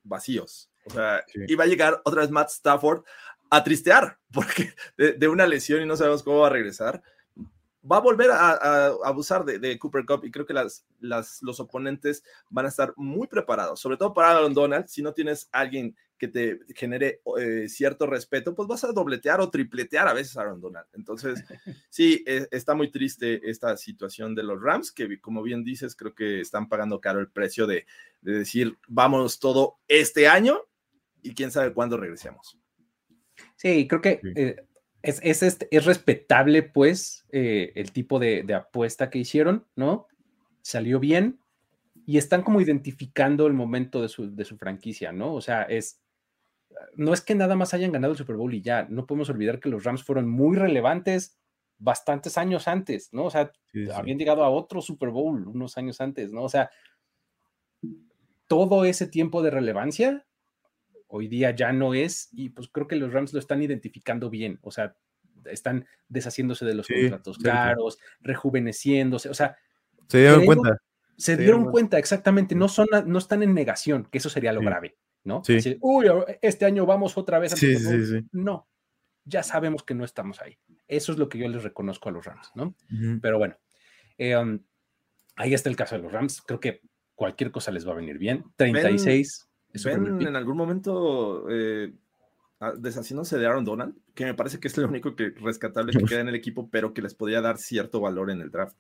vacíos. 0.04 0.70
O 0.86 0.92
sea, 0.92 1.24
iba 1.48 1.64
a 1.64 1.68
llegar 1.68 2.02
otra 2.04 2.22
vez 2.22 2.32
Matt 2.32 2.50
Stafford 2.50 3.04
a 3.50 3.64
tristear 3.64 4.18
porque 4.32 4.74
de, 4.98 5.28
una 5.28 5.48
lesión 5.48 5.82
y 5.82 5.86
no 5.86 5.96
sabemos 5.96 6.24
cómo 6.24 6.40
va 6.40 6.48
a 6.48 6.52
regresar. 6.52 7.02
Va 7.90 7.98
a 7.98 8.02
volver 8.02 8.30
a, 8.32 8.88
abusar 9.04 9.46
de, 9.46 9.80
Cooper 9.80 10.06
Cup 10.06 10.26
y 10.26 10.32
creo 10.32 10.46
que 10.46 10.54
las, 10.54 10.86
las, 11.00 11.42
los 11.42 11.60
oponentes 11.60 12.24
van 12.50 12.66
a 12.66 12.70
estar 12.70 12.94
muy 12.98 13.28
preparados, 13.28 13.80
sobre 13.80 13.98
todo 13.98 14.14
para 14.14 14.32
Aaron 14.32 14.54
Donald. 14.54 14.88
Si 14.88 15.02
no 15.02 15.14
tienes 15.14 15.48
alguien 15.52 15.96
que 16.20 16.28
te 16.28 16.60
genere 16.76 17.22
eh, 17.40 17.68
cierto 17.68 18.06
respeto, 18.06 18.54
pues 18.54 18.68
vas 18.68 18.84
a 18.84 18.92
dobletear 18.92 19.40
o 19.40 19.50
tripletear 19.50 20.08
a 20.08 20.14
veces 20.14 20.38
a 20.38 20.42
Aaron 20.42 20.62
Donald. 20.62 20.86
Entonces, 20.94 21.44
sí, 21.90 22.24
e, 22.28 22.48
está 22.52 22.76
muy 22.76 22.92
triste 22.92 23.50
esta 23.50 23.76
situación 23.78 24.36
de 24.36 24.44
los 24.44 24.62
Rams, 24.62 24.92
que 24.92 25.20
como 25.22 25.42
bien 25.42 25.64
dices, 25.64 25.96
creo 25.96 26.14
que 26.14 26.42
están 26.42 26.68
pagando 26.68 27.00
caro 27.00 27.22
el 27.22 27.30
precio 27.30 27.66
de, 27.66 27.88
decir, 28.22 28.78
vámonos 28.88 29.40
todo 29.40 29.80
este 29.88 30.28
año 30.28 30.62
y 31.24 31.34
quién 31.34 31.52
sabe 31.52 31.74
cuándo 31.74 31.98
regresemos. 31.98 32.60
Sí, 33.56 33.88
creo 33.88 34.02
que 34.02 34.20
eh, 34.36 34.68
es, 35.02 35.20
es, 35.24 35.44
este, 35.44 35.68
es, 35.72 35.86
respetable, 35.86 36.64
pues, 36.64 37.26
eh, 37.32 37.72
el 37.76 37.92
tipo 37.92 38.20
de, 38.20 38.44
de 38.44 38.54
apuesta 38.54 39.10
que 39.10 39.20
hicieron, 39.20 39.66
¿no? 39.76 40.08
Salió 40.62 41.00
bien, 41.00 41.40
y 42.10 42.18
están 42.18 42.42
como 42.42 42.60
identificando 42.60 43.46
el 43.46 43.54
momento 43.54 44.02
de 44.02 44.10
su, 44.10 44.36
de 44.36 44.44
su, 44.44 44.58
franquicia, 44.58 45.12
¿no? 45.12 45.32
O 45.36 45.42
sea, 45.42 45.62
es, 45.62 46.02
no 46.96 47.14
es 47.14 47.22
que 47.22 47.36
nada 47.36 47.56
más 47.56 47.76
hayan 47.76 47.92
ganado 47.92 48.14
el 48.14 48.18
Super 48.18 48.36
Bowl 48.36 48.52
y 48.52 48.64
ya, 48.64 48.88
no 48.90 49.06
podemos 49.06 49.30
olvidar 49.30 49.60
que 49.60 49.70
los 49.70 49.84
Rams 49.84 50.04
fueron 50.04 50.28
muy 50.28 50.58
relevantes 50.58 51.40
bastantes 51.78 52.40
años 52.40 52.68
antes, 52.68 53.14
¿no? 53.14 53.26
O 53.26 53.30
sea, 53.30 53.52
habían 53.94 54.18
llegado 54.18 54.44
a 54.44 54.50
otro 54.50 54.82
Super 54.82 55.10
Bowl 55.10 55.48
unos 55.48 55.78
años 55.78 56.02
antes, 56.02 56.34
¿no? 56.34 56.42
O 56.42 56.50
sea, 56.50 56.72
todo 58.48 58.86
ese 58.86 59.06
tiempo 59.06 59.44
de 59.44 59.52
relevancia 59.52 60.26
hoy 61.10 61.28
día 61.28 61.52
ya 61.52 61.74
no 61.74 61.94
es 61.94 62.30
y 62.32 62.50
pues 62.50 62.70
creo 62.70 62.88
que 62.88 62.96
los 62.96 63.12
Rams 63.12 63.34
lo 63.34 63.40
están 63.40 63.62
identificando 63.62 64.30
bien, 64.30 64.60
o 64.62 64.72
sea, 64.72 64.96
están 65.46 65.86
deshaciéndose 66.08 66.66
de 66.66 66.74
los 66.74 66.88
contratos 66.88 67.38
caros, 67.38 68.00
rejuveneciéndose, 68.22 69.30
o 69.30 69.34
sea, 69.34 69.58
se 70.08 70.20
dieron 70.20 70.46
cuenta. 70.46 70.82
Se 71.18 71.36
dieron 71.36 71.70
cuenta, 71.70 72.00
exactamente, 72.00 72.56
no, 72.56 72.70
son, 72.70 72.88
no 73.06 73.20
están 73.20 73.44
en 73.44 73.54
negación, 73.54 74.08
que 74.10 74.20
eso 74.20 74.30
sería 74.30 74.54
lo 74.54 74.62
grave. 74.62 74.96
¿no? 75.24 75.44
Sí. 75.44 75.78
Uy, 75.82 76.06
este 76.42 76.66
año 76.66 76.86
vamos 76.86 77.18
otra 77.18 77.40
vez 77.40 77.54
a 77.54 77.58
sí, 77.58 77.76
sí, 77.76 78.26
No, 78.32 78.68
ya 79.26 79.44
sabemos 79.44 79.84
que 79.84 79.94
no 79.94 80.06
estamos 80.06 80.42
ahí. 80.42 80.58
Eso 80.88 81.12
es 81.12 81.18
lo 81.18 81.30
que 81.30 81.38
yo 81.38 81.48
les 81.48 81.64
reconozco 81.64 82.10
a 82.10 82.12
los 82.12 82.26
Rams, 82.26 82.52
¿no? 82.56 82.76
Pero 83.22 83.38
bueno, 83.38 83.58
eh, 84.18 84.36
um, 84.38 84.60
ahí 85.36 85.54
está 85.54 85.70
el 85.70 85.76
caso 85.76 85.96
de 85.96 86.02
los 86.02 86.12
Rams. 86.12 86.42
Creo 86.42 86.60
que 86.60 86.82
cualquier 87.16 87.52
cosa 87.52 87.72
les 87.72 87.88
va 87.88 87.92
a 87.92 87.96
venir 87.96 88.18
bien. 88.18 88.44
36. 88.56 89.49
¿Ven, 89.86 90.22
en 90.22 90.36
algún 90.36 90.58
momento 90.58 91.46
eh, 91.50 91.94
deshaciéndose 92.78 93.38
de 93.38 93.46
Aaron 93.46 93.66
Donald? 93.66 93.96
Que 94.14 94.26
me 94.26 94.34
parece 94.34 94.60
que 94.60 94.68
es 94.68 94.78
lo 94.78 94.88
único 94.88 95.16
que 95.16 95.30
rescatable 95.30 95.92
que 95.92 96.06
queda 96.06 96.22
en 96.22 96.30
el 96.30 96.36
equipo, 96.36 96.70
pero 96.70 96.94
que 96.94 97.02
les 97.02 97.14
podría 97.14 97.42
dar 97.42 97.58
cierto 97.58 98.00
valor 98.00 98.32
en 98.32 98.42
el 98.42 98.52
draft 98.52 98.76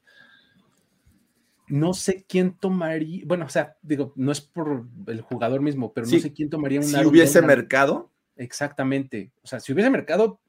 no 1.69 1.93
sé 1.93 2.25
quién 2.28 2.54
tomaría, 2.58 3.23
bueno, 3.25 3.45
o 3.45 3.49
sea, 3.49 3.78
digo, 3.82 4.12
no 4.15 4.32
es 4.32 4.41
por 4.41 4.86
el 5.08 5.21
jugador 5.21 5.62
mismo, 5.62 5.93
pero 5.93 6.08
no 6.08 6.19
sé 6.19 6.34
quién 6.34 6.49
tomaría 6.49 6.80
un. 6.80 6.86
Si 6.86 7.06
hubiese 7.06 7.41
mercado. 7.41 8.12
Exactamente. 8.36 9.32
O 9.43 9.47
sea, 9.47 9.60
si 9.60 9.71
hubiese 9.73 9.89
mercado, 9.89 10.39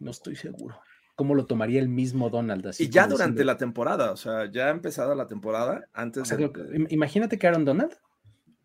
no 0.00 0.10
estoy 0.10 0.34
seguro. 0.34 0.80
¿Cómo 1.14 1.36
lo 1.36 1.46
tomaría 1.46 1.80
el 1.80 1.88
mismo 1.88 2.28
Donald? 2.28 2.74
y 2.78 2.88
ya 2.88 3.06
durante 3.06 3.44
la 3.44 3.56
temporada, 3.56 4.10
o 4.10 4.16
sea, 4.16 4.50
ya 4.50 4.66
ha 4.66 4.70
empezado 4.70 5.14
la 5.14 5.28
temporada 5.28 5.86
antes 5.92 6.28
de... 6.28 6.86
Imagínate 6.88 7.38
que 7.38 7.46
Aaron 7.46 7.64
Donald 7.64 7.92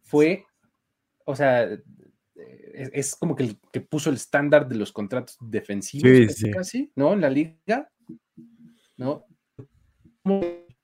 fue, 0.09 0.45
o 1.25 1.35
sea, 1.35 1.69
es, 2.73 3.15
como 3.15 3.35
que, 3.35 3.43
el, 3.43 3.59
que 3.71 3.81
puso 3.81 4.09
el 4.09 4.15
estándar 4.15 4.67
de 4.67 4.75
los 4.75 4.91
contratos 4.91 5.37
defensivos, 5.39 6.35
casi, 6.53 6.91
¿no? 6.95 7.13
En 7.13 7.21
la 7.21 7.29
liga, 7.29 7.91
¿no? 8.97 9.25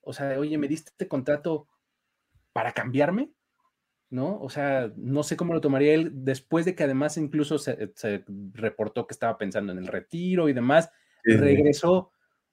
o 0.07 0.13
sea, 0.13 0.39
oye, 0.39 0.57
me 0.57 0.67
diste 0.67 0.89
este 0.91 1.07
contrato 1.07 1.67
para 2.53 2.71
cambiarme. 2.71 3.31
¿no? 4.09 4.39
O 4.39 4.49
sea, 4.49 4.91
no 4.95 5.23
sé 5.23 5.35
cómo 5.35 5.53
lo 5.53 5.61
tomaría 5.61 5.93
él 5.93 6.11
después 6.13 6.63
de 6.63 6.75
que 6.75 6.83
además 6.83 7.17
incluso 7.17 7.57
se, 7.57 7.91
reportó 8.53 9.07
que 9.07 9.13
estaba 9.13 9.37
pensando 9.37 9.73
en 9.73 9.79
el 9.79 9.87
retiro 9.87 10.47
y 10.47 10.53
demás, 10.53 10.89
regresó 11.23 12.11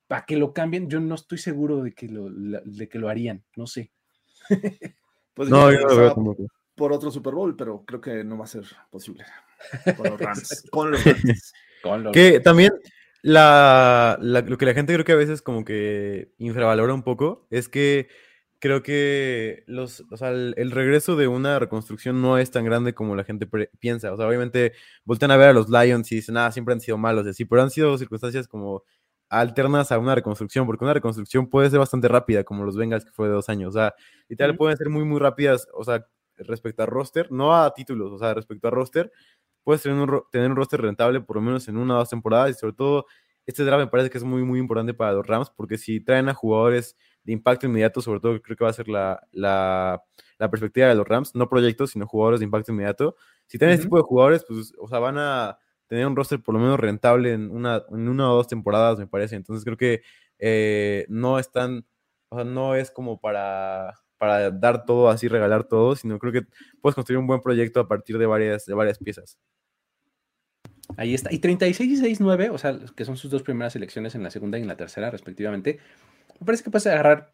para 0.09 0.25
que 0.25 0.37
lo 0.37 0.53
cambien. 0.53 0.89
Yo 0.89 0.99
no 0.99 1.15
estoy 1.15 1.39
seguro 1.39 1.83
de 1.83 1.95
que 1.95 2.09
lo, 2.09 2.29
de 2.31 2.89
que 2.89 2.99
lo 2.99 3.09
harían, 3.09 3.45
no 3.55 3.67
sé. 3.67 3.93
pues 5.35 5.49
no, 5.49 5.71
yo 5.71 5.87
lo 5.87 5.97
veo 5.97 6.15
como 6.15 6.37
por 6.75 6.93
otro 6.93 7.11
Super 7.11 7.35
Bowl, 7.35 7.57
pero 7.57 7.85
creo 7.85 8.01
que 8.01 8.25
no 8.25 8.39
va 8.39 8.45
a 8.45 8.49
ser 8.49 8.65
posible 8.91 9.25
con 9.97 10.11
los 10.11 10.21
Rams. 10.21 10.65
con 10.71 10.91
los 10.91 11.05
Rams. 11.05 11.53
que 12.13 12.41
también 12.41 12.73
la, 13.23 14.19
lo 14.21 14.59
que 14.59 14.67
la 14.67 14.75
gente 14.75 14.93
creo 14.93 15.05
que 15.05 15.13
a 15.13 15.17
veces 15.17 15.43
como 15.43 15.65
que 15.65 16.33
infravalora 16.39 16.93
un 16.93 17.03
poco 17.03 17.47
es 17.51 17.69
que 17.69 18.09
creo 18.63 18.83
que 18.85 19.65
los, 19.67 20.05
o 20.13 20.17
sea, 20.17 20.31
el, 20.31 20.71
regreso 20.71 21.17
de 21.17 21.27
una 21.27 21.59
reconstrucción 21.59 22.23
no 22.23 22.39
es 22.39 22.53
tan 22.53 22.65
grande 22.65 22.95
como 22.95 23.17
la 23.17 23.25
gente 23.25 23.49
piensa. 23.81 24.13
O 24.13 24.17
sea, 24.17 24.29
obviamente 24.29 24.73
voltean 25.05 25.33
a 25.33 25.37
ver 25.37 25.49
a 25.49 25.53
los 25.53 25.69
Lions 25.69 26.13
y 26.13 26.17
dicen, 26.17 26.37
ah, 26.37 26.53
siempre 26.53 26.73
han 26.73 26.81
sido 26.81 26.97
malos, 26.97 27.27
así, 27.27 27.45
pero 27.45 27.63
han 27.63 27.71
sido 27.71 27.99
circunstancias 27.99 28.47
como 28.47 28.85
alternas 29.29 29.91
a 29.91 29.99
una 29.99 30.15
reconstrucción, 30.15 30.65
porque 30.67 30.85
una 30.85 30.95
reconstrucción 30.95 31.49
puede 31.51 31.71
ser 31.71 31.81
bastante 31.81 32.07
rápida, 32.07 32.45
como 32.45 32.65
los 32.65 32.77
Bengals 32.77 33.05
que 33.05 33.11
fue 33.11 33.27
de 33.27 33.35
dos 33.35 33.49
años. 33.49 33.71
O 33.71 33.73
sea, 33.73 33.95
literal 34.29 34.57
pueden 34.57 34.77
ser 34.77 34.91
muy, 34.91 35.05
muy 35.05 35.19
rápidas, 35.19 35.67
o 35.75 35.83
sea, 35.83 36.07
respecto 36.37 36.83
a 36.83 36.87
roster, 36.87 37.31
no 37.33 37.55
a 37.55 37.73
títulos, 37.75 38.13
o 38.13 38.19
sea, 38.19 38.35
respecto 38.35 38.69
a 38.69 38.71
roster, 38.71 39.13
puedes 39.65 39.83
tener 39.83 39.99
un, 39.99 40.23
tener 40.31 40.51
un 40.51 40.57
roster 40.57 40.81
rentable 40.81 41.21
por 41.21 41.37
lo 41.37 41.43
menos 41.43 41.69
en 41.69 41.77
una 41.77 41.97
o 41.97 41.99
dos 41.99 42.11
temporadas 42.11 42.51
y 42.51 42.55
sobre 42.55 42.75
todo 42.75 43.07
este 43.47 43.65
draft 43.65 43.85
me 43.85 43.91
parece 43.91 44.11
que 44.11 44.19
es 44.19 44.25
muy, 44.25 44.43
muy 44.45 44.59
importante 44.59 44.95
para 44.95 45.13
los 45.13 45.27
Rams 45.27 45.51
porque 45.51 45.79
si 45.79 46.01
traen 46.01 46.29
a 46.29 46.35
jugadores 46.35 46.97
de 47.25 47.33
impacto 47.33 47.67
inmediato, 47.67 48.01
sobre 48.01 48.21
todo 48.21 48.41
creo 48.41 48.57
que 48.57 48.65
va 48.65 48.71
a 48.71 48.75
ser 48.75 48.89
la, 48.89 49.21
la, 49.33 50.03
la 50.39 50.51
perspectiva 50.51 50.89
de 50.89 50.95
los 50.95 51.07
Rams, 51.07 51.35
no 51.35 51.49
proyectos, 51.49 51.91
sino 51.91 52.07
jugadores 52.07 52.41
de 52.41 52.45
impacto 52.45 52.73
inmediato. 52.73 53.17
Si 53.47 53.59
tienen 53.59 53.75
este 53.75 53.87
tipo 53.87 53.97
de 53.97 54.03
jugadores, 54.03 54.45
pues, 54.47 54.73
o 54.79 54.89
sea, 54.89 54.99
van 54.99 55.19
a 55.19 55.59
tener 55.87 56.07
un 56.07 56.17
roster 56.17 56.43
por 56.43 56.55
lo 56.55 56.61
menos 56.61 56.81
rentable 56.81 57.33
en 57.33 57.51
una, 57.51 57.83
en 57.91 58.09
una 58.09 58.33
o 58.33 58.37
dos 58.37 58.49
temporadas, 58.49 58.99
me 58.99 59.07
parece. 59.07 59.37
Entonces 59.37 59.65
creo 59.65 59.77
que 59.77 60.03
eh, 60.39 61.07
no 61.09 61.39
están, 61.39 61.87
o 62.29 62.37
sea, 62.37 62.45
no 62.45 62.75
es 62.75 62.91
como 62.91 63.21
para, 63.21 63.95
para 64.23 64.53
dar 64.53 64.85
todo 64.85 65.09
así, 65.09 65.27
regalar 65.27 65.65
todo, 65.65 65.97
sino 65.97 66.17
creo 66.21 66.33
que 66.33 66.47
puedes 66.81 66.95
construir 66.95 67.19
un 67.19 67.27
buen 67.27 67.41
proyecto 67.41 67.81
a 67.81 67.89
partir 67.89 68.19
de 68.19 68.27
varias, 68.27 68.65
de 68.67 68.73
varias 68.73 68.97
piezas. 68.99 69.37
Ahí 70.97 71.13
está. 71.13 71.33
Y 71.33 71.41
36 71.41 71.91
y 71.91 71.97
69, 71.97 72.51
o 72.51 72.57
sea, 72.57 72.79
que 72.95 73.05
son 73.05 73.17
sus 73.17 73.33
dos 73.33 73.43
primeras 73.43 73.75
elecciones 73.75 74.15
en 74.15 74.23
la 74.23 74.31
segunda 74.31 74.59
y 74.59 74.63
en 74.63 74.69
la 74.69 74.77
tercera, 74.77 75.11
respectivamente, 75.11 75.81
me 76.39 76.47
parece 76.47 76.63
que 76.63 76.71
puedes 76.71 76.87
agarrar 76.87 77.33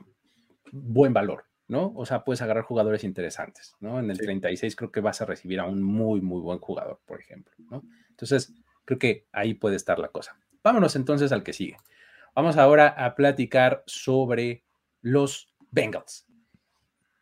buen 0.72 1.12
valor, 1.12 1.44
¿no? 1.66 1.92
O 1.94 2.06
sea, 2.06 2.24
puedes 2.24 2.40
agarrar 2.40 2.64
jugadores 2.64 3.04
interesantes, 3.04 3.74
¿no? 3.80 3.98
En 4.00 4.10
el 4.10 4.16
36 4.16 4.74
creo 4.74 4.90
que 4.90 5.02
vas 5.02 5.20
a 5.20 5.26
recibir 5.26 5.60
a 5.60 5.66
un 5.66 5.82
muy, 5.82 6.22
muy 6.22 6.40
buen 6.40 6.58
jugador, 6.58 7.02
por 7.04 7.20
ejemplo, 7.20 7.52
¿no? 7.70 7.82
Entonces, 8.08 8.54
creo 8.86 8.98
que 8.98 9.26
ahí 9.32 9.52
puede 9.52 9.76
estar 9.76 9.98
la 9.98 10.08
cosa. 10.08 10.38
Vámonos 10.64 10.96
entonces 10.96 11.32
al 11.32 11.42
que 11.42 11.52
sigue. 11.52 11.76
Vamos 12.34 12.56
ahora 12.56 12.88
a 12.88 13.14
platicar 13.14 13.82
sobre 13.86 14.64
los 15.02 15.54
Bengals. 15.70 16.27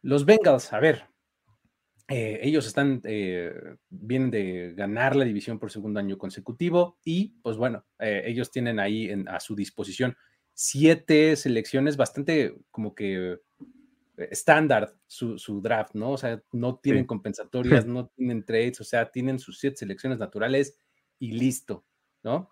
Los 0.07 0.25
Bengals, 0.25 0.73
a 0.73 0.79
ver, 0.79 1.09
eh, 2.07 2.39
ellos 2.41 2.65
están, 2.65 3.01
eh, 3.03 3.53
vienen 3.89 4.31
de 4.31 4.73
ganar 4.77 5.17
la 5.17 5.25
división 5.25 5.59
por 5.59 5.73
segundo 5.73 5.99
año 5.99 6.17
consecutivo 6.17 7.01
y, 7.05 7.31
pues 7.43 7.57
bueno, 7.57 7.85
eh, 7.99 8.23
ellos 8.25 8.53
tienen 8.53 8.79
ahí 8.79 9.11
a 9.27 9.41
su 9.41 9.57
disposición 9.57 10.17
siete 10.55 11.35
selecciones 11.35 11.97
bastante 11.97 12.55
como 12.71 12.95
que 12.95 13.41
estándar 14.17 14.95
su, 15.09 15.61
draft, 15.61 15.97
¿no? 15.97 16.13
O 16.13 16.17
sea, 16.17 16.41
no 16.53 16.77
tienen 16.77 17.05
compensatorias, 17.05 17.85
no 17.85 18.07
tienen 18.07 18.45
trades, 18.45 18.81
o 18.81 18.85
sea, 18.85 19.11
tienen 19.11 19.41
sus 19.41 19.59
siete 19.59 19.79
selecciones 19.79 20.21
naturales 20.21 20.79
y 21.19 21.33
listo, 21.33 21.85
¿no? 22.23 22.49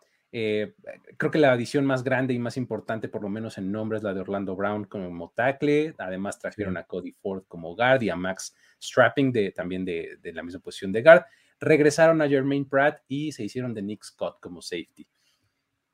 Creo 1.17 1.31
que 1.31 1.39
la 1.39 1.53
adición 1.53 1.87
más 1.87 2.03
grande 2.03 2.35
y 2.35 2.41
más 2.41 2.57
importante, 2.57 3.09
por 3.09 3.23
lo 3.23 3.29
menos 3.29 3.57
en 3.57 3.71
nombre, 3.71 3.99
es 3.99 4.03
la 4.05 4.13
de 4.13 4.21
Orlando 4.21 4.57
Brown 4.57 4.85
como 4.85 5.31
tackle. 5.31 5.95
Además, 5.99 6.41
trajeron 6.41 6.77
a 6.77 6.85
Cody 6.85 7.13
Ford 7.13 7.45
como 7.47 7.77
guard 7.77 8.03
y 8.03 8.11
a 8.11 8.17
Max 8.17 8.57
Strapping 8.83 9.31
de, 9.31 9.53
también 9.53 9.85
de, 9.85 10.19
la 10.23 10.43
misma 10.43 10.61
posición 10.61 10.91
de 10.91 11.03
guard. 11.03 11.25
Regresaron 11.61 12.21
a 12.21 12.29
Jermaine 12.29 12.69
Pratt 12.69 13.03
y 13.07 13.31
se 13.31 13.45
hicieron 13.45 13.75
de 13.75 13.83
Nick 13.83 14.03
Scott 14.03 14.41
como 14.41 14.61
safety. 14.61 15.07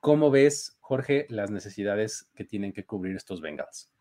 ¿Cómo 0.00 0.30
ves, 0.30 0.78
Jorge, 0.80 1.26
las 1.28 1.50
necesidades 1.50 2.30
que 2.34 2.44
tienen 2.44 2.72
que 2.72 2.86
cubrir 2.86 3.16
estos 3.16 3.42
Bengals? 3.42 3.92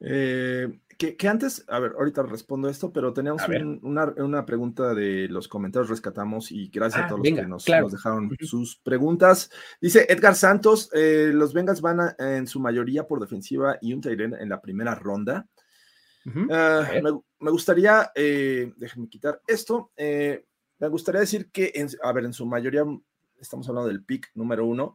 Eh, 0.00 0.80
que, 0.98 1.28
antes, 1.28 1.64
a 1.68 1.78
ver, 1.78 1.92
ahorita 1.98 2.22
respondo 2.22 2.70
esto, 2.70 2.90
pero 2.90 3.12
teníamos 3.12 3.42
una, 3.82 4.46
pregunta 4.46 4.94
de 4.94 5.28
los 5.28 5.46
comentarios, 5.46 5.90
rescatamos 5.90 6.50
y 6.50 6.68
gracias 6.68 7.02
a 7.02 7.04
ah, 7.04 7.08
todos 7.08 7.20
los 7.20 7.38
que 7.38 7.46
nos, 7.46 7.92
dejaron 7.92 8.30
sus 8.40 8.76
preguntas. 8.76 9.50
Dice 9.78 10.06
Edgar 10.08 10.34
Santos, 10.34 10.88
eh, 10.94 11.30
los 11.34 11.52
Bengals 11.52 11.82
van 11.82 12.14
en 12.18 12.46
su 12.46 12.60
mayoría 12.60 13.06
por 13.06 13.20
defensiva 13.20 13.76
y 13.82 13.92
un 13.92 14.00
Tyren 14.00 14.34
en 14.34 14.48
la 14.48 14.60
primera 14.60 14.94
ronda. 14.94 15.46
Ah, 16.50 16.88
me, 17.40 17.50
gustaría, 17.50 18.10
eh, 18.14 18.72
déjenme 18.76 19.08
quitar 19.08 19.42
esto, 19.46 19.92
me 19.96 20.88
gustaría 20.88 21.20
decir 21.20 21.50
que, 21.50 21.72
a 22.02 22.12
ver, 22.12 22.24
en 22.24 22.32
su 22.32 22.46
mayoría 22.46 22.84
estamos 23.38 23.68
hablando 23.68 23.88
del 23.88 24.02
pick 24.02 24.30
número 24.34 24.64
uno. 24.64 24.94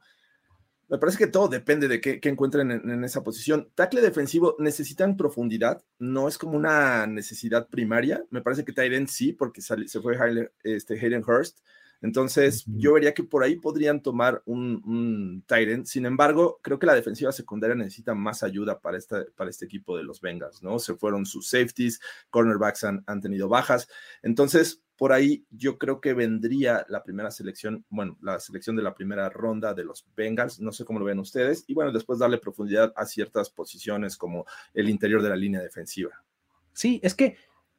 Me 0.92 0.98
parece 0.98 1.18
que 1.18 1.28
todo 1.28 1.48
depende 1.48 1.88
de 1.88 2.02
qué, 2.02 2.20
encuentren 2.24 2.70
en, 2.70 3.04
esa 3.06 3.24
posición. 3.24 3.70
Tackle 3.76 4.02
defensivo 4.02 4.58
necesitan 4.60 5.16
profundidad, 5.16 5.82
no 6.00 6.28
es 6.28 6.38
como 6.38 6.58
una 6.58 7.08
necesidad 7.08 7.70
primaria. 7.70 8.26
Me 8.30 8.42
parece 8.42 8.66
que 8.66 8.74
Tyden 8.74 9.08
sí, 9.08 9.32
porque 9.32 9.62
se 9.62 10.02
fue 10.02 10.18
este, 10.64 11.00
Hayden 11.00 11.24
Hurst. 11.26 11.60
Entonces, 12.02 12.66
yo 12.68 12.94
vería 12.94 13.14
que 13.14 13.24
por 13.24 13.42
ahí 13.42 13.56
podrían 13.56 14.02
tomar 14.02 14.42
un, 14.46 14.82
un 14.86 15.46
Tyrant. 15.48 15.86
Sin 15.86 16.06
embargo, 16.06 16.60
creo 16.62 16.78
que 16.78 16.88
la 16.88 16.96
defensiva 16.96 17.32
secundaria 17.32 17.76
necesita 17.76 18.14
más 18.14 18.44
ayuda 18.44 18.82
para, 18.82 18.98
esta, 18.98 19.24
para 19.38 19.50
este 19.50 19.64
equipo 19.64 19.96
de 19.96 20.04
los 20.04 20.20
Bengals, 20.20 20.62
¿no? 20.62 20.78
Se 20.78 20.96
fueron 20.96 21.26
sus 21.26 21.48
safeties, 21.48 22.02
cornerbacks 22.30 22.84
han, 22.84 23.02
han 23.08 23.22
tenido 23.22 23.48
bajas. 23.48 23.88
Entonces, 24.24 24.82
por 25.02 25.14
ahí 25.14 25.48
yo 25.50 25.80
creo 25.80 26.00
que 26.00 26.14
vendría 26.14 26.86
la 26.88 27.02
primera 27.02 27.32
selección, 27.32 27.84
bueno, 27.90 28.20
la 28.22 28.40
selección 28.40 28.76
de 28.76 28.84
la 28.84 28.94
primera 28.94 29.30
ronda 29.30 29.74
de 29.74 29.84
los 29.84 30.06
Bengals, 30.16 30.60
no 30.60 30.72
sé 30.72 30.86
cómo 30.86 31.00
lo 31.00 31.06
ven 31.06 31.18
ustedes, 31.18 31.64
y 31.66 31.74
bueno, 31.74 31.92
después 31.92 32.20
darle 32.20 32.38
profundidad 32.38 32.94
a 32.96 33.08
ciertas 33.08 33.50
posiciones 33.50 34.16
como 34.16 34.46
el 34.76 34.88
interior 34.90 35.24
de 35.24 35.30
la 35.30 35.36
línea 35.36 35.60
defensiva. 35.60 36.24
Sí, 36.72 37.00
es 37.02 37.16
que, 37.16 37.36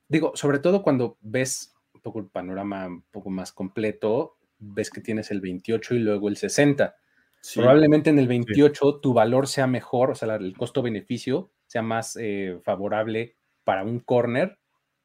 digo, 0.08 0.32
sobre 0.34 0.58
todo 0.58 0.82
cuando 0.82 1.16
ves 1.20 1.72
poco 2.02 2.18
el 2.18 2.26
panorama 2.26 2.88
un 2.88 3.02
poco 3.02 3.30
más 3.30 3.52
completo, 3.52 4.34
ves 4.58 4.90
que 4.90 5.00
tienes 5.00 5.30
el 5.30 5.40
28 5.40 5.94
y 5.94 5.98
luego 6.00 6.28
el 6.28 6.36
60. 6.36 6.96
Probablemente 7.54 8.10
en 8.10 8.18
el 8.18 8.26
28 8.26 8.98
tu 8.98 9.14
valor 9.14 9.46
sea 9.46 9.68
mejor, 9.68 10.10
o 10.10 10.16
sea, 10.16 10.34
el 10.34 10.56
costo-beneficio 10.56 11.52
sea 11.68 11.82
más 11.82 12.18
eh, 12.20 12.58
favorable 12.64 13.36
para 13.62 13.84
un 13.84 14.00
corner, 14.00 14.58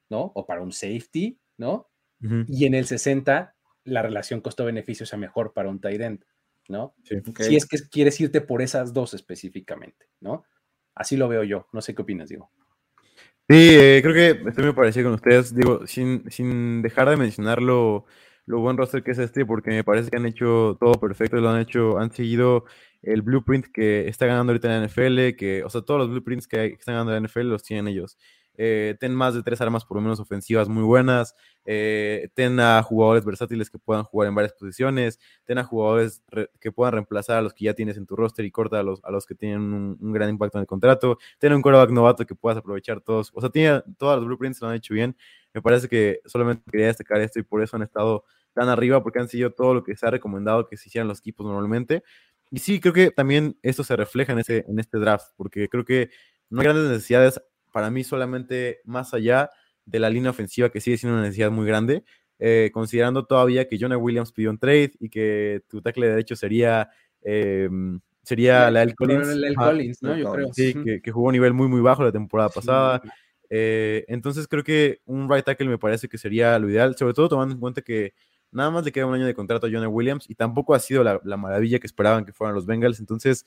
¿no? 0.09 0.31
O 0.33 0.47
para 0.47 0.63
un 0.63 0.71
safety, 0.71 1.39
¿no? 1.57 1.87
Y 2.19 2.65
en 2.65 2.73
el 2.73 2.85
60 2.85 3.55
la 3.87 4.01
relación 4.01 4.41
costo-beneficio 4.41 5.05
sea 5.05 5.17
mejor 5.17 5.53
para 5.53 5.69
un 5.69 5.79
tight 5.79 6.01
end, 6.01 6.25
¿no? 6.67 6.93
Si 7.03 7.55
es 7.55 7.65
que 7.65 7.77
quieres 7.89 8.19
irte 8.19 8.41
por 8.41 8.61
esas 8.61 8.93
dos 8.93 9.13
específicamente, 9.13 10.07
¿no? 10.19 10.43
Así 10.93 11.15
lo 11.15 11.27
veo 11.27 11.43
yo. 11.43 11.67
No 11.71 11.81
sé 11.81 11.95
qué 11.95 12.01
opinas, 12.01 12.29
digo. 12.29 12.51
Sí, 13.49 13.69
eh, 13.71 14.01
creo 14.03 14.13
que 14.13 14.49
estoy 14.49 14.65
muy 14.65 14.73
parecido 14.73 15.05
con 15.05 15.13
ustedes. 15.13 15.55
Digo, 15.55 15.87
sin, 15.87 16.29
sin 16.29 16.81
dejar 16.81 17.09
de 17.09 17.15
mencionar 17.15 17.61
lo, 17.61 18.05
buen 18.45 18.75
roster 18.75 19.03
que 19.03 19.11
es 19.11 19.19
este, 19.19 19.45
porque 19.45 19.69
me 19.69 19.83
parece 19.85 20.09
que 20.09 20.17
han 20.17 20.25
hecho 20.25 20.75
todo 20.79 20.99
perfecto, 20.99 21.37
lo 21.37 21.49
han 21.49 21.61
hecho, 21.61 21.97
han 21.97 22.11
seguido 22.11 22.65
el 23.01 23.21
blueprint 23.21 23.67
que 23.67 24.07
está 24.09 24.25
ganando 24.25 24.51
ahorita 24.51 24.67
en 24.67 24.81
la 24.81 24.87
NFL, 24.87 25.37
que, 25.37 25.63
o 25.63 25.69
sea, 25.69 25.81
todos 25.81 25.99
los 25.99 26.09
blueprints 26.09 26.47
que, 26.47 26.57
que 26.57 26.73
están 26.73 26.95
ganando 26.95 27.15
en 27.15 27.23
la 27.23 27.29
NFL 27.29 27.41
los 27.43 27.63
tienen 27.63 27.87
ellos 27.87 28.17
eh, 28.57 28.95
ten 28.99 29.13
más 29.13 29.35
de 29.35 29.43
tres 29.43 29.61
armas 29.61 29.85
por 29.85 29.97
lo 29.97 30.01
menos 30.01 30.19
ofensivas 30.19 30.67
muy 30.67 30.83
buenas, 30.83 31.35
eh, 31.65 32.29
ten 32.33 32.59
a 32.59 32.81
jugadores 32.83 33.23
versátiles 33.23 33.69
que 33.69 33.77
puedan 33.77 34.03
jugar 34.03 34.27
en 34.27 34.35
varias 34.35 34.53
posiciones, 34.53 35.19
ten 35.45 35.59
a 35.59 35.63
jugadores 35.63 36.23
que 36.59 36.71
puedan 36.71 36.93
reemplazar 36.93 37.37
a 37.37 37.41
los 37.41 37.53
que 37.53 37.65
ya 37.65 37.73
tienes 37.73 37.97
en 37.97 38.05
tu 38.05 38.15
roster 38.15 38.43
y 38.43 38.51
corta 38.51 38.79
a 38.79 38.83
los, 38.83 39.03
a 39.03 39.11
los 39.11 39.25
que 39.25 39.35
tienen 39.35 39.61
un, 39.61 40.11
gran 40.11 40.29
impacto 40.29 40.57
en 40.57 40.61
el 40.61 40.67
contrato, 40.67 41.17
ten 41.37 41.53
un 41.53 41.61
quarterback 41.61 41.91
novato 41.91 42.25
que 42.25 42.35
puedas 42.35 42.57
aprovechar 42.57 42.99
todos, 43.01 43.31
o 43.33 43.41
sea, 43.41 43.49
tiene, 43.49 43.81
todos 43.97 44.17
los 44.17 44.25
blueprints 44.25 44.61
lo 44.61 44.69
han 44.69 44.75
hecho 44.75 44.93
bien, 44.93 45.15
me 45.53 45.61
parece 45.61 45.87
que 45.87 46.21
solamente 46.25 46.63
quería 46.69 46.87
destacar 46.87 47.21
esto 47.21 47.39
y 47.39 47.43
por 47.43 47.61
eso 47.61 47.75
han 47.77 47.83
estado 47.83 48.25
tan 48.57 48.69
arriba, 48.69 49.03
porque 49.03 49.19
han 49.19 49.27
seguido 49.29 49.51
todo 49.51 49.75
lo 49.75 49.83
que 49.83 49.95
se 49.95 50.05
ha 50.07 50.09
recomendado 50.09 50.67
que 50.67 50.77
se 50.77 50.89
hicieran 50.89 51.07
los 51.07 51.19
equipos 51.19 51.45
normalmente. 51.45 52.03
Y 52.49 52.59
sí, 52.59 52.79
creo 52.79 52.93
que 52.93 53.11
también 53.11 53.57
esto 53.61 53.83
se 53.83 53.95
refleja 53.95 54.33
en, 54.33 54.39
ese, 54.39 54.65
en 54.67 54.79
este 54.79 54.97
draft, 54.97 55.27
porque 55.35 55.69
creo 55.69 55.85
que 55.85 56.09
no 56.49 56.61
hay 56.61 56.65
grandes 56.65 56.89
necesidades 56.89 57.41
para 57.71 57.89
mí 57.89 58.03
solamente 58.03 58.81
más 58.85 59.13
allá 59.13 59.49
de 59.85 59.99
la 59.99 60.09
línea 60.09 60.31
ofensiva 60.31 60.69
que 60.69 60.81
sigue 60.81 60.97
siendo 60.97 61.15
una 61.15 61.23
necesidad 61.23 61.51
muy 61.51 61.65
grande, 61.65 62.03
eh, 62.39 62.69
considerando 62.73 63.25
todavía 63.25 63.67
que 63.67 63.77
Jonah 63.79 63.97
Williams 63.97 64.31
pidió 64.31 64.49
un 64.49 64.59
trade 64.59 64.91
y 64.99 65.09
que 65.09 65.61
tu 65.67 65.81
tackle 65.81 66.05
de 66.05 66.11
derecho 66.11 66.35
sería 66.35 66.89
em, 67.23 67.99
sería 68.27 68.69
la 68.69 68.83
El 68.83 68.93
Collins. 68.93 69.55
Collins, 69.55 70.03
¿no? 70.03 70.17
Yo 70.17 70.31
creo. 70.33 70.53
Sí, 70.53 70.75
que, 71.01 71.11
jugó 71.11 71.27
a 71.27 71.29
un 71.29 71.33
nivel 71.33 71.53
muy, 71.53 71.67
muy 71.67 71.81
bajo 71.81 72.03
la 72.03 72.11
temporada 72.11 72.49
pasada. 72.49 73.01
Eh, 73.49 74.03
entonces 74.09 74.47
creo 74.47 74.63
que 74.63 74.99
un 75.05 75.31
right 75.31 75.45
tackle 75.45 75.69
me 75.69 75.77
parece 75.77 76.09
que 76.09 76.17
sería 76.17 76.59
lo 76.59 76.69
ideal, 76.69 76.97
sobre 76.97 77.13
todo 77.13 77.29
tomando 77.29 77.53
en 77.53 77.61
cuenta 77.61 77.81
que 77.81 78.13
nada 78.51 78.69
más 78.69 78.83
le 78.83 78.91
queda 78.91 79.05
un 79.05 79.13
año 79.13 79.25
de 79.25 79.33
contrato 79.33 79.67
a 79.67 79.69
Jonah 79.71 79.87
Williams 79.87 80.29
y 80.29 80.35
tampoco 80.35 80.73
ha 80.73 80.79
sido 80.79 81.03
la, 81.03 81.37
maravilla 81.37 81.79
que 81.79 81.87
esperaban 81.87 82.25
que 82.25 82.33
fueran 82.33 82.53
los 82.53 82.65
Bengals. 82.65 82.99
Entonces 82.99 83.45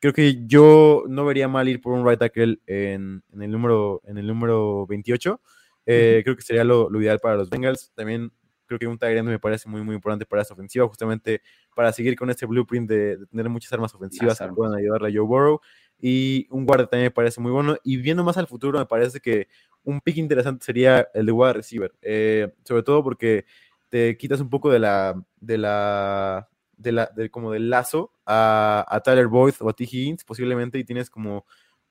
creo 0.00 0.12
que 0.12 0.46
yo 0.46 1.04
no 1.08 1.24
vería 1.24 1.46
mal 1.46 1.68
ir 1.68 1.80
por 1.80 1.92
un 1.92 2.06
right 2.06 2.18
tackle 2.18 2.58
en, 2.66 3.22
el, 3.38 3.50
número, 3.50 4.00
en 4.04 4.18
el 4.18 4.26
número 4.26 4.86
28. 4.86 5.40
Eh, 5.86 6.22
creo 6.24 6.36
que 6.36 6.42
sería 6.42 6.64
lo, 6.64 6.88
ideal 7.00 7.18
para 7.20 7.36
los 7.36 7.50
Bengals. 7.50 7.92
También 7.94 8.32
creo 8.66 8.78
que 8.78 8.86
un 8.86 8.98
tight 8.98 9.22
me 9.22 9.38
parece 9.38 9.68
muy, 9.68 9.82
muy 9.82 9.94
importante 9.94 10.24
para 10.24 10.42
esa 10.42 10.54
ofensiva, 10.54 10.86
justamente 10.88 11.42
para 11.74 11.92
seguir 11.92 12.16
con 12.16 12.30
este 12.30 12.46
blueprint 12.46 12.88
de, 12.88 13.18
tener 13.26 13.48
muchas 13.48 13.72
armas 13.72 13.94
ofensivas 13.94 14.38
que 14.38 14.46
puedan 14.48 14.74
ayudarle 14.74 15.08
a 15.08 15.12
Joe 15.12 15.26
Burrow. 15.26 15.60
Y 16.00 16.46
un 16.50 16.64
guardia 16.64 16.86
también 16.86 17.06
me 17.06 17.10
parece 17.10 17.40
muy 17.40 17.52
bueno. 17.52 17.76
Y 17.84 17.98
viendo 17.98 18.24
más 18.24 18.38
al 18.38 18.46
futuro, 18.46 18.78
me 18.78 18.86
parece 18.86 19.20
que 19.20 19.48
un 19.84 20.00
pick 20.00 20.16
interesante 20.16 20.64
sería 20.64 21.08
el 21.12 21.26
de 21.26 21.32
wide 21.32 21.52
receiver. 21.52 21.92
Eh, 22.00 22.52
sobre 22.64 22.82
todo 22.82 23.04
porque 23.04 23.44
te 23.90 24.16
quitas 24.16 24.40
un 24.40 24.48
poco 24.48 24.70
de 24.70 24.78
la, 24.78 25.22
de 25.40 25.58
la, 25.58 26.48
de 26.80 26.92
la, 26.92 27.10
como 27.30 27.52
del 27.52 27.70
lazo 27.70 28.12
a, 28.24 28.84
a 28.88 29.00
Tyler 29.00 29.26
Boyd 29.26 29.54
o 29.60 29.68
a 29.68 29.72
T. 29.72 29.84
Higgins 29.84 30.24
posiblemente 30.24 30.78
y 30.78 30.84
tienes 30.84 31.10
como 31.10 31.44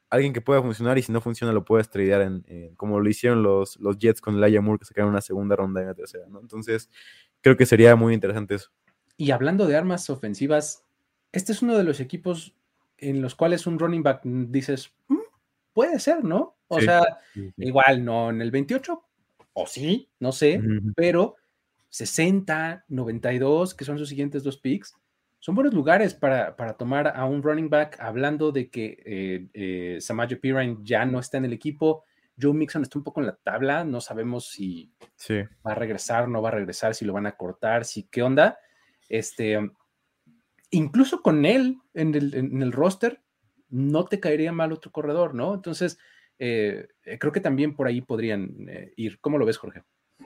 alguien 0.10 0.34
que 0.34 0.42
pueda 0.42 0.62
funcionar 0.62 0.98
y 0.98 1.04
si 1.04 1.12
no 1.12 1.22
funciona 1.22 1.54
lo 1.54 1.64
puedes 1.64 1.90
tradear 1.90 2.22
en, 2.22 2.76
como 2.76 3.00
lo 3.00 3.10
hicieron 3.10 3.44
los, 3.44 3.78
los 3.80 3.98
Jets 3.98 4.22
con 4.22 4.42
Laia 4.42 4.62
Moore 4.62 4.80
que 4.80 4.86
sacaron 4.86 5.12
una 5.12 5.22
segunda 5.22 5.56
ronda 5.56 5.82
y 5.82 5.84
una 5.84 5.94
tercera, 5.94 6.26
¿no? 6.28 6.40
Entonces, 6.40 6.90
creo 7.42 7.56
que 7.56 7.66
sería 7.66 7.96
muy 7.96 8.14
interesante 8.14 8.56
eso. 8.56 8.72
Y 9.18 9.32
hablando 9.32 9.68
de 9.68 9.76
armas 9.76 10.10
ofensivas, 10.10 10.86
este 11.32 11.52
es 11.52 11.62
uno 11.62 11.78
de 11.78 11.84
los 11.84 12.00
equipos 12.00 12.56
en 12.98 13.22
los 13.22 13.36
cuales 13.36 13.68
un 13.68 13.78
running 13.78 14.04
back 14.04 14.22
dices, 14.24 14.92
mm, 15.08 15.18
puede 15.74 16.00
ser, 16.00 16.24
¿no? 16.24 16.58
O 16.68 16.80
sea, 16.80 17.20
igual 17.58 18.04
no 18.04 18.30
en 18.30 18.42
el 18.42 18.52
28, 18.52 19.04
o 19.54 19.68
sí, 19.68 20.10
no 20.20 20.32
sé, 20.32 20.62
pero 20.96 21.36
60, 21.90 22.86
92, 22.88 23.74
que 23.74 23.86
son 23.86 23.98
sus 23.98 24.10
siguientes 24.10 24.44
dos 24.44 24.58
picks, 24.58 24.96
son 25.42 25.56
buenos 25.56 25.74
lugares 25.74 26.14
para, 26.14 26.54
tomar 26.78 27.08
a 27.16 27.26
un 27.26 27.42
running 27.42 27.70
back, 27.70 27.98
hablando 28.02 28.52
de 28.52 28.70
que 28.70 29.02
eh, 29.06 29.48
eh, 29.54 30.02
Samaje 30.02 30.36
Pirine 30.36 30.78
ya 30.82 31.06
no 31.06 31.20
está 31.20 31.38
en 31.38 31.46
el 31.46 31.54
equipo. 31.54 32.04
Joe 32.40 32.54
Mixon 32.54 32.84
está 32.84 33.00
un 33.00 33.06
poco 33.06 33.22
en 33.22 33.28
la 33.28 33.36
tabla, 33.38 33.86
no 33.86 34.02
sabemos 34.02 34.50
si 34.50 34.92
va 35.66 35.72
a 35.72 35.76
regresar, 35.76 36.28
no 36.28 36.42
va 36.42 36.50
a 36.50 36.54
regresar, 36.54 36.94
si 36.94 37.06
lo 37.06 37.14
van 37.14 37.26
a 37.26 37.38
cortar, 37.38 37.86
si 37.86 38.04
qué 38.04 38.22
onda. 38.22 38.60
Este, 39.08 39.58
incluso 40.72 41.22
con 41.22 41.46
él 41.46 41.78
en 41.94 42.16
el, 42.16 42.72
roster, 42.74 43.22
no 43.70 44.06
te 44.06 44.20
caería 44.20 44.52
mal 44.52 44.74
otro 44.74 44.92
corredor, 44.92 45.36
¿no? 45.36 45.54
Entonces, 45.54 46.00
eh, 46.38 46.88
creo 47.18 47.32
que 47.32 47.42
también 47.42 47.76
por 47.76 47.88
ahí 47.88 48.02
podrían 48.02 48.68
ir. 48.98 49.20
¿Cómo 49.22 49.38
lo 49.38 49.46
ves, 49.46 49.58
Jorge? 49.58 49.84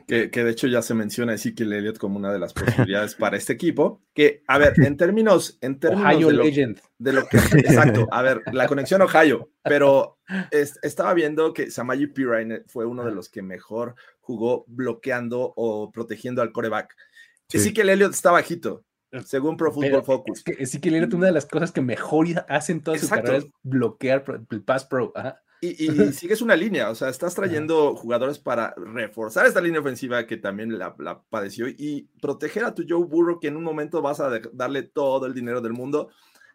Que, 0.08 0.30
de 0.30 0.50
hecho 0.50 0.68
ya 0.68 0.82
se 0.82 0.94
menciona 0.94 1.32
a 1.32 1.36
Ezekiel 1.36 1.74
Elliott 1.74 1.98
como 1.98 2.18
una 2.18 2.32
de 2.32 2.40
las 2.40 2.54
posibilidades 2.54 3.16
para 3.16 3.38
este 3.38 3.54
equipo. 3.54 4.02
Que, 4.14 4.44
a 4.48 4.58
ver, 4.58 4.74
en 4.78 4.98
términos, 4.98 5.58
en 5.62 5.80
términos 5.80 6.14
Ohio 6.14 6.28
de, 6.28 6.34
lo, 6.34 6.44
Legend. 6.44 6.82
de 6.98 7.14
lo 7.14 7.28
que. 7.28 7.38
Exacto, 7.58 8.08
a 8.12 8.22
ver, 8.22 8.42
la 8.52 8.68
conexión 8.68 9.02
Ohio, 9.02 9.50
pero 9.64 10.18
estaba 10.52 11.14
viendo 11.14 11.54
que 11.54 11.72
Samaji 11.72 12.08
Pirine 12.08 12.64
fue 12.68 12.86
uno 12.86 13.06
de 13.06 13.12
los 13.12 13.30
que 13.30 13.42
mejor 13.42 13.96
jugó 14.20 14.66
bloqueando 14.68 15.54
o 15.56 15.92
protegiendo 15.92 16.42
al 16.42 16.52
coreback. 16.52 16.96
Sí. 17.48 17.58
Ezekiel 17.58 17.90
Elliott 17.90 18.14
está 18.14 18.32
bajito. 18.32 18.84
Según 19.26 19.58
Pro 19.58 19.72
Football 19.72 20.04
Focus. 20.04 20.40
Es 20.40 20.44
que 20.44 20.64
Ezekiel 20.64 20.96
Elliott, 20.96 21.14
una 21.14 21.28
de 21.28 21.34
las 21.34 21.46
cosas 21.46 21.72
que 21.72 21.82
mejor 21.82 22.26
hacen 22.50 22.82
toda 22.82 22.98
su 22.98 23.08
carrera 23.08 23.38
es 23.38 23.48
bloquear 23.62 24.24
el 24.50 24.64
pass 24.64 24.86
pro. 24.86 25.14
Y, 25.64 25.88
sigues 26.14 26.42
una 26.42 26.56
línea, 26.56 26.90
o 26.90 26.96
sea, 26.96 27.10
estás 27.10 27.36
trayendo 27.36 27.96
jugadores 27.96 28.38
para 28.38 28.74
reforzar 28.76 29.46
esta 29.46 29.62
línea 29.62 29.80
ofensiva 29.80 30.26
que 30.28 30.38
también 30.38 30.78
la, 30.78 30.96
padeció 31.30 31.68
y 31.68 32.10
proteger 32.22 32.66
a 32.66 32.76
tu 32.76 32.84
Joe 32.88 33.06
Burrow, 33.06 33.40
que 33.40 33.48
en 33.48 33.56
un 33.56 33.64
momento 33.64 34.02
vas 34.02 34.20
a 34.20 34.30
darle 34.52 34.84
todo 34.84 35.26
el 35.26 35.34
dinero 35.34 35.62
del 35.62 35.74
mundo 35.74 36.10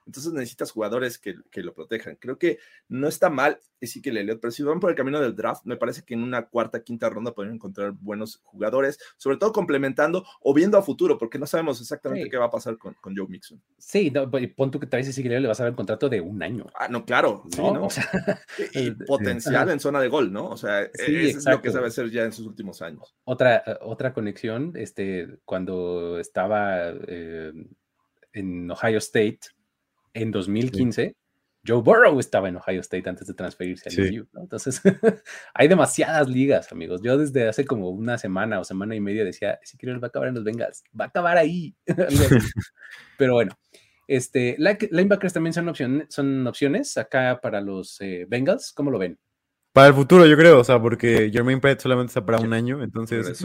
entonces 0.08 0.32
necesitas 0.32 0.70
jugadores 0.70 1.18
que, 1.18 1.36
lo 1.62 1.74
protejan. 1.74 2.16
Creo 2.16 2.38
que 2.38 2.58
no 2.88 3.08
está 3.08 3.28
mal 3.28 3.60
sí 3.86 4.02
que 4.02 4.10
Elliott, 4.10 4.40
pero 4.40 4.50
si 4.50 4.62
van 4.62 4.80
por 4.80 4.90
el 4.90 4.96
camino 4.96 5.20
del 5.20 5.36
draft, 5.36 5.64
me 5.64 5.76
parece 5.76 6.02
que 6.02 6.14
en 6.14 6.22
una 6.22 6.46
cuarta, 6.46 6.82
quinta 6.82 7.08
ronda 7.08 7.32
podrían 7.32 7.56
encontrar 7.56 7.92
buenos 7.92 8.40
jugadores, 8.42 8.98
sobre 9.16 9.36
todo 9.36 9.52
complementando 9.52 10.24
o 10.40 10.52
viendo 10.52 10.78
a 10.78 10.82
futuro, 10.82 11.18
porque 11.18 11.38
no 11.38 11.46
sabemos 11.46 11.80
exactamente 11.80 12.28
qué 12.28 12.38
va 12.38 12.46
a 12.46 12.50
pasar 12.50 12.76
con, 12.78 12.96
Joe 13.02 13.28
Mixon. 13.28 13.62
Sí, 13.76 14.10
no, 14.10 14.28
pon 14.56 14.70
tú 14.70 14.80
que 14.80 14.86
traes 14.86 15.14
que 15.14 15.28
le 15.28 15.46
vas 15.46 15.60
a 15.60 15.64
dar 15.64 15.72
un 15.72 15.76
contrato 15.76 16.08
de 16.08 16.20
un 16.20 16.42
año. 16.42 16.66
Ah, 16.74 16.88
no, 16.88 17.04
claro. 17.04 17.44
O 17.58 17.90
sea, 17.90 18.10
y, 18.72 18.90
potencial 19.06 19.70
en 19.70 19.78
zona 19.78 20.00
de 20.00 20.08
gol, 20.08 20.32
¿no? 20.32 20.48
O 20.48 20.56
sea, 20.56 20.82
eso 20.82 21.38
es 21.38 21.44
lo 21.44 21.62
que 21.62 21.70
sabe 21.70 21.86
hacer 21.86 22.10
ya 22.10 22.24
en 22.24 22.32
sus 22.32 22.46
últimos 22.46 22.82
años. 22.82 23.14
Otra, 23.24 23.62
otra 23.82 24.12
conexión, 24.12 24.72
este, 24.74 25.38
cuando 25.44 26.18
estaba 26.18 26.88
eh, 27.06 27.52
en 28.32 28.70
Ohio 28.70 28.98
State, 28.98 29.40
en 30.14 30.30
2015, 30.30 31.14
Joe 31.66 31.82
Burrow 31.82 32.18
estaba 32.18 32.48
en 32.48 32.56
Ohio 32.56 32.80
State 32.80 33.08
antes 33.08 33.26
de 33.26 33.34
transferirse 33.34 33.88
a 33.88 33.92
LSU, 33.92 34.26
Entonces, 34.36 34.80
hay 35.54 35.68
demasiadas 35.68 36.28
ligas, 36.28 36.72
amigos. 36.72 37.02
Yo 37.02 37.18
desde 37.18 37.48
hace 37.48 37.64
como 37.64 37.90
una 37.90 38.16
semana 38.16 38.60
o 38.60 38.64
semana 38.64 38.94
y 38.94 39.00
media 39.00 39.24
decía, 39.24 39.58
si 39.62 39.76
quiero 39.76 39.98
va 40.00 40.06
a 40.06 40.08
acabar 40.08 40.28
en 40.28 40.36
los 40.36 40.44
Bengals, 40.44 40.82
va 40.98 41.06
a 41.06 41.08
acabar 41.08 41.36
ahí. 41.36 41.74
Pero 43.18 43.34
bueno, 43.34 43.52
este, 44.06 44.56
linebackers 44.58 45.34
también 45.34 45.52
son, 45.52 45.68
opciones, 45.68 46.06
son 46.08 46.46
opciones 46.46 46.96
acá 46.96 47.38
para 47.42 47.60
los 47.60 48.00
eh, 48.00 48.26
Bengals. 48.28 48.72
¿Cómo 48.72 48.90
lo 48.90 48.98
ven? 48.98 49.18
Para 49.72 49.88
el 49.88 49.94
futuro, 49.94 50.26
yo 50.26 50.36
creo, 50.36 50.60
o 50.60 50.64
sea, 50.64 50.80
porque 50.80 51.30
Jermaine 51.30 51.60
Pett 51.60 51.80
solamente 51.80 52.10
está 52.10 52.24
para 52.24 52.40
un 52.40 52.52
año, 52.52 52.82
entonces 52.82 53.44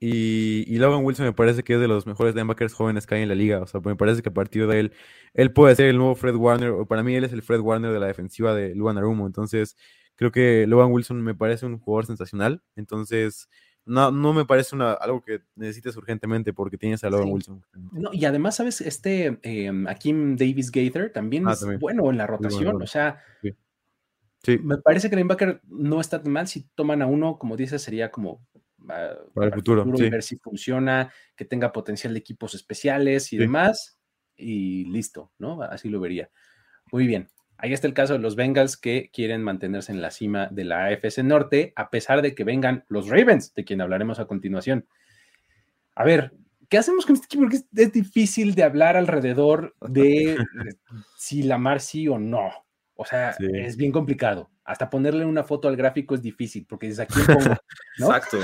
Y, 0.00 0.78
Logan 0.78 1.04
Wilson 1.04 1.26
me 1.26 1.32
parece 1.32 1.64
que 1.64 1.74
es 1.74 1.80
de 1.80 1.88
los 1.88 2.06
mejores 2.06 2.34
linebackers 2.34 2.72
jóvenes 2.72 3.06
que 3.06 3.16
hay 3.16 3.22
en 3.22 3.28
la 3.28 3.34
liga. 3.34 3.60
O 3.60 3.66
sea, 3.66 3.80
me 3.80 3.96
parece 3.96 4.22
que 4.22 4.28
a 4.28 4.34
partir 4.34 4.66
de 4.66 4.80
él, 4.80 4.92
él 5.34 5.52
puede 5.52 5.74
ser 5.74 5.86
el 5.86 5.96
nuevo 5.96 6.14
Fred 6.14 6.36
Warner. 6.36 6.70
O 6.70 6.86
para 6.86 7.02
mí, 7.02 7.14
él 7.16 7.24
es 7.24 7.32
el 7.32 7.42
Fred 7.42 7.60
Warner 7.60 7.92
de 7.92 7.98
la 7.98 8.06
defensiva 8.06 8.54
de 8.54 8.74
Luan 8.74 8.96
Arumo. 8.96 9.26
Entonces, 9.26 9.76
creo 10.14 10.30
que 10.30 10.66
Logan 10.66 10.92
Wilson 10.92 11.20
me 11.22 11.34
parece 11.34 11.66
un 11.66 11.78
jugador 11.78 12.06
sensacional. 12.06 12.62
Entonces, 12.76 13.48
no, 13.84 14.12
no 14.12 14.32
me 14.32 14.44
parece 14.44 14.76
una, 14.76 14.92
algo 14.92 15.22
que 15.24 15.40
necesites 15.56 15.96
urgentemente 15.96 16.52
porque 16.52 16.78
tienes 16.78 17.02
a 17.02 17.10
Logan 17.10 17.32
Wilson. 17.32 17.64
No, 17.92 18.10
y 18.12 18.24
además, 18.24 18.54
¿sabes? 18.54 18.80
Este 18.80 19.40
eh, 19.42 19.72
Akim 19.88 20.36
Davis 20.36 20.70
Gaither 20.70 21.12
también 21.12 21.48
ah, 21.48 21.52
es 21.52 21.66
bueno 21.80 22.08
en 22.10 22.18
la 22.18 22.26
rotación. 22.26 22.80
O 22.80 22.86
sea, 22.86 23.18
sí. 24.44 24.58
me 24.58 24.78
parece 24.78 25.08
que 25.08 25.16
el 25.16 25.20
linebacker 25.20 25.60
no 25.66 26.00
está 26.00 26.22
tan 26.22 26.32
mal. 26.32 26.46
Si 26.46 26.68
toman 26.76 27.02
a 27.02 27.06
uno, 27.06 27.36
como 27.36 27.56
dices, 27.56 27.82
sería 27.82 28.12
como 28.12 28.46
para, 28.88 29.46
el 29.46 29.52
futuro, 29.52 29.84
ver 29.84 30.22
si 30.22 30.36
funciona, 30.36 31.12
que 31.36 31.44
tenga 31.44 31.72
potencial 31.72 32.14
de 32.14 32.18
equipos 32.18 32.54
especiales 32.54 33.32
y 33.32 33.36
demás, 33.36 33.98
y 34.36 34.86
listo, 34.86 35.32
¿no? 35.38 35.62
Así 35.62 35.88
lo 35.88 36.00
vería. 36.00 36.30
Muy 36.90 37.06
bien. 37.06 37.28
Ahí 37.58 37.72
está 37.72 37.88
el 37.88 37.94
caso 37.94 38.12
de 38.12 38.20
los 38.20 38.36
Bengals 38.36 38.76
que 38.76 39.10
quieren 39.12 39.42
mantenerse 39.42 39.90
en 39.90 40.00
la 40.00 40.12
cima 40.12 40.46
de 40.46 40.64
la 40.64 40.86
AFC 40.86 41.18
Norte, 41.24 41.72
a 41.74 41.90
pesar 41.90 42.22
de 42.22 42.34
que 42.34 42.44
vengan 42.44 42.84
los 42.88 43.08
Ravens, 43.08 43.52
de 43.54 43.64
quien 43.64 43.80
hablaremos 43.80 44.20
a 44.20 44.26
continuación. 44.26 44.86
A 45.96 46.04
ver, 46.04 46.32
¿qué 46.68 46.78
hacemos 46.78 47.04
con 47.04 47.16
este 47.16 47.26
equipo? 47.26 47.42
Porque 47.42 47.58
es, 47.74 47.92
difícil 47.92 48.54
de 48.54 48.62
hablar 48.62 48.96
alrededor 48.96 49.74
de 49.80 50.36
si 51.18 51.42
Lamar 51.42 51.80
sí 51.80 52.06
o 52.06 52.18
no. 52.18 52.50
O 53.00 53.04
sea, 53.04 53.30
es 53.38 53.76
bien 53.76 53.92
complicado 53.92 54.50
hasta 54.64 54.90
ponerle 54.90 55.24
una 55.24 55.44
foto 55.44 55.66
al 55.66 55.76
gráfico 55.76 56.16
es 56.16 56.20
difícil, 56.20 56.66
porque 56.68 56.88
es 56.88 56.98
aquí 56.98 57.18
pongo, 57.26 57.56
Exacto. 57.98 58.38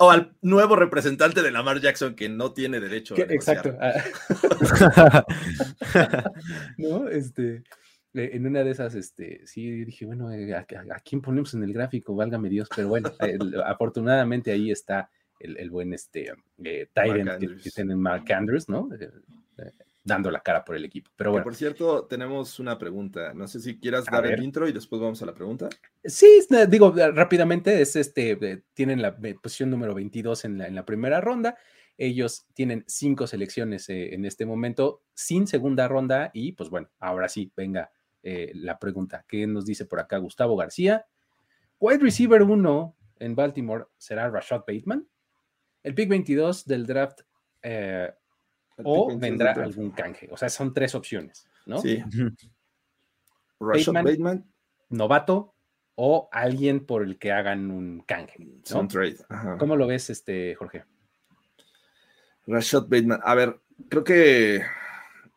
o, 0.00 0.10
al, 0.10 0.34
nuevo 0.40 0.74
representante 0.74 1.40
de 1.40 1.52
Lamar 1.52 1.78
Jackson 1.78 2.16
que 2.16 2.28
no 2.28 2.52
tiene 2.52 2.80
derecho 2.80 3.14
a 3.14 3.20
Exacto. 3.20 3.76
Ah. 3.80 5.24
¿No? 6.78 7.08
Este, 7.08 7.62
eh, 8.14 8.30
en 8.32 8.46
una 8.46 8.64
de 8.64 8.70
esas, 8.70 8.96
este, 8.96 9.46
sí 9.46 9.84
dije, 9.84 10.04
bueno, 10.04 10.32
eh, 10.32 10.52
¿a, 10.52 10.64
quién 11.04 11.20
ponemos 11.20 11.52
en 11.52 11.62
el 11.62 11.72
gráfico? 11.72 12.16
Válgame 12.16 12.48
Dios, 12.48 12.68
pero 12.74 12.88
bueno, 12.88 13.12
afortunadamente 13.66 14.50
ahí 14.50 14.72
está 14.72 15.10
el, 15.38 15.70
buen 15.70 15.92
este, 15.92 16.32
eh, 16.64 16.88
Tyrant 16.92 17.38
que, 17.38 17.56
que, 17.58 17.70
tienen 17.70 18.00
Mark 18.00 18.24
Andrews, 18.32 18.68
¿no? 18.68 18.88
Dando 20.04 20.30
la 20.30 20.40
cara 20.40 20.64
por 20.64 20.76
el 20.76 20.84
equipo. 20.84 21.10
Pero 21.16 21.30
bueno. 21.30 21.44
por 21.44 21.54
cierto, 21.54 22.04
tenemos 22.04 22.60
una 22.60 22.78
pregunta. 22.78 23.32
No 23.32 23.48
sé 23.48 23.58
si 23.60 23.78
quieras 23.78 24.04
dar 24.04 24.26
el 24.26 24.42
intro 24.42 24.68
y 24.68 24.72
después 24.72 25.00
vamos 25.00 25.22
a 25.22 25.26
la 25.26 25.34
pregunta. 25.34 25.70
Sí, 26.04 26.46
digo 26.68 26.92
rápidamente, 26.92 27.80
es 27.80 27.96
este, 27.96 28.64
tienen 28.74 29.00
la 29.00 29.16
posición 29.42 29.70
número 29.70 29.94
22 29.94 30.44
en 30.44 30.58
la, 30.58 30.66
en 30.66 30.74
la 30.74 30.84
primera 30.84 31.20
ronda. 31.20 31.56
Ellos 31.96 32.46
tienen 32.54 32.84
cinco 32.86 33.26
selecciones 33.26 33.88
eh, 33.88 34.14
en 34.14 34.24
este 34.24 34.44
momento 34.46 35.02
sin 35.14 35.46
segunda 35.46 35.88
ronda 35.88 36.30
y 36.34 36.52
pues 36.52 36.68
bueno, 36.68 36.90
ahora 36.98 37.28
sí, 37.28 37.52
venga 37.56 37.90
eh, 38.22 38.50
la 38.54 38.78
pregunta. 38.78 39.24
¿Qué 39.28 39.46
nos 39.46 39.64
dice 39.64 39.86
por 39.86 40.00
acá 40.00 40.18
Gustavo 40.18 40.56
García? 40.56 41.06
Wide 41.78 41.98
receiver 41.98 42.42
1 42.42 42.96
en 43.20 43.34
Baltimore 43.34 43.86
será 43.96 44.28
Rashad 44.28 44.64
Bateman. 44.66 45.06
El 45.82 45.94
pick 45.94 46.08
22 46.08 46.64
del 46.66 46.86
draft 46.86 47.20
eh, 47.62 48.12
o 48.82 49.16
vendrá 49.18 49.52
algún 49.52 49.90
canje. 49.90 50.28
O 50.30 50.36
sea, 50.36 50.48
son 50.48 50.72
tres 50.72 50.94
opciones, 50.94 51.46
¿no? 51.66 51.78
Sí. 51.78 52.02
Rashad 53.60 53.92
Bateman, 53.92 54.44
novato, 54.88 55.54
o 55.94 56.28
alguien 56.32 56.84
por 56.84 57.02
el 57.02 57.18
que 57.18 57.32
hagan 57.32 57.70
un 57.70 58.00
canje. 58.00 58.46
Un 58.74 58.88
trade. 58.88 59.18
¿Cómo 59.58 59.76
lo 59.76 59.86
ves, 59.86 60.10
este, 60.10 60.54
Jorge? 60.56 60.84
Rashad 62.46 62.82
Bateman. 62.82 63.20
A 63.22 63.34
ver, 63.34 63.60
creo 63.88 64.04
que 64.04 64.62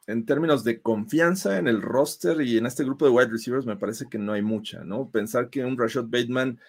en 0.07 0.25
términos 0.25 0.63
de 0.63 0.81
confianza 0.81 1.57
en 1.57 1.67
el 1.67 1.81
roster 1.81 2.41
y 2.41 2.57
en 2.57 2.65
este 2.65 2.83
grupo 2.83 3.05
de 3.05 3.11
wide 3.11 3.29
receivers, 3.29 3.65
me 3.65 3.75
parece 3.75 4.07
que 4.09 4.17
no 4.17 4.33
hay 4.33 4.41
mucha, 4.41 4.83
¿no? 4.83 5.09
Pensar 5.09 5.49
que 5.49 5.63
un 5.63 5.77
Rashad 5.77 6.05
Bateman 6.05 6.59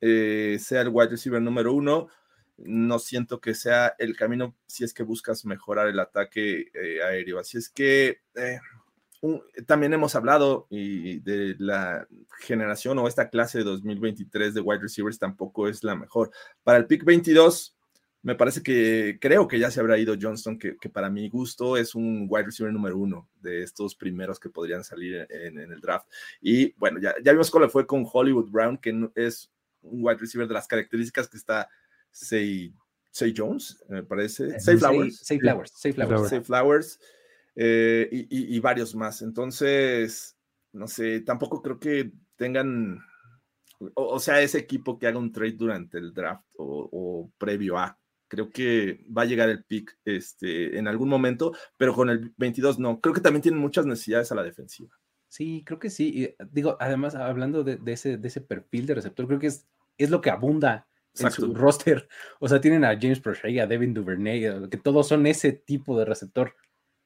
eh, 0.00 0.58
sea 0.60 0.80
el 0.80 0.88
wide 0.88 1.10
receiver 1.10 1.40
número 1.40 1.72
uno, 1.72 2.08
no 2.58 2.98
siento 2.98 3.40
que 3.40 3.54
sea 3.54 3.94
el 3.98 4.16
camino 4.16 4.54
si 4.66 4.84
es 4.84 4.92
que 4.92 5.02
buscas 5.02 5.44
mejorar 5.44 5.88
el 5.88 6.00
ataque 6.00 6.70
eh, 6.74 7.02
aéreo. 7.02 7.38
Así 7.38 7.58
es 7.58 7.68
que 7.68 8.20
eh, 8.34 8.58
también 9.66 9.92
hemos 9.92 10.14
hablado 10.14 10.66
de 10.70 11.56
la 11.58 12.06
generación 12.40 12.98
o 12.98 13.08
esta 13.08 13.30
clase 13.30 13.58
de 13.58 13.64
2023 13.64 14.54
de 14.54 14.60
wide 14.60 14.80
receivers 14.80 15.18
tampoco 15.18 15.68
es 15.68 15.82
la 15.82 15.96
mejor. 15.96 16.30
Para 16.62 16.78
el 16.78 16.86
pick 16.86 17.04
22, 17.04 17.76
me 18.22 18.34
parece 18.34 18.62
que 18.62 19.18
creo 19.20 19.48
que 19.48 19.58
ya 19.58 19.70
se 19.70 19.80
habrá 19.80 19.98
ido 19.98 20.16
Johnston, 20.20 20.58
que, 20.58 20.74
para 20.92 21.10
mi 21.10 21.28
gusto 21.28 21.76
es 21.76 21.94
un 21.94 22.26
wide 22.28 22.46
receiver 22.46 22.72
número 22.72 22.98
uno 22.98 23.28
de 23.40 23.62
estos 23.62 23.94
primeros 23.94 24.38
que 24.38 24.50
podrían 24.50 24.84
salir 24.84 25.26
en, 25.30 25.58
el 25.58 25.80
draft. 25.80 26.08
Y 26.40 26.72
bueno, 26.74 27.00
ya, 27.00 27.14
ya 27.22 27.32
vimos 27.32 27.50
cómo 27.50 27.64
le 27.64 27.70
fue 27.70 27.86
con 27.86 28.06
Hollywood 28.10 28.50
Brown, 28.50 28.78
que 28.78 29.08
es 29.14 29.50
un 29.82 30.04
wide 30.04 30.18
receiver 30.18 30.46
de 30.46 30.54
las 30.54 30.66
características 30.66 31.28
que 31.28 31.36
está 31.36 31.68
Say, 32.10 32.72
Say 33.18 33.34
Jones, 33.36 33.82
me 33.88 34.04
parece. 34.04 34.60
Say 34.60 34.76
Flowers. 34.76 35.18
Say 35.18 35.40
Flowers. 35.40 35.72
Say 35.74 35.92
Flowers. 35.92 36.28
Say 36.28 36.40
Flowers. 36.40 37.00
Eh, 37.56 38.08
y, 38.30 38.60
varios 38.60 38.94
más. 38.94 39.22
Entonces, 39.22 40.38
no 40.72 40.86
sé, 40.86 41.20
tampoco 41.22 41.60
creo 41.60 41.80
que 41.80 42.12
tengan, 42.36 43.00
o, 43.94 44.20
sea, 44.20 44.40
ese 44.40 44.58
equipo 44.58 44.96
que 44.96 45.08
haga 45.08 45.18
un 45.18 45.32
trade 45.32 45.56
durante 45.56 45.98
el 45.98 46.14
draft 46.14 46.44
o, 46.56 47.32
previo 47.38 47.76
a. 47.76 47.98
Creo 48.28 48.50
que 48.50 49.04
va 49.06 49.22
a 49.22 49.24
llegar 49.24 49.48
el 49.48 49.64
pick 49.64 49.98
este, 50.04 50.78
en 50.78 50.86
algún 50.86 51.08
momento, 51.08 51.52
pero 51.76 51.94
con 51.94 52.10
el 52.10 52.32
22 52.36 52.78
no. 52.78 53.00
Creo 53.00 53.14
que 53.14 53.20
también 53.20 53.42
tienen 53.42 53.60
muchas 53.60 53.84
necesidades 53.84 54.30
a 54.30 54.36
la 54.36 54.44
defensiva. 54.44 54.96
Sí, 55.26 55.64
creo 55.66 55.80
que 55.80 55.90
sí. 55.90 56.12
Y 56.14 56.44
digo, 56.52 56.76
además, 56.78 57.16
hablando 57.16 57.64
de, 57.64 57.80
ese, 57.86 58.16
de 58.16 58.28
ese 58.28 58.42
perfil 58.42 58.86
de 58.86 58.94
receptor, 58.94 59.26
creo 59.26 59.40
que 59.40 59.48
es, 59.48 59.66
es 59.96 60.10
lo 60.10 60.20
que 60.20 60.30
abunda 60.30 60.86
en 61.20 61.30
su 61.30 61.54
roster. 61.54 62.08
O 62.40 62.48
sea, 62.48 62.60
tienen 62.60 62.84
a 62.84 62.98
James 63.00 63.20
Prochet, 63.20 63.60
a 63.60 63.66
Devin 63.66 63.94
Duvernay, 63.94 64.68
que 64.68 64.76
todos 64.78 65.08
son 65.08 65.26
ese 65.26 65.52
tipo 65.52 65.98
de 65.98 66.04
receptor. 66.04 66.54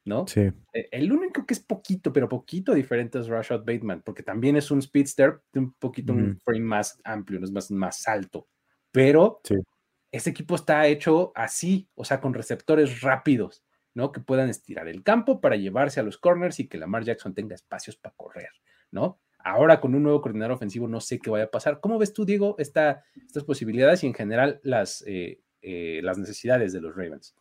¿no? 0.04 0.26
Sí. 0.26 0.50
E, 0.72 0.88
el 0.90 1.12
único 1.12 1.46
que 1.46 1.54
es 1.54 1.60
poquito, 1.60 2.12
pero 2.12 2.28
poquito 2.28 2.74
diferente 2.74 3.18
es 3.18 3.28
Rashad 3.28 3.60
Bateman, 3.60 4.02
porque 4.02 4.22
también 4.22 4.56
es 4.56 4.70
un 4.70 4.82
speedster, 4.82 5.40
un 5.54 5.72
poquito 5.74 6.12
un 6.12 6.38
frame 6.44 6.64
más 6.64 7.00
amplio, 7.04 7.40
no 7.40 7.46
es 7.46 7.52
más, 7.52 7.70
más 7.70 8.08
alto, 8.08 8.48
pero 8.90 9.40
ese 10.10 10.30
equipo 10.30 10.54
está 10.54 10.86
hecho 10.86 11.32
así, 11.34 11.88
o 11.94 12.04
sea, 12.04 12.20
con 12.20 12.34
receptores 12.34 13.00
rápidos, 13.00 13.64
¿no? 13.94 14.12
Que 14.12 14.20
puedan 14.20 14.48
estirar 14.48 14.88
el 14.88 15.02
campo 15.02 15.40
para 15.40 15.56
llevarse 15.56 16.00
a 16.00 16.02
los 16.02 16.18
corners 16.18 16.60
y 16.60 16.68
que 16.68 16.78
Lamar 16.78 17.04
Jackson 17.04 17.34
tenga 17.34 17.54
espacios 17.54 17.96
para 17.96 18.14
correr, 18.16 18.50
¿no? 18.90 19.20
Ahora 19.44 19.80
con 19.80 19.94
un 19.94 20.02
nuevo 20.02 20.20
coordinador 20.20 20.52
ofensivo 20.52 20.88
no 20.88 21.00
sé 21.00 21.18
qué 21.18 21.30
vaya 21.30 21.44
a 21.44 21.50
pasar. 21.50 21.80
¿Cómo 21.80 21.98
ves 21.98 22.12
tú, 22.12 22.24
Diego, 22.24 22.54
esta, 22.58 23.04
estas 23.26 23.44
posibilidades 23.44 24.02
y 24.04 24.06
en 24.06 24.14
general 24.14 24.60
las, 24.62 25.04
eh, 25.06 25.40
eh, 25.60 26.00
las 26.02 26.18
necesidades 26.18 26.72
de 26.72 26.80
los 26.80 26.94
Ravens? 26.94 27.34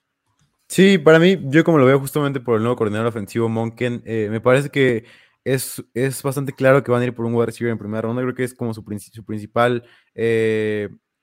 Sí, 0.68 0.98
para 0.98 1.20
mí, 1.20 1.38
yo 1.46 1.64
como 1.64 1.78
lo 1.78 1.86
veo 1.86 2.00
justamente 2.00 2.40
por 2.40 2.56
el 2.56 2.62
nuevo 2.62 2.78
coordinador 2.78 3.08
ofensivo, 3.08 3.50
Monken, 3.50 4.02
eh, 4.06 4.30
me 4.32 4.40
parece 4.40 4.70
que 4.70 5.04
es, 5.44 5.84
es 5.94 6.24
bastante 6.24 6.54
claro 6.54 6.84
que 6.84 6.92
van 6.92 7.02
a 7.02 7.06
ir 7.06 7.14
por 7.14 7.26
un 7.26 7.34
wide 7.34 7.48
receiver 7.48 7.72
en 7.72 7.78
primera 7.78 8.02
ronda. 8.02 8.22
Creo 8.22 8.36
que 8.36 8.44
es 8.44 8.54
como 8.54 8.74
su, 8.74 8.84
su 9.12 9.26
principal, 9.26 9.84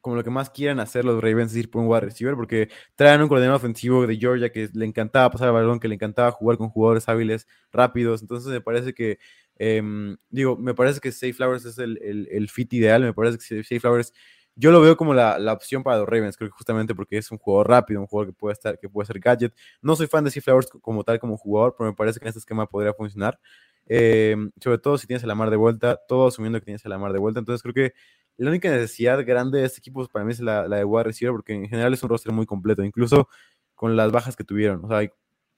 como 0.00 0.16
lo 0.16 0.24
que 0.24 0.30
más 0.30 0.50
quieran 0.50 0.80
hacer 0.80 1.04
los 1.04 1.22
Ravens, 1.22 1.52
es 1.52 1.58
ir 1.58 1.70
por 1.70 1.82
un 1.82 1.88
wide 1.88 2.00
receiver, 2.00 2.34
porque 2.34 2.68
traen 2.94 3.20
un 3.20 3.28
coordinador 3.28 3.56
ofensivo 3.56 4.06
de 4.06 4.16
Georgia 4.16 4.50
que 4.50 4.68
le 4.72 4.84
encantaba 4.84 5.30
pasar 5.30 5.48
el 5.48 5.54
balón, 5.54 5.80
que 5.80 5.88
le 5.88 5.94
encantaba 5.94 6.30
jugar 6.30 6.56
con 6.56 6.68
jugadores 6.68 7.08
hábiles, 7.08 7.46
rápidos. 7.72 8.22
Entonces 8.22 8.50
me 8.50 8.60
parece 8.60 8.94
que, 8.94 9.18
em, 9.58 10.16
digo, 10.30 10.56
me 10.56 10.74
parece 10.74 11.00
que 11.00 11.12
Safe 11.12 11.32
Flowers 11.32 11.64
es 11.64 11.78
el, 11.78 11.98
el, 12.30 12.48
fit 12.48 12.72
ideal. 12.72 13.02
Me 13.02 13.12
parece 13.12 13.38
que 13.38 13.62
Safe 13.62 13.80
Flowers 13.80 14.12
yo 14.58 14.72
lo 14.72 14.80
veo 14.80 14.96
como 14.96 15.14
la, 15.14 15.38
la, 15.38 15.52
opción 15.52 15.84
para 15.84 15.98
los 15.98 16.08
Ravens, 16.08 16.36
creo 16.36 16.50
que 16.50 16.56
justamente 16.56 16.92
porque 16.92 17.16
es 17.16 17.30
un 17.30 17.38
jugador 17.38 17.68
rápido, 17.68 18.00
un 18.00 18.08
jugador 18.08 18.32
que 18.32 18.38
puede 18.38 18.54
estar, 18.54 18.76
que 18.78 18.88
puede 18.88 19.06
ser 19.06 19.20
gadget. 19.20 19.54
No 19.80 19.94
soy 19.94 20.08
fan 20.08 20.24
de 20.24 20.30
Steve 20.30 20.42
Flowers 20.42 20.68
como 20.82 21.04
tal, 21.04 21.20
como 21.20 21.36
jugador, 21.36 21.76
pero 21.78 21.90
me 21.90 21.94
parece 21.94 22.18
que 22.18 22.24
en 22.24 22.30
este 22.30 22.40
esquema 22.40 22.66
podría 22.66 22.92
funcionar. 22.92 23.38
Eh, 23.86 24.36
sobre 24.60 24.78
todo 24.78 24.98
si 24.98 25.06
tienes 25.06 25.22
a 25.22 25.28
la 25.28 25.36
mar 25.36 25.50
de 25.50 25.56
vuelta, 25.56 25.96
todo 26.08 26.26
asumiendo 26.26 26.58
que 26.58 26.64
tienes 26.64 26.84
a 26.84 26.88
la 26.88 26.98
mar 26.98 27.12
de 27.12 27.20
vuelta. 27.20 27.38
Entonces 27.38 27.62
creo 27.62 27.74
que 27.74 27.94
la 28.36 28.50
única 28.50 28.68
necesidad 28.68 29.24
grande 29.24 29.60
de 29.60 29.66
este 29.66 29.78
equipo 29.78 30.04
para 30.08 30.24
mí 30.24 30.32
es 30.32 30.40
la, 30.40 30.66
la 30.66 30.78
de 30.78 30.84
wide 30.84 31.04
receiver, 31.04 31.32
porque 31.32 31.54
en 31.54 31.68
general 31.68 31.94
es 31.94 32.02
un 32.02 32.08
roster 32.08 32.32
muy 32.32 32.46
completo, 32.46 32.82
incluso 32.82 33.28
con 33.76 33.96
las 33.96 34.10
bajas 34.10 34.34
que 34.34 34.42
tuvieron. 34.44 34.84
O 34.84 34.88
sea, 34.88 35.08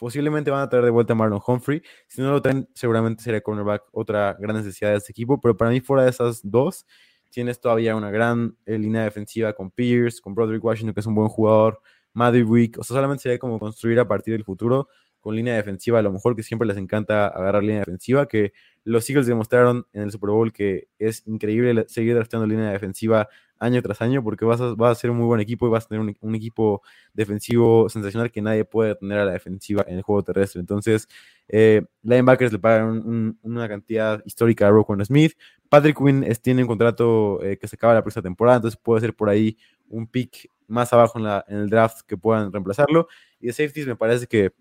posiblemente 0.00 0.50
van 0.50 0.62
a 0.62 0.68
traer 0.68 0.86
de 0.86 0.90
vuelta 0.90 1.12
a 1.12 1.16
Marlon 1.16 1.40
Humphrey. 1.46 1.80
Si 2.08 2.20
no 2.20 2.32
lo 2.32 2.42
traen, 2.42 2.68
seguramente 2.74 3.22
sería 3.22 3.40
cornerback 3.40 3.84
otra 3.92 4.36
gran 4.40 4.56
necesidad 4.56 4.90
de 4.90 4.96
este 4.96 5.12
equipo. 5.12 5.40
Pero 5.40 5.56
para 5.56 5.70
mí, 5.70 5.80
fuera 5.80 6.02
de 6.02 6.10
esas 6.10 6.40
dos, 6.42 6.86
Tienes 7.30 7.60
todavía 7.60 7.94
una 7.94 8.10
gran 8.10 8.56
eh, 8.66 8.76
línea 8.76 9.04
defensiva 9.04 9.52
con 9.52 9.70
Pierce, 9.70 10.20
con 10.20 10.34
Broderick 10.34 10.64
Washington, 10.64 10.94
que 10.94 11.00
es 11.00 11.06
un 11.06 11.14
buen 11.14 11.28
jugador, 11.28 11.80
Wick. 12.12 12.76
O 12.78 12.82
sea, 12.82 12.96
solamente 12.96 13.22
sería 13.22 13.38
como 13.38 13.60
construir 13.60 14.00
a 14.00 14.08
partir 14.08 14.34
del 14.34 14.44
futuro 14.44 14.88
con 15.20 15.36
línea 15.36 15.54
defensiva. 15.54 15.98
A 15.98 16.02
lo 16.02 16.12
mejor 16.12 16.36
que 16.36 16.42
siempre 16.42 16.66
les 16.66 16.76
encanta 16.76 17.28
agarrar 17.28 17.62
línea 17.62 17.80
defensiva, 17.80 18.26
que 18.26 18.52
los 18.84 19.08
Eagles 19.08 19.26
demostraron 19.26 19.86
en 19.92 20.02
el 20.02 20.10
Super 20.10 20.30
Bowl 20.30 20.52
que 20.52 20.88
es 20.98 21.26
increíble 21.26 21.84
seguir 21.88 22.14
drafteando 22.14 22.46
línea 22.46 22.70
defensiva 22.70 23.28
año 23.60 23.82
tras 23.82 24.00
año 24.00 24.24
porque 24.24 24.44
vas 24.44 24.60
a, 24.60 24.74
vas 24.74 24.92
a 24.92 25.00
ser 25.00 25.10
un 25.10 25.18
muy 25.18 25.26
buen 25.26 25.40
equipo 25.40 25.66
y 25.66 25.70
vas 25.70 25.84
a 25.84 25.88
tener 25.88 26.16
un, 26.20 26.34
equipo 26.34 26.82
defensivo 27.12 27.88
sensacional 27.90 28.32
que 28.32 28.40
nadie 28.40 28.64
puede 28.64 28.94
tener 28.94 29.18
a 29.18 29.24
la 29.26 29.32
defensiva 29.32 29.84
en 29.86 29.98
el 29.98 30.02
juego 30.02 30.22
terrestre. 30.22 30.60
Entonces, 30.60 31.06
eh, 31.46 31.82
linebackers 32.02 32.52
le 32.52 32.58
pagan 32.58 33.38
una 33.42 33.68
cantidad 33.68 34.22
histórica 34.24 34.66
a 34.66 34.70
Roquan 34.70 35.04
Smith. 35.04 35.34
Patrick 35.68 35.98
Quinn 35.98 36.26
tiene 36.42 36.62
un 36.62 36.68
contrato 36.68 37.42
eh, 37.44 37.58
que 37.58 37.68
se 37.68 37.76
acaba 37.76 37.94
la 37.94 38.02
próxima 38.02 38.22
temporada, 38.22 38.56
entonces 38.56 38.80
puede 38.82 39.02
ser 39.02 39.14
por 39.14 39.28
ahí 39.28 39.56
un 39.88 40.06
pick 40.06 40.50
más 40.66 40.92
abajo 40.92 41.18
en, 41.18 41.26
en 41.54 41.62
el 41.62 41.68
draft 41.68 42.00
que 42.06 42.16
puedan 42.16 42.50
reemplazarlo. 42.50 43.08
Y 43.38 43.48
de 43.48 43.52
safeties 43.52 43.86
me 43.86 43.96
parece 43.96 44.26
que 44.26 44.52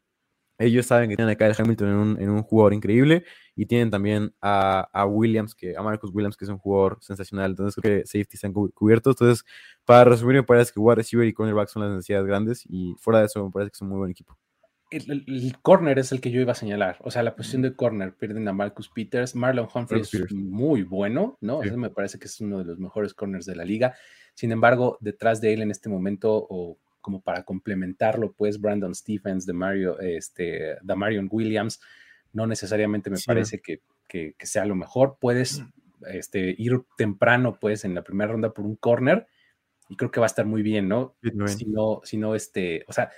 ellos 0.60 0.86
saben 0.86 1.10
que 1.10 1.16
tienen 1.16 1.34
a 1.34 1.38
Kyle 1.38 1.56
Hamilton 1.58 1.88
en 1.88 1.96
un, 1.96 2.22
en 2.22 2.30
un 2.30 2.44
jugador 2.44 2.74
increíble 2.74 3.24
y 3.56 3.66
tienen 3.66 3.90
también 3.90 4.34
a, 4.42 4.90
a, 4.92 5.06
Williams, 5.06 5.56
que, 5.56 5.76
a 5.76 5.82
Marcus 5.82 6.12
Williams, 6.14 6.36
que 6.36 6.46
es 6.46 6.52
un 6.52 6.58
jugador 6.58 6.98
sensacional. 7.02 7.52
Entonces 7.52 7.82
creo 7.82 8.02
que 8.02 8.06
safety 8.06 8.36
están 8.36 8.54
cubiertos. 8.54 9.16
Entonces, 9.16 9.46
para 9.86 10.04
resumir, 10.04 10.36
me 10.36 10.44
parece 10.44 10.74
que 10.74 10.80
wide 10.80 10.96
receiver 10.96 11.28
y 11.28 11.34
cornerback 11.34 11.70
son 11.70 11.84
las 11.84 11.92
necesidades 11.92 12.28
grandes 12.28 12.66
y 12.68 12.94
fuera 13.00 13.20
de 13.20 13.28
eso 13.28 13.44
me 13.44 13.52
parece 13.52 13.72
que 13.72 13.78
son 13.78 13.88
muy 13.88 13.98
buen 13.98 14.12
equipo. 14.12 14.38
El, 14.92 15.56
corner 15.62 16.00
es 16.00 16.12
el 16.12 16.20
que 16.20 16.32
yo 16.32 16.42
iba 16.42 16.52
a 16.52 16.56
señalar. 16.56 16.98
O 17.02 17.12
sea, 17.12 17.24
la 17.24 17.36
posición 17.36 17.62
de 17.62 17.76
corner 17.76 18.16
pierden 18.16 18.48
a 18.48 18.54
Marcus 18.54 18.90
Peters. 18.90 19.36
Marlon 19.36 19.68
Humphrey 19.74 20.02
es 20.02 20.34
muy 20.34 20.84
bueno, 20.84 21.38
¿no? 21.42 21.64
Eso 21.64 21.78
me 21.78 21.92
parece 21.92 22.18
que 22.18 22.26
es 22.26 22.42
uno 22.42 22.58
de 22.58 22.66
los 22.66 22.80
mejores 22.80 23.14
corners 23.14 23.46
de 23.46 23.56
la 23.56 23.66
liga. 23.66 23.94
Sin 24.34 24.52
embargo, 24.52 24.98
detrás 25.00 25.42
de 25.42 25.54
él 25.54 25.62
en 25.62 25.70
este 25.70 25.90
momento, 25.90 26.48
o 26.50 26.80
como 27.02 27.22
para 27.22 27.44
complementarlo, 27.44 28.34
pues 28.34 28.60
Brandon 28.60 28.94
Stephens, 28.94 29.46
de 29.46 29.54
Mario, 29.54 30.00
este, 30.00 30.78
Marion 30.84 31.28
Williams, 31.32 31.80
no 32.34 32.46
necesariamente 32.48 33.10
me 33.10 33.18
parece 33.26 33.62
que, 33.62 33.82
sea 34.40 34.66
lo 34.66 34.76
mejor. 34.76 35.18
Puedes 35.20 35.60
mm. 35.60 35.72
este, 36.12 36.56
ir 36.58 36.82
temprano, 36.98 37.58
pues, 37.60 37.86
en 37.86 37.96
la 37.96 38.04
primera 38.04 38.32
ronda 38.32 38.54
por 38.54 38.66
un 38.66 38.76
corner, 38.76 39.28
y 39.88 39.96
creo 39.96 40.12
que 40.12 40.20
va 40.20 40.26
a 40.26 40.28
estar 40.28 40.46
muy 40.46 40.62
bien, 40.62 40.88
¿no? 40.88 41.16
Si 41.48 41.66
no, 41.66 42.02
si 42.04 42.18
no, 42.18 42.36
este, 42.36 42.86
o 42.88 42.94
sea, 42.94 43.10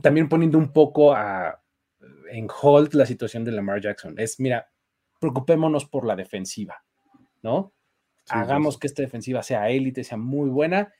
también 0.00 0.28
poniendo 0.28 0.58
un 0.58 0.72
poco 0.72 1.12
a, 1.12 1.60
en 2.30 2.48
hold 2.62 2.94
la 2.94 3.06
situación 3.06 3.44
de 3.44 3.52
Lamar 3.52 3.80
Jackson. 3.80 4.14
Es, 4.18 4.38
mira, 4.38 4.70
preocupémonos 5.18 5.86
por 5.86 6.06
la 6.06 6.14
defensiva, 6.14 6.84
¿no? 7.42 7.72
Hagamos 8.28 8.78
que 8.78 8.86
esta 8.86 9.02
defensiva 9.02 9.42
sea 9.42 9.68
élite, 9.70 10.04
sea 10.04 10.16
muy 10.16 10.48
buena 10.48 10.92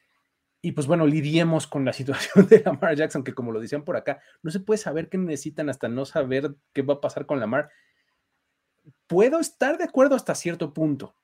y 0.65 0.73
pues 0.73 0.87
bueno, 0.87 1.07
lidiemos 1.07 1.67
con 1.67 1.85
la 1.85 1.93
situación 1.93 2.47
de 2.49 2.63
Lamar 2.65 2.97
Jackson, 2.97 3.23
que 3.23 3.35
como 3.35 3.53
lo 3.53 3.61
decían 3.61 3.85
por 3.85 3.99
acá, 3.99 4.23
no 4.43 4.51
se 4.51 4.61
puede 4.61 4.79
saber 4.79 5.11
qué 5.11 5.19
necesitan 5.19 5.69
hasta 5.69 5.89
no 5.89 6.07
saber 6.07 6.55
qué 6.73 6.81
va 6.81 6.95
a 6.95 7.01
pasar 7.03 7.27
con 7.27 7.39
Lamar. 7.39 7.69
Puedo 9.07 9.41
estar 9.41 9.77
de 9.77 9.85
acuerdo 9.85 10.17
hasta 10.17 10.35
cierto 10.35 10.73
punto, 10.73 11.17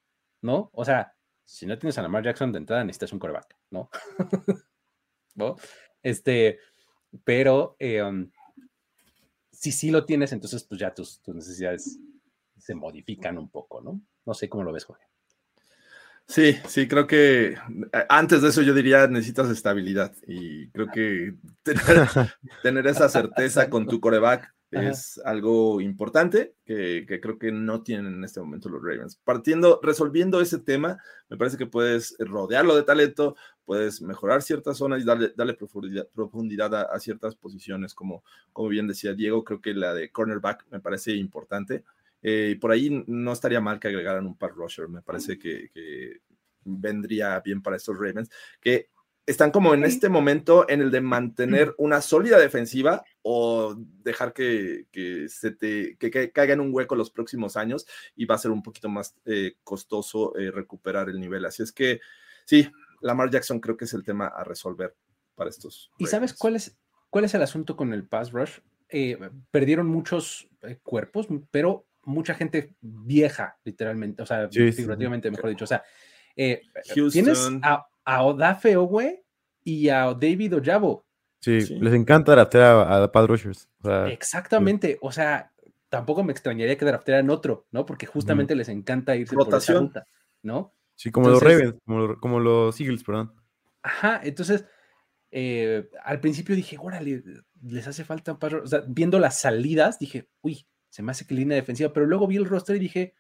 ¿no? 0.43 0.69
O 0.75 0.85
sea, 0.85 1.17
si 1.47 1.65
no 1.65 1.79
tienes 1.79 1.97
a 1.97 2.03
Lamar 2.03 2.23
Jackson 2.23 2.53
de 2.53 2.59
entrada, 2.59 2.85
necesitas 2.85 3.15
un 3.15 3.19
coreback, 3.19 3.57
¿no? 3.71 3.91
Este, 6.03 6.59
pero 7.25 7.77
um, 7.81 8.31
si 9.51 9.73
sí 9.73 9.91
lo 9.91 10.05
tienes, 10.05 10.33
entonces 10.33 10.65
pues 10.65 10.79
ya 10.79 10.93
tus, 10.93 11.23
tus 11.23 11.35
necesidades 11.35 11.99
se 12.59 12.75
modifican 12.75 13.39
un 13.39 13.49
poco, 13.49 13.81
¿no? 13.81 14.03
No 14.27 14.35
sé 14.35 14.51
cómo 14.51 14.65
lo 14.65 14.73
ves, 14.73 14.85
Jorge. 14.85 15.10
Sí, 16.31 16.57
sí, 16.69 16.87
creo 16.87 17.09
que 17.09 17.55
eh, 17.55 17.57
antes 18.09 18.41
de 18.41 18.51
eso 18.51 18.63
yo 18.63 18.73
diría 18.73 19.09
necesitas 19.09 19.51
estabilidad 19.51 20.15
y 20.29 20.69
creo 20.69 20.87
que 20.87 21.35
tener, 22.63 22.87
esa 22.87 23.09
certeza 23.09 23.69
con 23.69 23.89
tu 23.89 23.99
coreback 23.99 24.55
Es 24.71 25.21
algo 25.25 25.81
importante 25.81 26.55
que, 26.65 27.05
creo 27.21 27.37
que 27.37 27.51
no 27.51 27.83
tienen 27.83 28.15
en 28.15 28.23
este 28.23 28.39
momento 28.39 28.69
los 28.69 28.81
Ravens. 28.81 29.17
Partiendo, 29.17 29.81
resolviendo 29.83 30.41
ese 30.41 30.61
tema, 30.61 30.99
me 31.29 31.37
parece 31.37 31.57
que 31.57 31.67
puedes 31.67 32.15
rodearlo 32.21 32.77
de 32.77 32.85
talento, 32.85 33.35
puedes 33.65 34.01
mejorar 34.01 34.43
ciertas 34.43 34.77
zonas 34.77 35.03
y 35.03 35.05
darle, 35.05 35.33
darle 35.37 35.55
profundidad, 35.55 36.75
a, 36.77 37.01
ciertas 37.01 37.35
posiciones, 37.35 37.93
como, 37.93 38.23
como 38.53 38.69
bien 38.69 38.87
decía 38.87 39.15
Diego, 39.15 39.43
creo 39.43 39.61
que 39.61 39.75
la 39.75 39.95
de 39.95 40.13
cornerback 40.13 40.65
me 40.71 40.79
parece 40.79 41.13
importante. 41.17 41.83
Eh, 42.23 42.59
por 42.61 42.71
ahí 42.71 43.05
no 43.07 43.33
estaría 43.33 43.61
mal 43.61 43.81
que 43.81 43.89
agregaran 43.89 44.27
un 44.27 44.37
par 44.37 44.53
rusher, 44.53 44.89
me 44.89 45.03
parece 45.03 45.39
que, 45.39 45.71
que 45.73 46.21
vendría 46.65 47.41
bien 47.41 47.63
para 47.63 47.77
estos 47.77 47.99
Ravens, 47.99 48.31
que 48.61 48.91
están 49.31 49.51
como 49.51 49.75
en 49.75 49.85
este 49.85 50.09
momento 50.09 50.69
en 50.69 50.81
el 50.81 50.91
de 50.91 51.01
mantener 51.01 51.75
una 51.79 52.01
sólida 52.01 52.39
defensiva 52.39 53.05
o 53.23 53.77
dejar 53.77 54.33
que, 54.33 54.87
se 55.29 55.53
te 55.53 55.97
que, 55.97 56.33
caiga 56.33 56.55
en 56.55 56.61
un 56.61 56.75
hueco 56.75 56.97
los 56.97 57.11
próximos 57.11 57.57
años 57.57 57.87
y 58.17 58.25
va 58.25 58.35
a 58.35 58.39
ser 58.39 58.51
un 58.51 58.63
poquito 58.63 58.89
más 58.89 59.15
eh, 59.25 59.55
costoso 59.63 60.37
eh, 60.37 60.51
recuperar 60.51 61.09
el 61.09 61.21
nivel. 61.21 61.45
Así 61.45 61.63
es 61.63 61.73
que 61.73 62.01
sí, 62.45 62.69
Lamar 63.01 63.31
Jackson 63.31 63.61
creo 63.61 63.77
que 63.77 63.85
es 63.85 63.95
el 63.95 64.05
tema 64.05 64.27
a 64.27 64.45
resolver 64.45 64.97
para 65.35 65.51
estos. 65.51 65.91
¿Y 65.99 66.07
sabes 66.07 66.35
cuál 66.35 66.57
es, 66.57 66.77
cuál 67.09 67.25
es 67.25 67.35
el 67.35 67.43
asunto 67.43 67.77
con 67.77 67.93
el 67.93 68.07
pass 68.07 68.33
rush? 68.33 68.59
Eh, 68.89 69.17
perdieron 69.53 69.87
muchos 69.87 70.49
cuerpos, 70.83 71.29
pero 71.53 71.87
mucha 72.05 72.35
gente 72.35 72.75
vieja, 72.81 73.59
literalmente, 73.65 74.23
o 74.23 74.27
sea, 74.27 74.49
figurativamente, 74.49 75.31
mejor 75.31 75.51
dicho. 75.51 75.65
O 75.65 75.69
sea, 75.69 75.83
tienes 77.13 77.51
a, 77.63 77.87
a 78.05 78.23
Odafe 78.25 78.77
Owe 78.77 79.25
y 79.65 79.89
a 79.89 80.15
David 80.15 80.57
Ojabo. 80.57 81.07
Sí, 81.41 81.59
les 81.59 81.95
encanta 81.95 82.33
draftear 82.33 82.65
a, 82.65 83.05
a 83.05 83.13
Pad 83.13 83.27
Rushers. 83.27 83.69
Exactamente, 84.09 84.99
o 85.01 85.11
sea, 85.11 85.53
tampoco 85.89 86.23
me 86.23 86.33
extrañaría 86.33 86.79
que 86.79 86.85
draftearan 86.85 87.29
otro, 87.31 87.67
¿no? 87.73 87.85
Porque 87.85 88.07
justamente 88.07 88.55
les 88.55 88.69
encanta 88.69 89.17
irse 89.17 89.35
por 89.35 89.55
esa 89.55 89.79
ruta, 89.79 90.07
¿no? 90.43 90.75
Sí, 90.95 91.11
como 91.11 91.29
los 91.29 91.43
Ravens, 91.43 91.75
como, 92.21 92.41
los 92.41 92.81
Eagles, 92.81 93.03
perdón. 93.05 93.35
Ajá, 93.83 94.21
entonces, 94.23 94.67
eh, 95.31 95.89
al 96.05 96.21
principio 96.21 96.55
dije, 96.55 96.77
órale, 96.79 97.23
les 97.63 97.89
hace 97.89 98.05
falta 98.05 98.33
un 98.33 98.39
par, 98.39 98.55
o 98.57 98.67
sea, 98.67 98.85
viendo 98.87 99.19
las 99.19 99.41
salidas, 99.41 99.99
dije, 99.99 100.29
uy, 100.43 100.67
se 100.91 101.03
me 101.03 101.13
hace 101.13 101.27
que 101.27 101.35
línea 101.35 101.57
defensiva, 101.57 101.93
pero 101.93 102.07
luego 102.07 102.27
vi 102.27 102.37
el 102.37 102.45
roster 102.45 102.77
y 102.77 102.81
dije, 102.81 103.15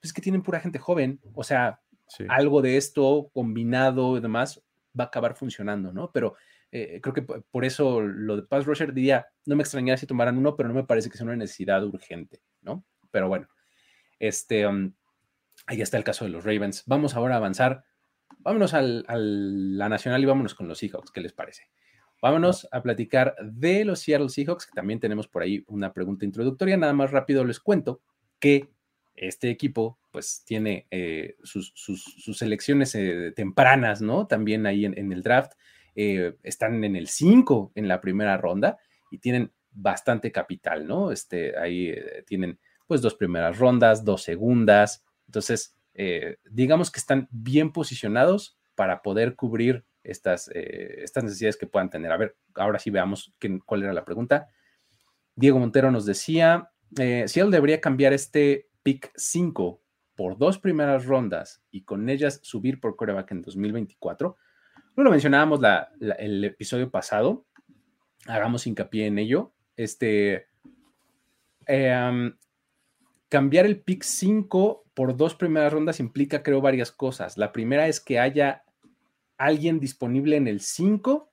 pues 0.00 0.10
es 0.10 0.12
que 0.12 0.22
tienen 0.22 0.42
pura 0.42 0.60
gente 0.60 0.78
joven, 0.78 1.20
o 1.34 1.42
sea, 1.42 1.80
algo 2.28 2.62
de 2.62 2.76
esto 2.76 3.30
combinado 3.32 4.16
y 4.16 4.20
demás 4.20 4.62
va 4.98 5.04
a 5.04 5.06
acabar 5.08 5.34
funcionando, 5.34 5.92
¿no? 5.92 6.10
Pero 6.12 6.36
eh, 6.72 7.00
creo 7.00 7.14
que 7.14 7.22
por 7.22 7.64
eso 7.64 8.00
lo 8.00 8.36
de 8.36 8.42
Pass 8.42 8.66
Rusher 8.66 8.92
diría, 8.92 9.28
no 9.46 9.56
me 9.56 9.62
extrañaría 9.62 9.96
si 9.96 10.06
tomaran 10.06 10.38
uno, 10.38 10.56
pero 10.56 10.68
no 10.68 10.74
me 10.74 10.84
parece 10.84 11.10
que 11.10 11.16
sea 11.16 11.26
una 11.26 11.36
necesidad 11.36 11.84
urgente, 11.84 12.42
¿no? 12.62 12.84
Pero 13.10 13.28
bueno, 13.28 13.48
este, 14.18 14.66
um, 14.66 14.92
ahí 15.66 15.80
está 15.80 15.96
el 15.96 16.04
caso 16.04 16.24
de 16.24 16.30
los 16.30 16.44
Ravens. 16.44 16.84
Vamos 16.86 17.14
ahora 17.14 17.34
a 17.34 17.38
avanzar. 17.38 17.84
Vámonos 18.38 18.74
a 18.74 18.82
la 18.82 19.88
nacional 19.88 20.22
y 20.22 20.26
vámonos 20.26 20.54
con 20.54 20.68
los 20.68 20.78
Seahawks, 20.78 21.10
¿qué 21.10 21.20
les 21.20 21.32
parece? 21.32 21.68
Vámonos 22.20 22.68
a 22.70 22.82
platicar 22.82 23.34
de 23.42 23.84
los 23.84 24.00
Seattle 24.00 24.28
Seahawks, 24.28 24.66
que 24.66 24.72
también 24.74 25.00
tenemos 25.00 25.26
por 25.26 25.42
ahí 25.42 25.64
una 25.68 25.92
pregunta 25.92 26.24
introductoria. 26.24 26.76
Nada 26.76 26.92
más 26.92 27.10
rápido 27.10 27.44
les 27.44 27.60
cuento 27.60 28.02
que 28.38 28.68
este 29.14 29.50
equipo 29.50 29.98
pues 30.10 30.42
tiene 30.44 30.86
eh, 30.90 31.36
sus, 31.42 31.72
selecciones 32.34 32.94
eh, 32.94 33.32
tempranas, 33.34 34.02
¿no? 34.02 34.26
También 34.26 34.66
ahí 34.66 34.84
en, 34.84 35.12
el 35.12 35.22
draft. 35.22 35.52
Eh, 35.94 36.36
están 36.42 36.82
en 36.84 36.96
el 36.96 37.08
5 37.08 37.72
en 37.74 37.88
la 37.88 38.00
primera 38.00 38.36
ronda 38.36 38.78
y 39.10 39.18
tienen 39.18 39.52
bastante 39.70 40.32
capital, 40.32 40.86
¿no? 40.86 41.12
Este, 41.12 41.56
ahí 41.58 41.94
tienen 42.26 42.58
pues 42.86 43.00
dos 43.02 43.14
primeras 43.14 43.58
rondas, 43.58 44.04
dos 44.04 44.22
segundas. 44.22 45.04
Entonces, 45.26 45.76
digamos 46.50 46.90
que 46.90 46.98
están 46.98 47.28
bien 47.30 47.72
posicionados 47.72 48.58
para 48.74 49.02
poder 49.02 49.36
cubrir 49.36 49.84
estas, 50.02 50.48
estas 50.54 51.24
necesidades 51.24 51.56
que 51.56 51.66
puedan 51.66 51.90
tener. 51.90 52.12
A 52.12 52.16
ver, 52.16 52.36
ahora 52.54 52.78
sí 52.78 52.90
veamos 52.90 53.34
cuál 53.66 53.82
era 53.82 53.92
la 53.92 54.04
pregunta. 54.04 54.48
Diego 55.34 55.58
Montero 55.58 55.90
nos 55.90 56.06
decía, 56.06 56.70
si 57.26 57.40
él 57.40 57.50
debería 57.50 57.80
cambiar 57.80 58.12
este 58.12 58.68
pick 58.82 59.12
5 59.16 59.80
por 60.16 60.36
dos 60.36 60.58
primeras 60.58 61.06
rondas 61.06 61.62
y 61.70 61.84
con 61.84 62.08
ellas 62.10 62.40
subir 62.42 62.80
por 62.80 62.96
coreback 62.96 63.30
en 63.32 63.42
2024. 63.42 64.36
No 64.96 65.02
lo 65.02 65.10
mencionábamos 65.10 65.60
el 66.18 66.44
episodio 66.44 66.90
pasado, 66.90 67.46
hagamos 68.26 68.66
hincapié 68.66 69.06
en 69.06 69.18
ello. 69.18 69.54
Este, 69.76 70.48
em, 71.66 72.36
cambiar 73.30 73.64
el 73.64 73.80
pick 73.80 74.02
5 74.02 74.84
por 74.92 75.16
dos 75.16 75.34
primeras 75.34 75.72
rondas 75.72 76.00
implica, 76.00 76.42
creo, 76.42 76.60
varias 76.60 76.92
cosas. 76.92 77.38
La 77.38 77.52
primera 77.52 77.88
es 77.88 78.00
que 78.00 78.18
haya 78.18 78.64
alguien 79.40 79.80
disponible 79.80 80.36
en 80.36 80.46
el 80.46 80.60
5 80.60 81.32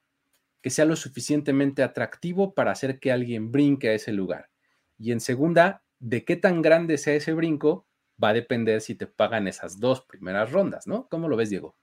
que 0.62 0.70
sea 0.70 0.86
lo 0.86 0.96
suficientemente 0.96 1.84
atractivo 1.84 2.54
para 2.54 2.72
hacer 2.72 3.00
que 3.00 3.12
alguien 3.12 3.52
brinque 3.52 3.90
a 3.90 3.94
ese 3.94 4.12
lugar. 4.12 4.50
Y 4.98 5.12
en 5.12 5.20
segunda, 5.20 5.84
de 6.00 6.26
qué 6.26 6.36
tan 6.36 6.62
grande 6.62 6.98
sea 6.98 7.14
ese 7.14 7.34
brinco 7.34 7.86
va 8.22 8.30
a 8.30 8.34
depender 8.34 8.82
si 8.82 8.96
te 8.96 9.08
pagan 9.08 9.48
esas 9.48 9.80
dos 9.80 10.02
primeras 10.02 10.52
rondas, 10.52 10.88
¿no? 10.88 11.08
¿Cómo 11.10 11.28
lo 11.28 11.38
ves, 11.38 11.50
Diego? 11.50 11.76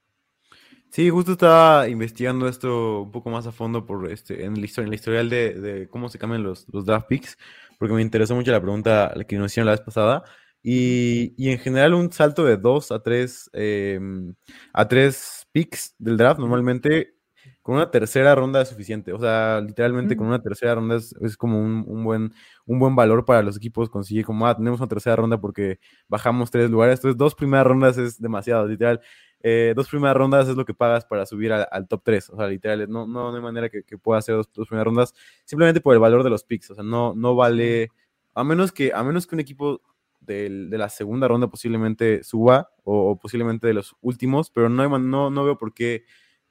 Sí, 0.90 1.10
justo 1.10 1.32
estaba 1.32 1.88
investigando 1.88 2.48
esto 2.48 3.02
un 3.02 3.10
poco 3.10 3.30
más 3.30 3.46
a 3.46 3.52
fondo 3.52 3.84
por 3.84 4.10
este, 4.10 4.44
en, 4.44 4.56
el, 4.56 4.70
en 4.76 4.88
la 4.88 4.94
historial 4.94 5.28
de, 5.28 5.88
cómo 5.90 6.08
se 6.08 6.18
cambian 6.18 6.42
los, 6.42 6.66
los, 6.72 6.84
draft 6.84 7.08
picks, 7.08 7.36
porque 7.78 7.94
me 7.94 8.02
interesó 8.02 8.34
mucho 8.34 8.52
la 8.52 8.60
pregunta 8.60 9.12
que 9.28 9.36
nos 9.36 9.52
hicieron 9.52 9.66
la 9.66 9.72
vez 9.72 9.80
pasada. 9.80 10.24
Y, 10.66 11.34
en 11.50 11.58
general 11.58 11.92
un 11.92 12.10
salto 12.10 12.44
de 12.46 12.56
dos 12.56 12.90
a 12.90 13.02
tres, 13.02 13.50
em, 13.52 14.34
a 14.72 14.88
tres 14.88 15.46
picks 15.52 15.94
del 15.98 16.16
draft 16.16 16.40
normalmente 16.40 17.14
con 17.60 17.76
una 17.76 17.90
tercera 17.90 18.34
ronda 18.34 18.62
es 18.62 18.68
suficiente. 18.68 19.12
O 19.12 19.18
sea, 19.20 19.60
literalmente 19.60 20.16
con 20.16 20.26
una 20.26 20.40
tercera 20.42 20.74
ronda 20.74 20.96
es, 20.96 21.36
como 21.36 21.60
un, 21.60 22.04
buen, 22.04 22.32
un 22.66 22.78
buen 22.78 22.96
valor 22.96 23.26
para 23.26 23.42
los 23.42 23.56
equipos 23.58 23.90
conseguir 23.90 24.24
como, 24.24 24.46
ah, 24.46 24.56
tenemos 24.56 24.80
una 24.80 24.88
tercera 24.88 25.16
ronda 25.16 25.38
porque 25.40 25.78
bajamos 26.08 26.50
tres 26.50 26.70
lugares. 26.70 26.98
Entonces, 26.98 27.18
dos 27.18 27.34
primeras 27.34 27.66
rondas 27.66 27.98
es 27.98 28.20
demasiado, 28.20 28.66
literal. 28.66 29.00
Eh, 29.42 29.74
dos 29.76 29.88
primeras 29.88 30.16
rondas 30.16 30.48
es 30.48 30.56
lo 30.56 30.64
que 30.64 30.72
pagas 30.72 31.04
para 31.04 31.26
subir 31.26 31.52
al, 31.52 31.88
top 31.88 32.02
3. 32.04 32.30
O 32.30 32.36
sea, 32.38 32.46
literal, 32.48 32.88
no, 32.88 33.06
no, 33.06 33.34
hay 33.34 33.42
manera 33.42 33.68
que, 33.68 33.82
pueda 33.98 34.18
hacer 34.20 34.34
dos, 34.36 34.48
primeras 34.48 34.86
rondas 34.86 35.14
simplemente 35.44 35.82
por 35.82 35.92
el 35.92 36.00
valor 36.00 36.24
de 36.24 36.30
los 36.30 36.44
picks. 36.44 36.70
O 36.70 36.74
sea, 36.74 36.84
no, 36.84 37.14
no 37.14 37.34
vale, 37.36 37.90
a 38.34 38.44
menos 38.44 38.72
que, 38.72 38.92
a 38.94 39.02
menos 39.04 39.26
que 39.26 39.34
un 39.36 39.40
equipo 39.40 39.82
de 40.24 40.78
la 40.78 40.88
segunda 40.88 41.28
ronda 41.28 41.48
posiblemente 41.48 42.24
suba 42.24 42.70
o, 42.84 43.18
posiblemente 43.18 43.66
de 43.66 43.74
los 43.74 43.96
últimos, 44.00 44.50
pero 44.50 44.68
no, 44.68 44.98
no, 44.98 45.30
no 45.30 45.44
veo 45.44 45.58
por 45.58 45.74
qué 45.74 46.04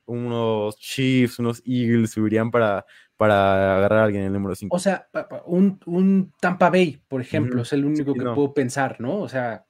unos 0.06 0.78
Chiefs, 0.78 1.40
unos 1.40 1.62
Eagles 1.66 2.12
subirían 2.12 2.52
para, 2.52 2.86
para 3.18 3.78
agarrar 3.78 4.00
a 4.00 4.04
alguien 4.06 4.24
en 4.24 4.28
el 4.28 4.34
número 4.34 4.56
5. 4.56 4.76
O 4.76 4.80
sea, 4.80 5.10
un, 5.46 6.34
Tampa 6.40 6.70
Bay, 6.70 7.02
por 7.08 7.22
ejemplo, 7.22 7.62
es 7.62 7.74
el 7.74 7.86
único 7.86 8.14
que 8.14 8.24
puedo 8.24 8.54
pensar, 8.54 9.00
¿no? 9.00 9.20
O 9.20 9.30
sea. 9.30 9.66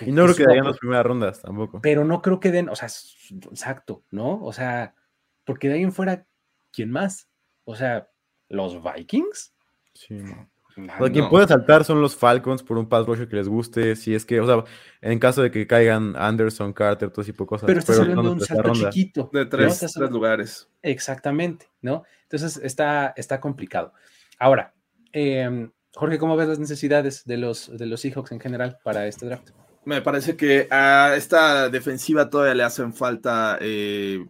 y 0.00 0.12
no 0.12 0.24
creo 0.24 0.36
que 0.36 0.46
den 0.46 0.64
las 0.64 0.78
primeras 0.78 1.06
rondas 1.06 1.42
tampoco. 1.42 1.80
Pero 1.80 2.04
no 2.04 2.22
creo 2.22 2.40
que 2.40 2.50
den, 2.50 2.68
o 2.68 2.76
sea, 2.76 2.88
exacto, 3.50 4.04
¿no? 4.10 4.42
O 4.42 4.52
sea, 4.52 4.94
porque 5.44 5.68
de 5.68 5.74
ahí 5.74 5.82
en 5.82 5.92
fuera, 5.92 6.26
¿quién 6.72 6.90
más? 6.90 7.28
O 7.64 7.76
sea, 7.76 8.10
¿los 8.48 8.82
Vikings? 8.82 9.54
Sí, 9.94 10.14
no. 10.14 10.49
O 10.98 11.10
quien 11.10 11.28
puede 11.28 11.46
saltar 11.46 11.84
son 11.84 12.00
los 12.00 12.16
Falcons 12.16 12.62
por 12.62 12.78
un 12.78 12.88
pass 12.88 13.06
rusher 13.06 13.28
que 13.28 13.36
les 13.36 13.48
guste, 13.48 13.96
si 13.96 14.14
es 14.14 14.24
que, 14.24 14.40
o 14.40 14.46
sea, 14.46 14.64
en 15.00 15.18
caso 15.18 15.42
de 15.42 15.50
que 15.50 15.66
caigan 15.66 16.14
Anderson, 16.16 16.72
Carter, 16.72 17.10
todo 17.10 17.24
tipo 17.24 17.44
de 17.44 17.48
cosas. 17.48 17.66
Pero 17.66 17.78
estás 17.78 17.98
hablando 17.98 18.22
de 18.22 18.30
un 18.30 18.40
salto 18.40 18.72
chiquito. 18.72 19.30
De 19.32 19.46
tres, 19.46 19.96
lugares. 20.10 20.68
Exactamente, 20.82 21.68
¿no? 21.82 22.04
Entonces 22.22 22.60
está, 22.62 23.12
está 23.16 23.40
complicado. 23.40 23.92
Ahora, 24.38 24.74
em, 25.12 25.70
Jorge, 25.94 26.18
¿cómo 26.18 26.36
ves 26.36 26.48
las 26.48 26.58
necesidades 26.58 27.24
de 27.24 27.36
los, 27.36 27.76
de 27.76 27.86
los 27.86 28.00
Seahawks 28.00 28.32
en 28.32 28.40
general 28.40 28.78
para 28.84 29.06
este 29.06 29.26
draft? 29.26 29.50
Me 29.84 30.02
parece 30.02 30.36
que 30.36 30.68
a 30.70 31.14
esta 31.16 31.68
defensiva 31.70 32.28
todavía 32.28 32.54
le 32.54 32.62
hacen 32.62 32.92
falta 32.92 33.58
eh, 33.60 34.24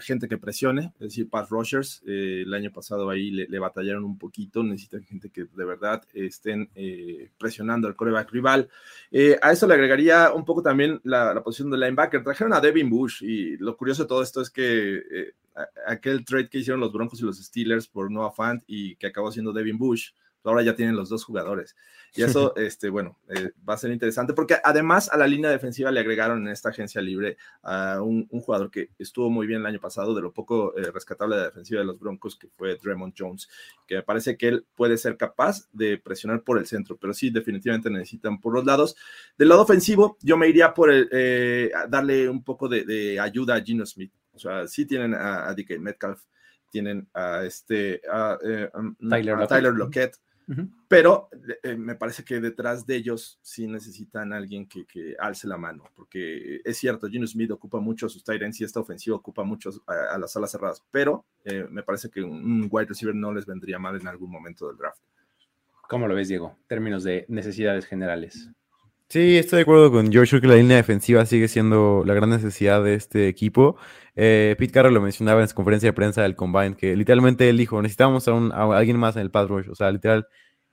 gente 0.00 0.28
que 0.28 0.38
presione, 0.38 0.92
es 0.94 1.08
decir, 1.08 1.28
pass 1.28 1.48
rushers. 1.50 2.02
Eh, 2.06 2.42
el 2.44 2.54
año 2.54 2.72
pasado 2.72 3.10
ahí 3.10 3.30
le, 3.30 3.58
batallaron 3.58 4.04
un 4.04 4.18
poquito, 4.18 4.62
necesitan 4.62 5.04
gente 5.04 5.30
que 5.30 5.44
de 5.44 5.64
verdad 5.64 6.02
estén 6.12 6.70
eh, 6.74 7.30
presionando 7.38 7.88
al 7.88 7.96
coreback 7.96 8.30
rival. 8.30 8.68
Eh, 9.10 9.38
a 9.42 9.52
eso 9.52 9.66
le 9.66 9.74
agregaría 9.74 10.32
un 10.32 10.44
poco 10.44 10.62
también 10.62 11.00
la, 11.04 11.42
posición 11.42 11.70
de 11.70 11.78
linebacker. 11.78 12.22
Trajeron 12.22 12.52
a 12.52 12.60
Devin 12.60 12.90
Bush 12.90 13.22
y 13.22 13.56
lo 13.58 13.76
curioso 13.76 14.02
de 14.02 14.08
todo 14.08 14.22
esto 14.22 14.40
es 14.40 14.50
que 14.50 15.32
aquel 15.86 16.24
trade 16.24 16.48
que 16.48 16.58
hicieron 16.58 16.80
los 16.80 16.92
Broncos 16.92 17.20
y 17.20 17.24
los 17.24 17.38
Steelers 17.38 17.86
por 17.86 18.10
Noah 18.10 18.32
Fant 18.32 18.62
y 18.66 18.96
que 18.96 19.06
acabó 19.06 19.30
siendo 19.30 19.52
Devin 19.52 19.78
Bush, 19.78 20.10
ahora 20.50 20.62
ya 20.62 20.76
tienen 20.76 20.96
los 20.96 21.08
dos 21.08 21.24
jugadores. 21.24 21.76
Y 22.14 22.22
eso, 22.22 22.54
este, 22.56 22.88
bueno, 22.88 23.18
eh, 23.28 23.50
va 23.68 23.74
a 23.74 23.78
ser 23.78 23.90
interesante 23.90 24.32
porque 24.34 24.56
además 24.62 25.08
a 25.10 25.16
la 25.16 25.26
línea 25.26 25.50
defensiva 25.50 25.90
le 25.90 26.00
agregaron 26.00 26.46
en 26.46 26.52
esta 26.52 26.68
agencia 26.68 27.00
libre 27.00 27.36
a 27.62 28.00
un, 28.02 28.28
jugador 28.28 28.70
que 28.70 28.90
estuvo 28.98 29.30
muy 29.30 29.46
bien 29.46 29.60
el 29.60 29.66
año 29.66 29.80
pasado, 29.80 30.14
de 30.14 30.20
lo 30.20 30.32
poco 30.32 30.76
eh, 30.76 30.90
rescatable 30.90 31.36
de 31.36 31.42
la 31.42 31.48
defensiva 31.48 31.80
de 31.80 31.86
los 31.86 31.98
Broncos, 31.98 32.36
que 32.36 32.48
fue 32.48 32.76
Draymond 32.76 33.14
Jones, 33.16 33.48
que 33.86 33.96
me 33.96 34.02
parece 34.02 34.36
que 34.36 34.48
él 34.48 34.66
puede 34.74 34.98
ser 34.98 35.16
capaz 35.16 35.68
de 35.72 35.98
presionar 35.98 36.42
por 36.42 36.58
el 36.58 36.66
centro, 36.66 36.96
pero 36.96 37.14
sí, 37.14 37.30
definitivamente 37.30 37.90
necesitan 37.90 38.40
por 38.40 38.52
los 38.52 38.64
lados. 38.64 38.96
Del 39.38 39.48
lado 39.48 39.62
ofensivo, 39.62 40.18
yo 40.20 40.36
me 40.36 40.48
iría 40.48 40.74
por 40.74 40.90
eh, 40.92 41.70
darle 41.88 42.28
un 42.28 42.42
poco 42.44 42.68
de, 42.68 43.18
ayuda 43.18 43.56
a 43.56 43.62
Gino 43.62 43.86
Smith. 43.86 44.12
O 44.32 44.38
sea, 44.38 44.66
sí 44.66 44.84
tienen 44.84 45.14
a, 45.14 45.48
a 45.48 45.54
DK 45.54 45.78
Metcalf, 45.78 46.22
tienen 46.74 47.08
a 47.14 47.44
este 47.44 48.02
a, 48.10 48.36
um, 48.74 48.96
Tyler, 49.48 49.72
Lockett 49.72 50.16
pero 50.88 51.28
eh, 51.62 51.76
me 51.76 51.94
parece 51.94 52.24
que 52.24 52.40
detrás 52.40 52.86
de 52.86 52.96
ellos 52.96 53.38
sí 53.42 53.66
necesitan 53.66 54.32
alguien 54.32 54.66
que, 54.66 54.84
que, 54.84 55.16
alce 55.18 55.48
la 55.48 55.56
mano, 55.56 55.84
porque 55.94 56.60
es 56.64 56.76
cierto, 56.76 57.08
Gino 57.08 57.26
Smith 57.26 57.50
ocupa 57.50 57.80
mucho 57.80 58.08
sus 58.08 58.24
Tyrants 58.24 58.60
y 58.60 58.64
esta 58.64 58.80
ofensiva 58.80 59.16
ocupa 59.16 59.42
mucho 59.44 59.70
a, 59.86 60.18
las 60.18 60.36
alas 60.36 60.50
cerradas, 60.50 60.82
pero 60.90 61.24
eh, 61.44 61.66
me 61.70 61.82
parece 61.82 62.10
que 62.10 62.22
un, 62.22 62.68
wide 62.70 62.86
receiver 62.86 63.14
no 63.14 63.32
les 63.32 63.46
vendría 63.46 63.78
mal 63.78 63.98
en 64.00 64.06
algún 64.06 64.30
momento 64.30 64.68
del 64.68 64.76
draft. 64.76 65.00
¿Cómo 65.88 66.08
lo 66.08 66.14
ves, 66.14 66.28
Diego? 66.28 66.56
Términos 66.66 67.04
de 67.04 67.24
necesidades 67.28 67.86
generales. 67.86 68.50
Sí, 69.14 69.38
estoy 69.38 69.58
de 69.58 69.62
acuerdo 69.62 69.92
con 69.92 70.10
George. 70.10 70.40
Que 70.40 70.48
la 70.48 70.56
línea 70.56 70.76
defensiva 70.76 71.24
sigue 71.24 71.46
siendo 71.46 72.02
la 72.04 72.14
gran 72.14 72.30
necesidad 72.30 72.82
de 72.82 72.94
este 72.94 73.28
equipo. 73.28 73.76
Eh, 74.16 74.56
Pete 74.58 74.72
Carroll 74.72 74.92
lo 74.92 75.00
mencionaba 75.00 75.40
en 75.40 75.46
su 75.46 75.54
conferencia 75.54 75.90
de 75.90 75.92
prensa 75.92 76.22
del 76.22 76.34
Combine, 76.34 76.74
que 76.76 76.96
literalmente 76.96 77.48
él 77.48 77.56
dijo, 77.56 77.80
necesitamos 77.80 78.26
a, 78.26 78.76
alguien 78.76 78.98
más 78.98 79.14
en 79.14 79.22
el 79.22 79.30
pass 79.30 79.48
rush. 79.48 79.68
O 79.68 79.76
sea, 79.76 79.92
literal, 79.92 80.26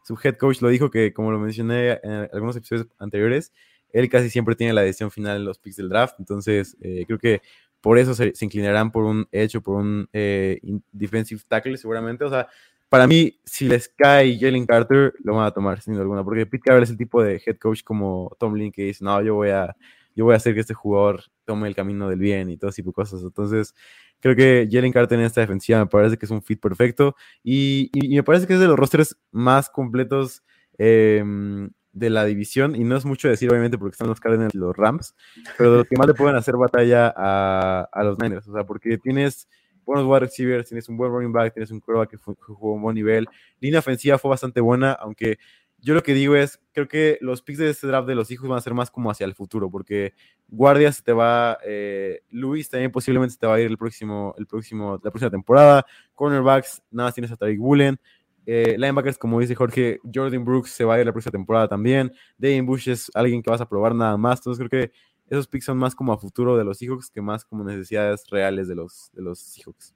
su 0.03 0.17
head 0.23 0.37
coach 0.37 0.59
lo 0.63 0.69
dijo 0.69 0.89
que, 0.89 1.13
como 1.13 1.31
lo 1.31 1.37
mencioné 1.37 1.99
en 2.01 2.29
algunos 2.33 2.55
episodios 2.55 2.87
anteriores, 2.97 3.53
él 3.93 4.09
casi 4.09 4.31
siempre 4.31 4.55
tiene 4.55 4.73
la 4.73 4.81
decisión 4.81 5.11
final 5.11 5.37
en 5.37 5.45
los 5.45 5.59
picks 5.59 5.75
del 5.75 5.89
draft. 5.89 6.15
Entonces, 6.17 6.75
eh, 6.81 7.03
creo 7.05 7.19
que 7.19 7.43
por 7.79 7.99
eso 7.99 8.15
se, 8.15 8.33
inclinarán 8.41 8.91
por 8.91 9.03
un 9.03 9.27
hecho, 9.31 9.61
por 9.61 9.75
un 9.75 10.09
eh, 10.13 10.59
defensive 10.91 11.41
tackle, 11.47 11.77
seguramente. 11.77 12.23
O 12.23 12.29
sea, 12.31 12.47
para 12.91 13.07
mí, 13.07 13.39
si 13.45 13.69
les 13.69 13.87
cae 13.87 14.37
Jalen 14.37 14.65
Carter, 14.65 15.13
lo 15.23 15.35
van 15.35 15.45
a 15.47 15.51
tomar, 15.51 15.79
sin 15.79 15.93
duda 15.93 16.01
alguna, 16.01 16.25
porque 16.25 16.45
Pete 16.45 16.63
Carroll 16.65 16.83
es 16.83 16.89
el 16.89 16.97
tipo 16.97 17.23
de 17.23 17.41
head 17.45 17.55
coach 17.57 17.83
como 17.83 18.35
Tom 18.37 18.53
Lynn 18.53 18.69
que 18.69 18.83
dice, 18.83 19.05
no, 19.05 19.21
yo 19.21 19.35
voy 19.35 19.47
a, 19.47 19.77
yo 20.13 20.25
voy 20.25 20.33
a 20.33 20.35
hacer 20.35 20.53
que 20.53 20.59
este 20.59 20.73
jugador 20.73 21.23
tome 21.45 21.69
el 21.69 21.73
camino 21.73 22.09
del 22.09 22.19
bien 22.19 22.49
y 22.49 22.57
todo 22.57 22.69
tipo 22.71 22.89
de 22.89 22.95
cosas. 22.95 23.21
Entonces, 23.21 23.73
creo 24.19 24.35
que 24.35 24.67
Jalen 24.69 24.91
Carter 24.91 25.17
en 25.17 25.23
esta 25.23 25.39
defensiva 25.39 25.79
me 25.79 25.85
parece 25.85 26.17
que 26.17 26.25
es 26.25 26.31
un 26.31 26.43
fit 26.43 26.59
perfecto 26.59 27.15
y, 27.41 27.89
me 28.09 28.23
parece 28.23 28.45
que 28.45 28.55
es 28.55 28.59
de 28.59 28.67
los 28.67 28.77
rosters 28.77 29.17
más 29.31 29.69
completos 29.69 30.43
em, 30.77 31.69
de 31.93 32.09
la 32.09 32.25
división 32.25 32.75
y 32.75 32.83
no 32.83 32.97
es 32.97 33.05
mucho 33.05 33.29
decir, 33.29 33.49
obviamente, 33.49 33.77
porque 33.77 33.93
están 33.93 34.09
los 34.09 34.19
Cardinals 34.19 34.53
y 34.53 34.57
los 34.57 34.75
Rams, 34.75 35.15
pero 35.57 35.71
de 35.71 35.77
los 35.77 35.87
que 35.87 35.95
más 35.95 36.07
le 36.07 36.13
pueden 36.13 36.35
hacer 36.35 36.57
batalla 36.57 37.13
a, 37.15 37.87
a 37.89 38.03
los 38.03 38.19
Niners, 38.19 38.49
o 38.49 38.53
sea, 38.53 38.65
porque 38.65 38.97
tienes 38.97 39.47
buenos 39.85 40.05
wide 40.05 40.19
receivers, 40.21 40.67
tienes 40.67 40.87
un 40.89 40.97
buen 40.97 41.11
running 41.11 41.31
back, 41.31 41.53
tienes 41.53 41.71
un 41.71 41.79
quarterback 41.79 42.11
que, 42.11 42.17
jugó 42.17 42.71
a 42.71 42.75
un 42.75 42.81
buen 42.81 42.95
nivel. 42.95 43.27
Línea 43.59 43.79
ofensiva 43.79 44.17
fue 44.17 44.29
bastante 44.29 44.61
buena, 44.61 44.93
aunque 44.93 45.37
yo 45.79 45.95
lo 45.95 46.03
que 46.03 46.13
digo 46.13 46.35
es, 46.35 46.59
creo 46.73 46.87
que 46.87 47.17
los 47.21 47.41
picks 47.41 47.59
de 47.59 47.69
este 47.69 47.87
draft 47.87 48.07
de 48.07 48.13
los 48.13 48.29
hijos 48.29 48.47
van 48.47 48.59
a 48.59 48.61
ser 48.61 48.73
más 48.73 48.91
como 48.91 49.09
hacia 49.09 49.25
el 49.25 49.33
futuro, 49.33 49.69
porque 49.69 50.13
Guardia 50.47 50.91
se 50.91 51.01
te 51.01 51.11
va, 51.11 51.57
eh, 51.65 52.21
Luis 52.29 52.69
también 52.69 52.91
posiblemente 52.91 53.35
te 53.39 53.47
va 53.47 53.55
a 53.55 53.59
ir 53.59 53.65
el 53.67 53.77
próximo, 53.77 54.35
el 54.37 54.45
próximo, 54.45 54.99
la 55.03 55.09
próxima 55.09 55.31
temporada. 55.31 55.85
Cornerbacks, 56.13 56.83
nada 56.91 57.07
más 57.07 57.15
tienes 57.15 57.31
a 57.31 57.35
Tariq 57.35 57.59
Bullen. 57.59 57.99
Eh, 58.45 58.75
linebackers, 58.77 59.17
como 59.17 59.39
dice 59.39 59.55
Jorge, 59.55 59.99
Jordan 60.13 60.43
Brooks 60.43 60.71
se 60.71 60.83
va 60.83 60.95
a 60.95 60.99
ir 60.99 61.05
la 61.05 61.11
próxima 61.11 61.31
temporada 61.31 61.67
también. 61.67 62.11
Dane 62.37 62.61
Bush 62.61 62.89
es 62.89 63.11
alguien 63.13 63.41
que 63.41 63.49
vas 63.49 63.61
a 63.61 63.69
probar 63.69 63.95
nada 63.95 64.17
más. 64.17 64.39
Entonces 64.39 64.67
creo 64.67 64.69
que 64.69 64.91
esos 65.31 65.47
picks 65.47 65.63
son 65.63 65.77
más 65.77 65.95
como 65.95 66.11
a 66.11 66.17
futuro 66.17 66.57
de 66.57 66.65
los 66.65 66.77
Seahawks 66.77 67.09
que 67.09 67.21
más 67.21 67.45
como 67.45 67.63
necesidades 67.63 68.29
reales 68.29 68.67
de 68.67 68.75
los, 68.75 69.09
de 69.13 69.21
los 69.21 69.39
Seahawks. 69.39 69.95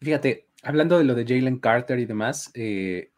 Fíjate, 0.00 0.48
hablando 0.64 0.98
de 0.98 1.04
lo 1.04 1.14
de 1.14 1.24
Jalen 1.24 1.60
Carter 1.60 2.00
y 2.00 2.04
demás, 2.04 2.50
eh, 2.54 3.12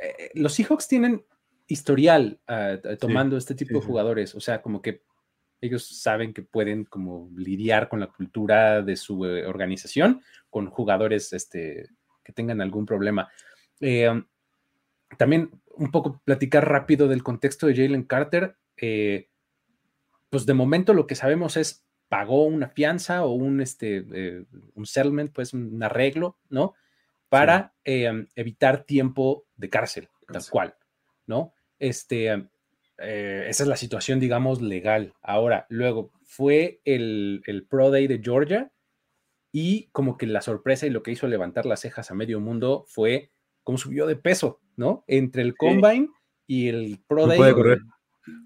eh, 0.00 0.30
los 0.34 0.54
Seahawks 0.54 0.88
tienen 0.88 1.24
historial 1.68 2.40
ah, 2.48 2.76
tomando 2.98 3.36
este 3.36 3.54
tipo 3.54 3.78
de 3.78 3.86
jugadores, 3.86 4.34
o 4.34 4.40
sea, 4.40 4.62
como 4.62 4.82
que 4.82 5.04
ellos 5.60 5.86
saben 5.86 6.34
que 6.34 6.42
pueden 6.42 6.86
como 6.86 7.30
lidiar 7.36 7.88
con 7.88 8.00
la 8.00 8.08
cultura 8.08 8.82
de 8.82 8.96
su 8.96 9.24
eh, 9.24 9.46
organización 9.46 10.22
con 10.50 10.66
jugadores 10.66 11.32
este, 11.32 11.88
que 12.24 12.32
tengan 12.32 12.60
algún 12.60 12.84
problema. 12.84 13.30
también 15.16 15.50
un 15.76 15.92
poco 15.92 16.20
platicar 16.24 16.68
rápido 16.68 17.06
del 17.06 17.22
contexto 17.22 17.68
de 17.68 17.76
Jalen 17.76 18.02
Carter 18.02 18.56
pues 20.32 20.46
de 20.46 20.54
momento 20.54 20.94
lo 20.94 21.06
que 21.06 21.14
sabemos 21.14 21.58
es 21.58 21.84
pagó 22.08 22.46
una 22.46 22.70
fianza 22.70 23.22
o 23.26 23.32
un, 23.32 23.60
este, 23.60 24.02
eh, 24.14 24.44
un 24.74 24.86
settlement, 24.86 25.30
pues 25.30 25.52
un 25.52 25.82
arreglo, 25.82 26.38
¿no? 26.48 26.72
Para 27.28 27.74
em, 27.84 28.26
evitar 28.34 28.84
tiempo 28.84 29.44
de 29.56 29.68
cárcel, 29.68 30.08
tal 30.32 30.42
cual, 30.50 30.74
¿no? 31.26 31.52
Este, 31.78 32.28
eh, 32.98 33.44
esa 33.46 33.62
es 33.62 33.68
la 33.68 33.76
situación, 33.76 34.20
digamos, 34.20 34.62
legal. 34.62 35.12
Ahora, 35.20 35.66
luego 35.68 36.12
fue 36.24 36.80
el, 36.86 37.42
el, 37.46 37.66
Pro 37.66 37.90
Day 37.90 38.06
de 38.06 38.22
Georgia 38.22 38.72
y 39.52 39.88
como 39.92 40.16
que 40.16 40.26
la 40.26 40.40
sorpresa 40.40 40.86
y 40.86 40.90
lo 40.90 41.02
que 41.02 41.10
hizo 41.10 41.26
levantar 41.26 41.66
las 41.66 41.80
cejas 41.80 42.10
a 42.10 42.14
medio 42.14 42.40
mundo 42.40 42.86
fue 42.88 43.32
cómo 43.64 43.76
subió 43.76 44.06
de 44.06 44.16
peso, 44.16 44.62
¿no? 44.76 45.04
Entre 45.08 45.42
el 45.42 45.54
Combine 45.58 46.08
y 46.46 46.68
el 46.68 47.02
Pro 47.06 47.26
Day. 47.26 47.38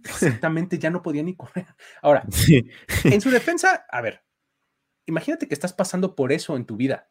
Exactamente, 0.04 0.78
ya 0.78 0.90
no 0.90 1.02
podía 1.02 1.22
ni 1.22 1.34
correr. 1.34 1.66
Ahora, 2.02 2.24
en 3.04 3.20
su 3.20 3.30
defensa, 3.30 3.86
a 3.90 4.00
ver, 4.00 4.22
imagínate 5.06 5.48
que 5.48 5.54
estás 5.54 5.72
pasando 5.72 6.14
por 6.14 6.32
eso 6.32 6.56
en 6.56 6.66
tu 6.66 6.76
vida. 6.76 7.10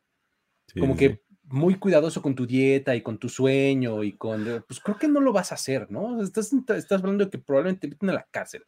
como 0.80 0.96
que 0.96 1.24
muy 1.44 1.76
cuidadoso 1.76 2.22
con 2.22 2.34
tu 2.34 2.48
dieta 2.48 2.96
y 2.96 3.02
con 3.02 3.20
tu 3.20 3.30
sueño 3.30 4.04
y 4.04 4.14
con, 4.14 4.64
pues 4.68 4.80
creo 4.80 4.98
que 4.98 5.08
no 5.08 5.22
lo 5.22 5.32
vas 5.32 5.52
a 5.52 5.56
hacer, 5.56 5.92
¿no? 5.92 6.22
Estás, 6.22 6.52
estás 6.54 7.00
hablando 7.00 7.26
de 7.26 7.30
que 7.30 7.38
probablemente 7.38 7.82
te 7.82 7.88
meten 7.90 8.10
a 8.10 8.14
la 8.14 8.28
cárcel, 8.32 8.64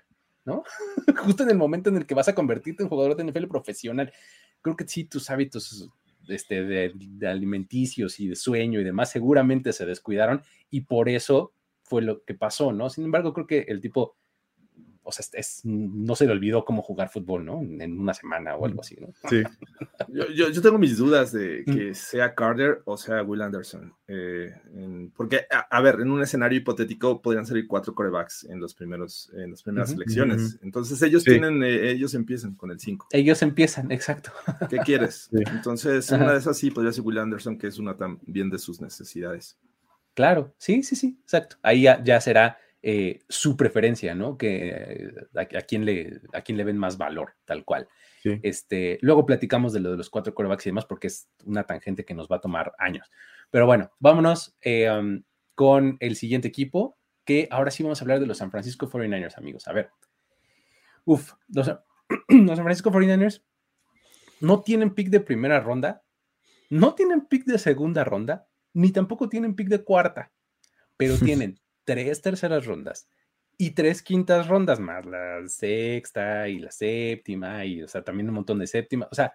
¿no? 0.45 0.63
Justo 1.17 1.43
en 1.43 1.49
el 1.49 1.57
momento 1.57 1.89
en 1.89 1.97
el 1.97 2.05
que 2.05 2.13
vas 2.13 2.27
a 2.27 2.35
convertirte 2.35 2.83
en 2.83 2.89
jugador 2.89 3.15
de 3.15 3.23
NFL 3.23 3.47
profesional. 3.47 4.13
Creo 4.61 4.75
que 4.75 4.87
sí, 4.87 5.05
tus 5.05 5.29
hábitos 5.31 5.89
este, 6.27 6.63
de 6.63 7.27
alimenticios 7.27 8.19
y 8.19 8.27
de 8.27 8.35
sueño 8.35 8.79
y 8.79 8.83
demás 8.83 9.09
seguramente 9.09 9.73
se 9.73 9.85
descuidaron 9.85 10.43
y 10.69 10.81
por 10.81 11.09
eso 11.09 11.53
fue 11.87 12.01
lo 12.01 12.23
que 12.23 12.33
pasó, 12.33 12.71
¿no? 12.71 12.89
Sin 12.89 13.05
embargo, 13.05 13.33
creo 13.33 13.47
que 13.47 13.65
el 13.67 13.81
tipo, 13.81 14.17
o 15.03 15.11
sea, 15.13 15.25
es, 15.33 15.61
no 15.63 16.15
se 16.15 16.25
le 16.25 16.33
olvidó 16.33 16.65
cómo 16.65 16.81
jugar 16.81 17.09
fútbol, 17.09 17.45
¿no? 17.45 17.61
En 17.61 17.97
una 17.97 18.13
semana 18.13 18.55
o 18.57 18.65
algo 18.65 18.81
así, 18.81 18.97
¿no? 18.99 19.07
Sí. 19.29 19.41
yo, 20.09 20.49
yo, 20.49 20.61
tengo 20.61 20.77
mis 20.77 20.97
dudas 20.97 21.31
de 21.31 21.63
mm. 21.65 21.73
que 21.73 21.93
sea 21.95 22.35
Carter 22.35 22.81
o 22.83 22.97
sea 22.97 23.23
Will 23.23 23.41
Anderson. 23.41 23.93
Eh, 24.09 24.53
porque, 25.15 25.45
a, 25.49 25.81
ver, 25.81 26.01
en 26.01 26.11
un 26.11 26.21
escenario 26.21 26.59
hipotético 26.59 27.21
podrían 27.21 27.45
salir 27.45 27.67
cuatro 27.67 27.95
corebacks 27.95 28.43
en, 28.49 28.59
los 28.59 28.75
primeros, 28.75 29.31
en 29.33 29.51
las 29.51 29.63
primeras 29.63 29.91
selecciones. 29.91 30.59
Entonces 30.61 31.01
ellos 31.01 31.23
tienen, 31.23 31.63
eh, 31.63 31.91
ellos 31.91 32.13
empiezan 32.13 32.55
con 32.55 32.71
el 32.71 32.79
5. 32.79 33.07
Ellos 33.11 33.41
empiezan, 33.41 33.89
exacto. 33.93 34.31
¿Qué 34.69 34.77
quieres? 34.79 35.29
Entonces, 35.31 36.11
una 36.11 36.33
de 36.33 36.39
esas 36.39 36.57
sí 36.57 36.69
podría 36.69 36.91
ser 36.91 37.05
Will 37.05 37.19
Anderson, 37.19 37.57
que 37.57 37.67
es 37.67 37.79
una 37.79 37.95
también 37.95 38.49
de 38.49 38.59
sus 38.59 38.81
necesidades. 38.81 39.57
Claro, 40.17 40.55
sí, 40.57 40.81
sí, 40.81 40.95
sí, 40.95 41.19
exacto. 41.21 41.57
Ahí 41.61 41.83
ya, 41.83 42.21
será 42.21 42.57
eh, 42.81 43.19
su 43.29 43.55
preferencia, 43.55 44.15
¿no? 44.15 44.35
Que 44.35 45.13
a, 45.35 45.45
quién 45.61 45.85
le, 45.85 46.21
a 46.33 46.41
quién 46.41 46.57
le 46.57 46.63
ven 46.63 46.79
más 46.79 46.97
valor, 46.97 47.35
tal 47.45 47.63
cual. 47.63 47.87
Este, 48.41 48.97
luego 49.03 49.27
platicamos 49.27 49.73
de 49.73 49.79
lo 49.79 49.91
de 49.91 49.97
los 49.97 50.09
cuatro 50.09 50.33
corebacks 50.33 50.65
y 50.65 50.69
demás, 50.71 50.85
porque 50.85 51.05
es 51.05 51.29
una 51.45 51.67
tangente 51.67 52.03
que 52.03 52.15
nos 52.15 52.27
va 52.27 52.37
a 52.37 52.41
tomar 52.41 52.73
años. 52.79 53.11
Pero 53.51 53.67
bueno, 53.67 53.91
vámonos 53.99 54.57
eh, 54.61 54.89
um, 54.89 55.21
con 55.53 55.97
el 55.99 56.15
siguiente 56.15 56.47
equipo, 56.47 56.97
que 57.23 57.47
ahora 57.51 57.69
sí 57.69 57.83
vamos 57.83 58.01
a 58.01 58.03
hablar 58.03 58.19
de 58.19 58.25
los 58.25 58.39
San 58.39 58.49
Francisco 58.49 58.89
49ers, 58.89 59.37
amigos. 59.37 59.67
A 59.67 59.73
ver. 59.73 59.91
Uf, 61.05 61.33
los, 61.49 61.67
los 62.27 62.55
San 62.57 62.63
Francisco 62.63 62.89
49ers 62.89 63.43
no 64.39 64.63
tienen 64.63 64.95
pick 64.95 65.09
de 65.09 65.19
primera 65.19 65.59
ronda, 65.59 66.01
no 66.71 66.95
tienen 66.95 67.27
pick 67.27 67.45
de 67.45 67.59
segunda 67.59 68.03
ronda, 68.03 68.46
ni 68.77 68.91
tampoco 68.91 69.27
tienen 69.27 69.55
pick 69.55 69.69
de 69.69 69.83
cuarta, 69.83 70.31
pero 70.97 71.15
tienen 71.17 71.59
tres 71.83 72.21
terceras 72.21 72.65
rondas 72.65 73.09
y 73.57 73.71
tres 73.71 74.03
quintas 74.03 74.47
rondas 74.47 74.79
más, 74.79 75.03
la 75.05 75.41
sexta 75.47 76.47
y 76.47 76.59
la 76.59 76.69
séptima, 76.69 77.65
y 77.65 77.81
o 77.81 77.87
sea, 77.87 78.03
también 78.03 78.29
un 78.29 78.35
montón 78.35 78.59
de 78.59 78.67
séptima. 78.67 79.07
O 79.11 79.15
sea, 79.15 79.33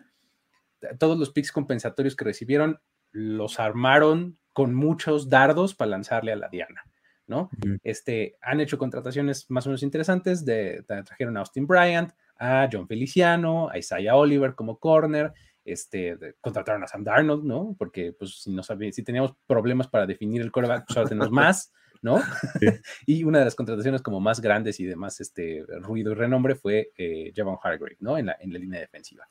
todos 0.99 1.18
los 1.18 1.30
picks 1.30 1.51
compensatorios 1.51 2.14
que 2.14 2.24
recibieron 2.24 2.78
los 3.11 3.59
armaron 3.59 4.38
con 4.53 4.74
muchos 4.74 5.28
dardos 5.28 5.74
para 5.74 5.90
lanzarle 5.90 6.30
a 6.32 6.36
la 6.36 6.49
Diana, 6.49 6.84
¿no? 7.26 7.51
Este, 7.82 8.36
han 8.43 8.61
hecho 8.61 8.78
contrataciones 8.78 9.51
más 9.51 9.66
o 9.66 9.70
menos 9.70 9.82
interesantes, 9.82 10.45
de, 10.45 10.84
trajeron 10.86 11.36
a 11.36 11.40
Austin 11.40 11.66
Bryant, 11.66 12.12
a 12.38 12.68
John 12.70 12.86
Feliciano, 12.86 13.70
a 13.70 13.78
Isaiah 13.78 14.14
Oliver 14.14 14.55
como 14.55 14.78
corner, 14.78 15.32
este, 15.64 16.16
contrataron 16.40 16.82
a 16.82 16.86
Sam 16.86 17.04
Darnold, 17.04 17.44
¿no? 17.44 17.74
Porque 17.78 18.12
pues 18.12 18.42
si 18.42 18.50
no 18.50 18.62
sabía, 18.62 18.92
si 18.92 19.02
teníamos 19.02 19.34
problemas 19.46 19.88
para 19.88 20.06
definir 20.06 20.42
el 20.42 20.52
coreback, 20.52 20.86
pues 20.86 20.96
ahora 20.96 21.08
tenemos 21.08 21.30
más, 21.30 21.72
¿no? 22.02 22.20
y 23.06 23.24
una 23.24 23.38
de 23.38 23.44
las 23.44 23.54
contrataciones 23.54 24.02
como 24.02 24.20
más 24.20 24.40
grandes 24.40 24.80
y 24.80 24.84
de 24.84 24.96
más 24.96 25.20
este, 25.20 25.64
ruido 25.80 26.12
y 26.12 26.14
renombre 26.14 26.54
fue 26.54 26.90
eh, 26.96 27.32
Javon 27.34 27.58
Hargrave, 27.62 27.96
¿no? 28.00 28.18
En 28.18 28.26
la, 28.26 28.36
en 28.40 28.52
la 28.52 28.58
línea 28.58 28.80
defensiva. 28.80 29.28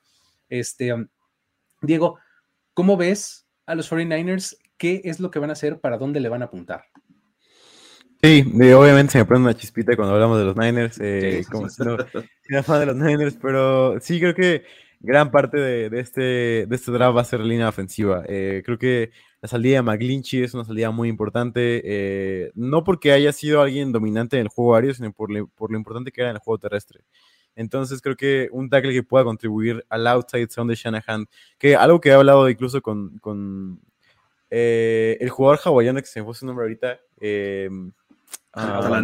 Este, 0.50 0.94
um, 0.94 1.08
Diego, 1.82 2.20
¿cómo 2.74 2.98
ves 2.98 3.48
a 3.66 3.76
los 3.76 3.92
49ers? 3.92 4.58
¿Qué 4.78 5.02
es 5.06 5.20
lo 5.20 5.32
que 5.32 5.40
van 5.40 5.50
a 5.50 5.54
hacer? 5.54 5.80
¿Para 5.80 5.98
dónde 5.98 6.20
le 6.20 6.30
van 6.30 6.42
a 6.42 6.46
apuntar? 6.46 6.86
Sí, 8.24 8.44
obviamente 8.74 9.14
se 9.14 9.18
me 9.18 9.26
prende 9.26 9.50
una 9.50 9.58
chispita 9.58 9.96
cuando 9.96 10.14
hablamos 10.14 10.38
de 10.38 10.46
los 10.46 10.56
Niners, 10.56 11.00
eh, 11.02 11.44
como 11.52 11.68
si 11.70 11.82
no, 11.84 11.98
fan 12.64 12.80
de 12.80 12.86
los 12.86 12.96
Niners, 12.96 13.36
pero 13.42 14.00
sí 14.00 14.20
creo 14.20 14.36
que 14.36 14.64
gran 15.04 15.32
parte 15.32 15.58
de, 15.58 16.00
este, 16.00 16.22
de 16.68 16.76
este 16.76 16.92
draft 16.92 17.18
va 17.18 17.22
a 17.22 17.26
ser 17.26 17.40
la 17.40 17.48
línea 17.48 17.70
ofensiva. 17.70 18.24
Eh, 18.28 18.62
creo 18.64 18.78
que 18.78 19.12
la 19.42 19.50
salida 19.50 19.78
de 19.78 19.82
McGlinchey 19.82 20.44
es 20.44 20.54
una 20.54 20.64
salida 20.64 20.92
muy 20.92 21.10
importante, 21.10 21.82
eh, 21.84 22.52
no 22.54 22.84
porque 22.84 23.12
haya 23.12 23.32
sido 23.32 23.62
alguien 23.62 23.92
dominante 23.92 24.38
en 24.38 24.44
el 24.44 24.48
juego 24.50 24.76
aéreo, 24.76 24.94
sino 24.94 25.12
por, 25.12 25.30
por, 25.56 25.72
lo 25.72 25.78
importante 25.78 26.12
que 26.12 26.22
era 26.22 26.30
en 26.30 26.36
el 26.36 26.42
juego 26.42 26.60
terrestre. 26.60 27.02
Entonces 27.56 28.02
creo 28.02 28.16
que 28.16 28.50
un 28.52 28.70
tackle 28.70 28.94
que 28.94 29.04
pueda 29.04 29.26
contribuir 29.26 29.84
al 29.90 30.08
outside 30.08 30.50
sound 30.50 30.70
de 30.70 30.76
Shanahan, 30.76 31.26
que 31.58 31.76
algo 31.76 32.00
que 32.00 32.10
he 32.10 32.14
hablado 32.14 32.50
incluso 32.50 32.82
con, 32.82 33.18
con 33.20 33.82
eh, 34.50 35.18
el 35.20 35.30
jugador 35.30 35.60
hawaiano 35.64 36.00
que 36.00 36.06
se 36.06 36.20
me 36.20 36.26
fue 36.26 36.36
su 36.36 36.46
nombre 36.46 36.66
ahorita, 36.66 37.00
eh, 37.20 37.70
ah, 38.54 39.02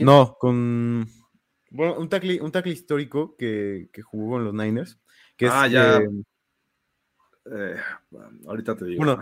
no, 0.00 0.36
con 0.38 1.08
bueno, 1.72 1.94
un 1.98 2.08
tackle, 2.08 2.40
un 2.40 2.52
tackle 2.52 2.72
histórico 2.72 3.34
que, 3.36 3.88
que, 3.92 4.02
jugó 4.02 4.38
en 4.38 4.44
los 4.44 4.54
Niners. 4.54 4.98
Que 5.36 5.48
ah, 5.50 5.66
ya. 5.66 5.98
Eh, 5.98 6.08
eh, 7.50 7.76
ahorita 8.46 8.76
te 8.76 8.84
digo. 8.84 8.98
Bueno, 8.98 9.18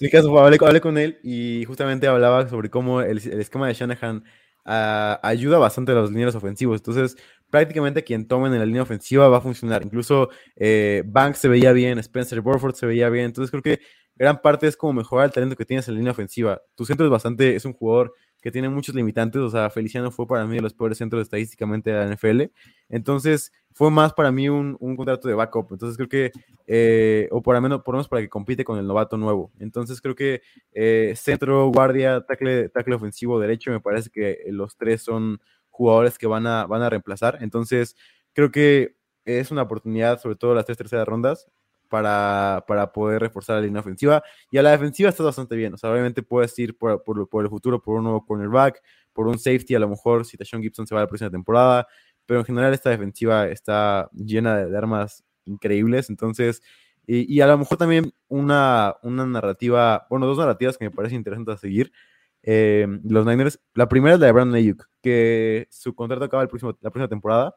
en 0.00 0.10
caso, 0.10 0.38
hablé, 0.38 0.80
con 0.80 0.98
él 0.98 1.18
y 1.22 1.64
justamente 1.64 2.06
hablaba 2.06 2.48
sobre 2.48 2.70
cómo 2.70 3.00
el, 3.00 3.18
esquema 3.18 3.68
de 3.68 3.74
Shanahan 3.74 4.24
ah, 4.64 5.18
ayuda 5.22 5.58
bastante 5.58 5.92
a 5.92 5.94
los 5.94 6.10
lineros 6.10 6.34
ofensivos. 6.34 6.80
Entonces, 6.80 7.16
prácticamente 7.50 8.04
quien 8.04 8.28
tomen 8.28 8.52
en 8.52 8.58
la 8.58 8.66
línea 8.66 8.82
ofensiva 8.82 9.28
va 9.28 9.38
a 9.38 9.40
funcionar. 9.40 9.82
Incluso 9.82 10.28
eh, 10.56 11.02
Banks 11.06 11.38
se 11.38 11.48
veía 11.48 11.72
bien, 11.72 11.98
Spencer 11.98 12.42
Burford 12.42 12.74
se 12.74 12.86
veía 12.86 13.08
bien. 13.08 13.26
Entonces, 13.26 13.50
creo 13.50 13.62
que 13.62 13.80
gran 14.14 14.40
parte 14.42 14.66
es 14.66 14.76
como 14.76 14.92
mejorar 14.92 15.26
el 15.26 15.32
talento 15.32 15.56
que 15.56 15.64
tienes 15.64 15.88
en 15.88 15.94
la 15.94 15.98
línea 15.98 16.12
ofensiva. 16.12 16.60
Tu 16.74 16.84
centro 16.84 17.06
es 17.06 17.10
bastante, 17.10 17.56
es 17.56 17.64
un 17.64 17.72
jugador 17.72 18.14
que 18.44 18.50
tiene 18.52 18.68
muchos 18.68 18.94
limitantes, 18.94 19.40
o 19.40 19.48
sea, 19.48 19.70
Feliciano 19.70 20.10
fue 20.10 20.26
para 20.26 20.44
mí 20.44 20.56
de 20.56 20.60
los 20.60 20.74
peores 20.74 20.98
centros 20.98 21.22
estadísticamente 21.22 21.90
de 21.90 21.96
la 21.96 22.14
NFL, 22.14 22.42
entonces 22.90 23.54
fue 23.72 23.90
más 23.90 24.12
para 24.12 24.30
mí 24.30 24.50
un, 24.50 24.76
contrato 24.96 25.28
de 25.28 25.34
backup, 25.34 25.72
entonces 25.72 25.96
creo 25.96 26.10
que, 26.10 26.30
eh, 26.66 27.26
o 27.30 27.40
por 27.40 27.54
lo, 27.54 27.62
menos, 27.62 27.80
por 27.82 27.94
menos 27.94 28.06
para 28.06 28.20
que 28.20 28.28
compite 28.28 28.62
con 28.62 28.78
el 28.78 28.86
novato 28.86 29.16
nuevo, 29.16 29.50
entonces 29.60 29.98
creo 30.02 30.14
que 30.14 30.42
eh, 30.72 31.14
centro, 31.16 31.68
guardia, 31.68 32.20
tackle, 32.20 32.68
tackle 32.68 32.96
ofensivo, 32.96 33.40
derecho, 33.40 33.70
me 33.70 33.80
parece 33.80 34.10
que 34.10 34.44
los 34.48 34.76
tres 34.76 35.00
son 35.00 35.40
jugadores 35.70 36.18
que 36.18 36.26
van 36.26 36.46
a, 36.46 36.66
van 36.66 36.82
a 36.82 36.90
reemplazar, 36.90 37.38
entonces 37.40 37.96
creo 38.34 38.52
que 38.52 38.94
es 39.24 39.52
una 39.52 39.62
oportunidad, 39.62 40.20
sobre 40.20 40.36
todo 40.36 40.54
las 40.54 40.66
tres 40.66 40.76
terceras 40.76 41.08
rondas, 41.08 41.50
para, 41.88 42.64
para, 42.66 42.92
poder 42.92 43.20
reforzar 43.20 43.56
la 43.56 43.62
línea 43.62 43.80
ofensiva. 43.80 44.22
Y 44.50 44.58
a 44.58 44.62
la 44.62 44.70
defensiva 44.70 45.08
está 45.08 45.22
bastante 45.22 45.56
bien. 45.56 45.74
O 45.74 45.76
sea, 45.76 45.90
obviamente 45.90 46.22
puedes 46.22 46.58
ir 46.58 46.76
por, 46.76 47.02
por, 47.02 47.44
el 47.44 47.50
futuro 47.50 47.80
por 47.80 47.96
un 47.96 48.04
nuevo 48.04 48.24
cornerback, 48.24 48.80
por 49.12 49.26
un 49.26 49.38
safety, 49.38 49.74
a 49.74 49.78
lo 49.78 49.88
mejor 49.88 50.24
si 50.24 50.36
Tashon 50.36 50.62
Gibson 50.62 50.86
se 50.86 50.94
va 50.94 51.00
a 51.00 51.04
la 51.04 51.08
próxima 51.08 51.30
temporada. 51.30 51.86
Pero 52.26 52.40
en 52.40 52.46
general 52.46 52.72
esta 52.72 52.90
defensiva 52.90 53.48
está 53.48 54.08
llena 54.14 54.64
de, 54.64 54.76
armas 54.76 55.24
increíbles. 55.44 56.10
Entonces, 56.10 56.62
y, 57.06 57.40
a 57.40 57.46
lo 57.46 57.58
mejor 57.58 57.76
también 57.76 58.12
una, 58.28 58.96
una 59.02 59.26
narrativa, 59.26 60.06
bueno, 60.08 60.26
dos 60.26 60.38
narrativas 60.38 60.78
que 60.78 60.86
me 60.86 60.90
parecen 60.90 61.18
interesantes 61.18 61.56
a 61.56 61.58
seguir. 61.58 61.92
Eh, 62.42 62.86
los 63.04 63.26
Niners, 63.26 63.60
la 63.74 63.88
primera 63.88 64.14
es 64.14 64.20
la 64.20 64.26
de 64.26 64.32
Brandon 64.32 64.56
Ayuk, 64.56 64.86
que 65.02 65.66
su 65.70 65.94
contrato 65.94 66.24
acaba 66.24 66.42
el 66.42 66.48
próximo, 66.48 66.76
la 66.80 66.90
próxima 66.90 67.08
temporada. 67.08 67.56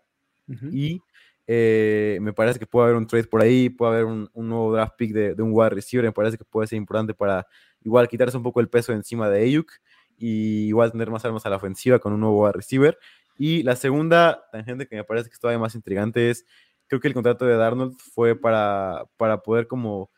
Y 0.71 1.01
eh, 1.49 2.19
me 2.21 2.33
parece 2.33 2.59
que 2.59 2.67
puede 2.67 2.87
haber 2.87 2.97
un 2.97 3.07
trade 3.07 3.23
por 3.23 3.41
ahí, 3.41 3.69
puede 3.69 3.93
haber 3.93 4.05
un, 4.05 4.29
nuevo 4.35 4.73
draft 4.73 4.95
pick 4.97 5.13
de, 5.13 5.41
un 5.41 5.51
wide 5.53 5.69
receiver. 5.69 6.05
Me 6.05 6.11
parece 6.11 6.37
que 6.37 6.43
puede 6.43 6.67
ser 6.67 6.77
importante 6.77 7.13
para 7.13 7.47
igual 7.83 8.07
quitarse 8.09 8.35
un 8.35 8.43
poco 8.43 8.59
el 8.59 8.69
peso 8.69 8.91
encima 8.91 9.29
de 9.29 9.43
Ayuk 9.43 9.71
y 10.17 10.67
igual 10.67 10.91
tener 10.91 11.09
más 11.09 11.23
armas 11.23 11.45
a 11.45 11.49
la 11.49 11.55
ofensiva 11.55 11.99
con 11.99 12.13
un 12.13 12.19
nuevo 12.19 12.43
wide 12.43 12.53
receiver. 12.53 12.97
Y 13.37 13.63
la 13.63 13.75
segunda 13.75 14.43
tangente 14.51 14.87
que 14.87 14.97
me 14.97 15.03
parece 15.05 15.29
que 15.29 15.33
es 15.33 15.39
todavía 15.39 15.59
más 15.59 15.75
intrigante 15.75 16.29
es, 16.29 16.45
creo 16.87 16.99
que 16.99 17.07
el 17.07 17.13
contrato 17.13 17.45
de 17.45 17.55
Darnold 17.55 17.95
fue 18.13 18.35
para, 18.35 19.05
para 19.15 19.41
poder 19.41 19.67
como 19.67 20.11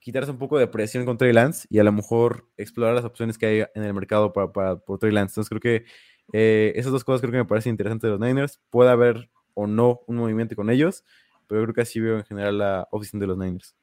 quitarse 0.00 0.30
un 0.30 0.38
poco 0.38 0.58
de 0.58 0.66
presión 0.66 1.06
con 1.06 1.16
Trey 1.16 1.32
Lance 1.32 1.66
y 1.70 1.78
a 1.78 1.84
lo 1.84 1.92
mejor 1.92 2.46
explorar 2.58 2.94
las 2.94 3.06
opciones 3.06 3.38
que 3.38 3.46
hay 3.46 3.64
en 3.74 3.84
el 3.84 3.94
mercado 3.94 4.34
para, 4.34 4.52
para 4.52 4.76
por 4.76 4.98
Trey 4.98 5.12
Lance. 5.12 5.32
Entonces 5.32 5.48
creo 5.48 5.60
que 5.60 5.86
eh, 6.32 6.72
esas 6.76 6.92
dos 6.92 7.04
cosas 7.04 7.22
creo 7.22 7.32
que 7.32 7.38
me 7.38 7.44
parecen 7.46 7.70
interesantes 7.70 8.08
de 8.08 8.10
los 8.10 8.20
Niners. 8.20 8.60
Puede 8.68 8.90
haber 8.90 9.30
o 9.54 9.66
no 9.66 10.00
un 10.06 10.16
movimiento 10.16 10.56
con 10.56 10.70
ellos, 10.70 11.04
pero 11.46 11.62
creo 11.62 11.74
que 11.74 11.80
así 11.82 12.00
veo 12.00 12.18
en 12.18 12.24
general 12.24 12.58
la 12.58 12.88
oficina 12.90 13.20
de 13.20 13.26
los 13.26 13.38
Niners. 13.38 13.74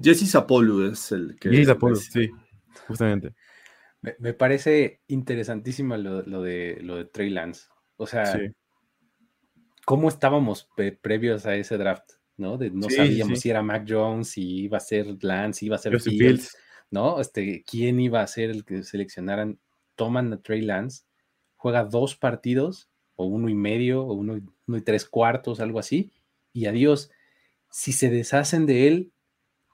Jesse 0.00 0.30
Zapolu 0.30 0.86
es 0.86 1.12
el 1.12 1.36
que... 1.38 1.50
Jesse 1.50 1.66
Zapolu, 1.66 1.96
sí, 1.96 2.30
justamente. 2.88 3.34
Me, 4.18 4.34
parece 4.34 5.00
interesantísimo 5.08 5.96
lo, 5.96 6.42
de, 6.42 6.78
lo 6.82 6.96
de 6.96 7.04
Trey 7.06 7.30
Lance. 7.30 7.68
O 7.96 8.06
sea, 8.06 8.38
¿cómo 9.86 10.08
estábamos 10.08 10.68
previos 11.00 11.46
a 11.46 11.54
ese 11.56 11.78
draft? 11.78 12.12
¿no? 12.36 12.58
no 12.58 12.90
sabíamos 12.90 13.40
si 13.40 13.50
era 13.50 13.62
Mac 13.62 13.86
Jones, 13.88 14.28
si 14.28 14.64
iba 14.64 14.78
a 14.78 14.80
ser 14.80 15.16
Lance, 15.22 15.60
si 15.60 15.66
iba 15.66 15.76
a 15.76 15.78
ser 15.78 16.00
Fields, 16.00 16.56
¿no? 16.90 17.20
Este, 17.20 17.64
¿Quién 17.64 18.00
iba 18.00 18.20
a 18.20 18.26
ser 18.26 18.50
el 18.50 18.64
que 18.64 18.82
seleccionaran? 18.82 19.58
Toman 19.94 20.32
a 20.32 20.42
Trey 20.42 20.62
Lance, 20.62 21.04
juega 21.56 21.84
dos 21.84 22.16
partidos 22.16 22.90
o 23.16 23.26
uno 23.26 23.48
y 23.48 23.54
medio, 23.54 24.02
o 24.02 24.14
uno, 24.14 24.36
y 24.36 24.80
tres 24.80 25.04
cuartos, 25.04 25.60
algo 25.60 25.78
así, 25.78 26.12
y 26.52 26.66
adiós. 26.66 27.10
Si 27.70 27.92
se 27.92 28.08
deshacen 28.08 28.66
de 28.66 28.86
él, 28.86 29.12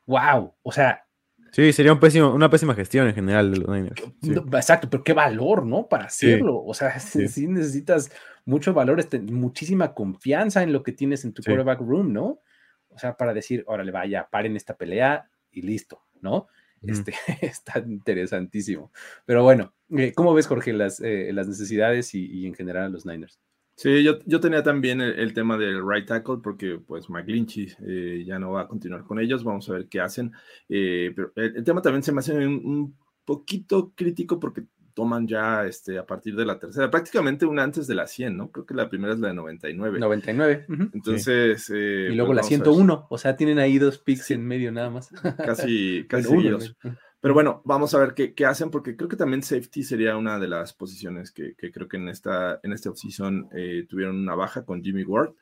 wow, 0.06 0.54
o 0.62 0.72
sea. 0.72 1.06
Sí, 1.52 1.72
sería 1.72 1.92
un 1.92 2.00
pésimo, 2.00 2.32
una 2.32 2.48
pésima 2.48 2.74
gestión 2.74 3.08
en 3.08 3.14
general 3.14 3.50
de 3.50 3.58
los 3.58 3.68
Niners. 3.68 4.02
Exacto, 4.22 4.88
pero 4.88 5.02
qué 5.02 5.12
valor, 5.12 5.66
¿no? 5.66 5.88
Para 5.88 6.04
hacerlo. 6.04 6.62
O 6.64 6.74
sea, 6.74 6.98
sí. 7.00 7.46
necesitas 7.48 8.10
mucho 8.44 8.72
valor, 8.72 9.00
este, 9.00 9.18
muchísima 9.20 9.92
confianza 9.92 10.62
en 10.62 10.72
lo 10.72 10.82
que 10.82 10.92
tienes 10.92 11.24
en 11.24 11.32
tu 11.32 11.42
quarterback 11.42 11.80
room, 11.80 12.12
¿no? 12.12 12.40
O 12.88 12.98
sea, 12.98 13.16
para 13.16 13.34
decir, 13.34 13.64
órale, 13.66 13.92
vaya, 13.92 14.28
paren 14.30 14.56
esta 14.56 14.76
pelea 14.76 15.28
y 15.50 15.62
listo, 15.62 16.04
¿no? 16.20 16.48
Este, 16.82 17.14
está 17.42 17.78
interesantísimo. 17.80 18.90
Pero 19.26 19.42
bueno, 19.42 19.72
eh, 19.90 20.12
¿cómo 20.14 20.34
ves, 20.34 20.46
Jorge, 20.46 20.72
las, 20.72 21.00
eh, 21.00 21.30
las 21.32 21.48
necesidades 21.48 22.14
y, 22.14 22.46
en 22.46 22.54
general 22.54 22.92
los 22.92 23.06
Niners? 23.06 23.38
Sí, 23.76 24.02
yo, 24.04 24.18
yo 24.26 24.40
tenía 24.40 24.62
también 24.62 25.00
el, 25.00 25.32
tema 25.32 25.56
del 25.56 25.82
right 25.86 26.06
tackle 26.06 26.38
porque 26.42 26.78
pues 26.86 27.08
McGlinchey 27.08 27.72
eh, 27.86 28.24
ya 28.26 28.38
no 28.38 28.52
va 28.52 28.62
a 28.62 28.68
continuar 28.68 29.04
con 29.04 29.18
ellos, 29.18 29.42
vamos 29.42 29.70
a 29.70 29.72
ver 29.72 29.88
qué 29.88 30.00
hacen. 30.00 30.32
pero 30.68 31.32
el, 31.36 31.64
tema 31.64 31.80
también 31.80 32.02
se 32.02 32.12
me 32.12 32.18
hace 32.18 32.34
un 32.46 32.94
poquito 33.24 33.92
crítico 33.94 34.38
porque 34.38 34.64
toman 34.94 35.26
ya 35.26 35.66
este, 35.66 35.98
a 35.98 36.06
partir 36.06 36.36
de 36.36 36.44
la 36.44 36.58
tercera, 36.58 36.90
prácticamente 36.90 37.46
una 37.46 37.62
antes 37.62 37.86
de 37.86 37.94
la 37.94 38.06
100, 38.06 38.36
¿no? 38.36 38.50
Creo 38.50 38.66
que 38.66 38.74
la 38.74 38.88
primera 38.88 39.14
es 39.14 39.20
la 39.20 39.28
de 39.28 39.34
99. 39.34 39.98
99. 39.98 40.66
Entonces... 40.92 41.70
Eh, 41.70 42.08
y 42.10 42.14
luego 42.14 42.32
pues 42.32 42.36
la 42.36 42.42
101, 42.42 43.06
o 43.08 43.18
sea, 43.18 43.36
tienen 43.36 43.58
ahí 43.58 43.78
dos 43.78 43.98
picks 43.98 44.30
en 44.30 44.46
medio 44.46 44.72
nada 44.72 44.90
más. 44.90 45.10
Casi, 45.44 46.06
casi 46.08 46.28
Pero 47.20 47.34
bueno, 47.34 47.62
vamos 47.64 47.94
a 47.94 47.98
ver 47.98 48.14
qué, 48.14 48.34
qué, 48.34 48.46
hacen, 48.46 48.70
porque 48.70 48.96
creo 48.96 49.08
que 49.08 49.16
también 49.16 49.42
safety 49.42 49.82
sería 49.82 50.16
una 50.16 50.38
de 50.38 50.48
las 50.48 50.72
posiciones 50.72 51.32
que, 51.32 51.54
que 51.54 51.70
creo 51.70 51.88
que 51.88 51.96
en 51.96 52.08
esta, 52.08 52.60
en 52.62 52.72
esta 52.72 52.90
offseason 52.90 53.48
eh, 53.52 53.86
tuvieron 53.88 54.16
una 54.16 54.34
baja 54.34 54.64
con 54.64 54.82
Jimmy 54.82 55.04
Ward. 55.04 55.34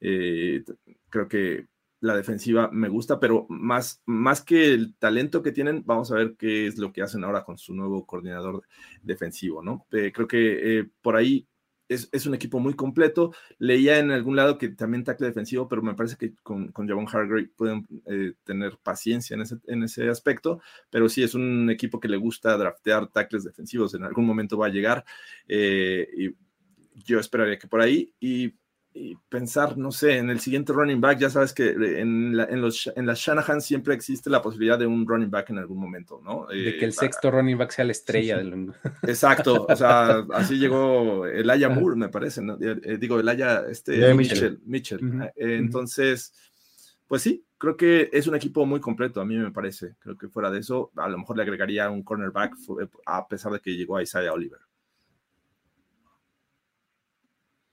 Eh, 0.00 0.64
creo 1.08 1.28
que 1.28 1.66
la 2.00 2.16
defensiva 2.16 2.70
me 2.72 2.88
gusta, 2.88 3.20
pero 3.20 3.46
más, 3.48 4.02
más 4.06 4.42
que 4.42 4.72
el 4.72 4.94
talento 4.96 5.42
que 5.42 5.52
tienen, 5.52 5.82
vamos 5.84 6.10
a 6.10 6.16
ver 6.16 6.34
qué 6.38 6.66
es 6.66 6.78
lo 6.78 6.92
que 6.92 7.02
hacen 7.02 7.24
ahora 7.24 7.44
con 7.44 7.58
su 7.58 7.74
nuevo 7.74 8.06
coordinador 8.06 8.62
defensivo, 9.02 9.62
¿no? 9.62 9.86
Eh, 9.92 10.10
creo 10.12 10.26
que 10.26 10.78
eh, 10.78 10.90
por 11.02 11.16
ahí 11.16 11.46
es, 11.88 12.24
un 12.24 12.34
equipo 12.34 12.60
muy 12.60 12.74
completo. 12.74 13.34
Leía 13.58 13.98
en 13.98 14.12
algún 14.12 14.36
lado 14.36 14.56
que 14.58 14.68
también 14.68 15.02
tackle 15.02 15.26
defensivo, 15.26 15.68
pero 15.68 15.82
me 15.82 15.94
parece 15.94 16.16
que 16.16 16.34
con, 16.42 16.70
con 16.70 16.88
Javon 16.88 17.08
Hargrave 17.08 17.50
pueden 17.56 17.86
eh, 18.06 18.34
tener 18.44 18.78
paciencia 18.78 19.34
en 19.34 19.42
ese, 19.42 19.56
en 19.66 19.82
ese 19.82 20.08
aspecto, 20.08 20.60
pero 20.88 21.08
sí 21.08 21.22
es 21.22 21.34
un 21.34 21.68
equipo 21.68 21.98
que 21.98 22.08
le 22.08 22.16
gusta 22.16 22.56
draftear 22.56 23.08
tackles 23.08 23.44
defensivos, 23.44 23.92
en 23.94 24.04
algún 24.04 24.24
momento 24.24 24.56
va 24.56 24.66
a 24.66 24.70
llegar 24.70 25.04
y 25.48 26.30
yo 27.04 27.18
esperaría 27.18 27.58
que 27.58 27.66
por 27.66 27.80
ahí 27.80 28.14
y 28.20 28.54
y 28.92 29.16
pensar, 29.28 29.78
no 29.78 29.92
sé, 29.92 30.18
en 30.18 30.30
el 30.30 30.40
siguiente 30.40 30.72
running 30.72 31.00
back, 31.00 31.18
ya 31.18 31.30
sabes 31.30 31.52
que 31.52 31.70
en, 31.70 32.38
en, 32.38 32.60
los, 32.60 32.90
en 32.96 33.06
las 33.06 33.20
Shanahan 33.20 33.60
siempre 33.60 33.94
existe 33.94 34.28
la 34.30 34.42
posibilidad 34.42 34.78
de 34.78 34.86
un 34.86 35.06
running 35.06 35.30
back 35.30 35.50
en 35.50 35.58
algún 35.58 35.78
momento, 35.78 36.20
¿no? 36.24 36.46
De 36.46 36.76
que 36.76 36.84
el 36.84 36.90
eh, 36.90 36.92
sexto 36.92 37.30
running 37.30 37.56
back 37.56 37.70
sea 37.70 37.84
la 37.84 37.92
estrella 37.92 38.38
del... 38.38 38.72
Exacto, 39.02 39.66
o 39.68 39.76
sea, 39.76 40.26
así 40.32 40.58
llegó 40.58 41.26
Elijah 41.26 41.68
Moore, 41.68 41.96
me 41.96 42.08
parece, 42.08 42.42
¿no? 42.42 42.54
Eh, 42.54 42.80
eh, 42.82 42.96
digo, 42.98 43.20
Elijah, 43.20 43.64
este, 43.68 44.12
Mitchell. 44.12 44.60
Mitchell. 44.64 45.00
entonces, 45.36 46.34
pues 47.06 47.22
sí, 47.22 47.44
creo 47.58 47.76
que 47.76 48.10
es 48.12 48.26
un 48.26 48.34
equipo 48.34 48.66
muy 48.66 48.80
completo, 48.80 49.20
a 49.20 49.24
mí 49.24 49.36
me 49.36 49.52
parece. 49.52 49.94
Creo 50.00 50.16
que 50.16 50.28
fuera 50.28 50.50
de 50.50 50.58
eso, 50.58 50.90
a 50.96 51.08
lo 51.08 51.18
mejor 51.18 51.36
le 51.36 51.42
agregaría 51.44 51.90
un 51.90 52.02
cornerback, 52.02 52.54
a 53.06 53.28
pesar 53.28 53.52
de 53.52 53.60
que 53.60 53.76
llegó 53.76 53.96
a 53.96 54.02
Isaiah 54.02 54.32
Oliver. 54.32 54.60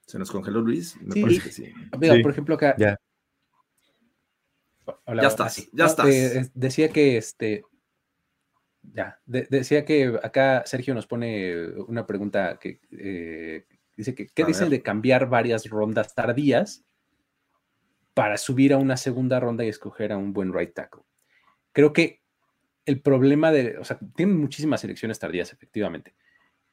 ¿Se 0.08 0.18
nos 0.18 0.32
congeló 0.32 0.62
Luis? 0.62 0.98
Me 1.02 1.22
parece 1.22 1.42
que 1.42 1.52
sí. 1.52 1.74
Por 1.92 2.32
ejemplo, 2.32 2.56
acá. 2.56 2.76
Ya. 2.78 2.98
ya 5.06 5.28
estás, 5.28 5.70
ya 5.74 5.86
estás. 5.86 6.08
Eh, 6.08 6.50
decía 6.54 6.90
que 6.90 7.18
este. 7.18 7.64
Ya, 8.94 9.20
decía 9.26 9.84
que 9.84 10.18
acá 10.24 10.64
Sergio 10.66 10.96
nos 10.96 11.08
pone 11.08 11.72
una 11.88 12.08
pregunta 12.08 12.58
que 12.58 12.80
eh, 12.92 13.66
dice 13.98 14.16
que, 14.16 14.28
¿qué 14.28 14.46
dicen 14.46 14.70
de 14.70 14.82
cambiar 14.82 15.28
varias 15.28 15.70
rondas 15.70 16.16
tardías 16.16 16.86
para 18.14 18.38
subir 18.38 18.72
a 18.72 18.78
una 18.78 18.96
segunda 18.96 19.42
ronda 19.42 19.66
y 19.66 19.68
escoger 19.68 20.14
a 20.14 20.18
un 20.18 20.32
buen 20.32 20.54
right 20.54 20.74
tackle? 20.74 21.04
Creo 21.74 21.92
que 21.92 22.22
el 22.86 23.02
problema 23.02 23.52
de, 23.52 23.78
o 23.78 23.84
sea, 23.84 24.00
tienen 24.16 24.40
muchísimas 24.40 24.82
elecciones 24.86 25.20
tardías, 25.20 25.52
efectivamente. 25.52 26.16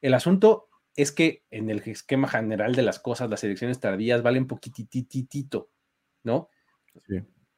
El 0.01 0.13
asunto 0.13 0.69
es 0.95 1.11
que 1.11 1.43
en 1.51 1.69
el 1.69 1.79
esquema 1.85 2.27
general 2.27 2.75
de 2.75 2.81
las 2.81 2.99
cosas, 2.99 3.29
las 3.29 3.43
elecciones 3.43 3.79
tardías 3.79 4.23
valen 4.23 4.47
poquitititito, 4.47 5.69
¿no? 6.23 6.49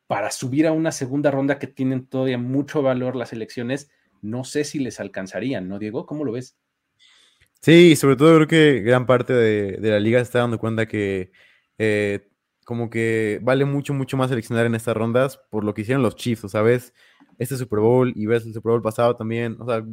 Para 0.07 0.31
subir 0.31 0.65
a 0.67 0.71
una 0.71 0.91
segunda 0.91 1.29
ronda 1.29 1.59
que 1.59 1.67
tienen 1.67 2.07
todavía 2.07 2.37
mucho 2.37 2.81
valor 2.81 3.15
las 3.15 3.33
elecciones, 3.33 3.91
no 4.21 4.43
sé 4.43 4.63
si 4.63 4.79
les 4.79 4.99
alcanzarían, 4.99 5.67
¿no, 5.67 5.77
Diego? 5.77 6.05
¿Cómo 6.05 6.25
lo 6.25 6.31
ves? 6.31 6.57
Sí, 7.61 7.95
sobre 7.95 8.15
todo 8.15 8.35
creo 8.35 8.47
que 8.47 8.81
gran 8.81 9.05
parte 9.05 9.33
de, 9.33 9.77
la 9.81 9.99
liga 9.99 10.19
está 10.19 10.39
dando 10.39 10.59
cuenta 10.59 10.87
que 10.87 11.31
eh, 11.77 12.27
como 12.65 12.89
que 12.89 13.39
vale 13.43 13.65
mucho, 13.65 13.93
mucho 13.93 14.17
más 14.17 14.29
seleccionar 14.29 14.65
en 14.65 14.75
estas 14.75 14.95
rondas 14.95 15.39
por 15.49 15.63
lo 15.63 15.73
que 15.73 15.81
hicieron 15.81 16.03
los 16.03 16.15
Chiefs, 16.15 16.45
o 16.45 16.49
sea, 16.49 16.61
ves 16.61 16.93
este 17.37 17.55
Super 17.55 17.79
Bowl 17.79 18.13
y 18.15 18.25
ves 18.25 18.45
el 18.45 18.53
Super 18.53 18.71
Bowl 18.71 18.81
pasado 18.81 19.15
también, 19.15 19.57
o 19.59 19.65
sea, 19.65 19.85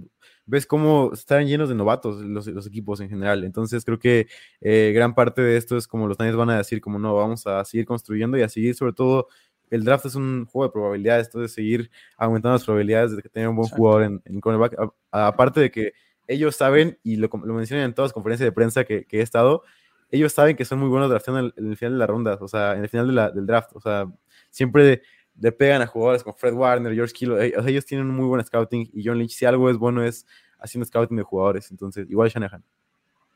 ves 0.46 0.66
cómo 0.66 1.10
están 1.12 1.46
llenos 1.46 1.68
de 1.68 1.74
novatos 1.74 2.20
los, 2.20 2.66
equipos 2.66 3.00
en 3.00 3.08
general. 3.08 3.44
Entonces 3.44 3.84
creo 3.84 3.98
que 3.98 4.26
eh, 4.60 4.92
gran 4.94 5.14
parte 5.14 5.42
de 5.42 5.56
esto 5.56 5.76
es 5.76 5.86
como 5.86 6.06
los 6.06 6.18
Niners 6.18 6.36
van 6.36 6.50
a 6.50 6.58
decir, 6.58 6.80
como 6.80 6.98
no, 6.98 7.14
vamos 7.14 7.46
a 7.46 7.64
seguir 7.64 7.86
construyendo 7.86 8.36
y 8.38 8.42
a 8.42 8.48
seguir 8.48 8.74
sobre 8.74 8.92
todo 8.92 9.28
el 9.70 9.84
draft 9.84 10.06
es 10.06 10.14
un 10.14 10.46
juego 10.46 10.66
de 10.66 10.72
probabilidades, 10.72 11.26
esto 11.26 11.40
de 11.40 11.48
seguir 11.48 11.90
aumentando 12.16 12.54
las 12.54 12.64
probabilidades 12.64 13.16
de 13.16 13.22
que 13.22 13.28
tenga 13.28 13.48
un 13.48 13.56
buen 13.56 13.68
jugador 13.68 14.02
en, 14.04 14.22
en 14.24 14.40
cornerback. 14.40 14.76
aparte 15.10 15.60
de 15.60 15.70
que 15.70 15.92
ellos 16.26 16.56
saben, 16.56 16.98
y 17.02 17.16
lo, 17.16 17.28
lo, 17.44 17.54
mencionan 17.54 17.86
en 17.86 17.94
todas 17.94 18.10
las 18.10 18.12
conferencias 18.12 18.46
de 18.46 18.52
prensa 18.52 18.84
que, 18.84 19.06
he 19.10 19.20
estado, 19.20 19.62
ellos 20.10 20.32
saben 20.32 20.56
que 20.56 20.64
son 20.64 20.78
muy 20.78 20.88
buenos 20.88 21.10
drafteando 21.10 21.52
en 21.56 21.66
el, 21.66 21.76
final 21.76 21.94
de 21.94 21.98
la 21.98 22.06
ronda, 22.06 22.38
o 22.40 22.48
sea, 22.48 22.74
en 22.74 22.82
el 22.82 22.88
final 22.88 23.32
del 23.34 23.46
draft. 23.46 23.70
O 23.74 23.80
sea, 23.80 24.06
siempre 24.50 25.02
le 25.40 25.52
pegan 25.52 25.82
a 25.82 25.86
jugadores 25.86 26.22
como 26.22 26.36
Fred 26.36 26.54
Warner, 26.54 26.94
George 26.94 27.12
Kilo, 27.12 27.40
eh, 27.40 27.54
ellos 27.66 27.84
tienen 27.84 28.06
un 28.06 28.16
muy 28.16 28.26
buen 28.26 28.44
scouting 28.44 28.90
y 28.92 29.04
John 29.04 29.18
Lynch, 29.18 29.32
si 29.32 29.44
algo 29.44 29.68
es 29.70 29.76
bueno, 29.76 30.04
es 30.04 30.26
haciendo 30.58 30.86
scouting 30.86 31.16
de 31.16 31.22
jugadores, 31.22 31.70
entonces 31.70 32.08
igual 32.08 32.30
Shanahan. 32.30 32.64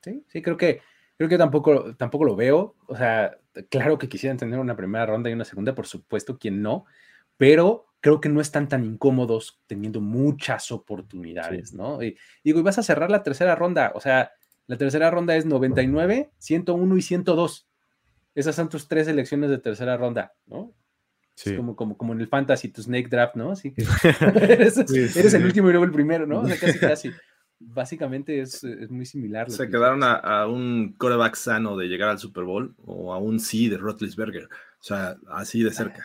Sí, 0.03 0.25
sí, 0.29 0.43
creo 0.43 0.57
que, 0.57 0.81
creo 1.17 1.29
que 1.29 1.39
tampoco, 1.39 1.97
tampoco 1.97 2.25
lo 2.25 2.37
veo, 2.37 2.77
o 2.87 2.97
sea, 2.97 3.39
claro 3.69 3.99
que 3.99 4.09
quisieran 4.09 4.37
tener 4.37 4.59
una 4.59 4.77
primera 4.77 5.07
ronda 5.07 5.29
y 5.29 5.33
una 5.33 5.45
segunda, 5.45 5.75
por 5.75 5.87
supuesto, 5.87 6.39
quien 6.39 6.63
no, 6.63 6.87
pero 7.37 7.87
creo 8.01 8.21
que 8.21 8.29
no 8.29 8.41
están 8.41 8.69
tan 8.69 8.85
incómodos 8.85 9.61
teniendo 9.67 10.01
muchas 10.01 10.71
oportunidades, 10.71 11.73
¿no? 11.73 12.03
Y 12.03 12.17
digo, 12.45 12.61
y 12.61 12.63
vas 12.63 12.79
a 12.79 12.83
cerrar 12.83 13.11
la 13.11 13.23
tercera 13.23 13.55
ronda, 13.55 13.93
o 13.95 14.01
sea, 14.01 14.33
la 14.67 14.77
tercera 14.77 15.11
ronda 15.11 15.35
es 15.35 15.47
99, 15.47 16.31
101 16.39 16.97
y 16.97 17.03
102. 17.03 17.69
Esas 18.35 18.55
son 18.55 18.69
tus 18.69 18.87
tres 18.87 19.09
elecciones 19.09 19.51
de 19.51 19.59
tercera 19.59 19.97
ronda, 19.97 20.35
¿no? 20.47 20.75
Como, 21.57 21.76
como, 21.76 21.97
como 21.97 22.12
en 22.12 22.20
el 22.20 22.28
Fantasy, 22.28 22.68
tu 22.68 22.82
Snake 22.82 23.09
Draft, 23.09 23.36
¿no? 23.36 23.53
Así 23.53 23.72
que 23.72 23.82
eres, 24.53 25.34
el 25.34 25.45
último 25.45 25.68
y 25.68 25.72
luego 25.72 25.84
el 25.84 25.93
primero, 25.93 26.26
¿no? 26.26 26.41
O 26.41 26.47
sea, 26.47 26.59
casi, 26.59 26.78
casi. 26.78 27.11
Básicamente 27.61 28.41
es, 28.41 28.62
es 28.62 28.91
muy 28.91 29.05
similar. 29.05 29.51
Se 29.51 29.68
quedaron 29.68 30.03
a, 30.05 30.47
un 30.47 30.95
coreback 30.97 31.34
sano 31.34 31.76
de 31.76 31.89
llegar 31.89 32.09
al 32.09 32.18
Super 32.18 32.45
Bowl 32.45 32.74
o 32.84 33.12
a 33.12 33.18
un 33.18 33.41
sí 33.41 33.68
de 33.68 33.78
Rotlisberger. 33.78 34.45
O 34.45 34.82
sea, 34.82 35.16
así 35.28 35.64
de 35.64 35.72
cerca. 35.72 36.05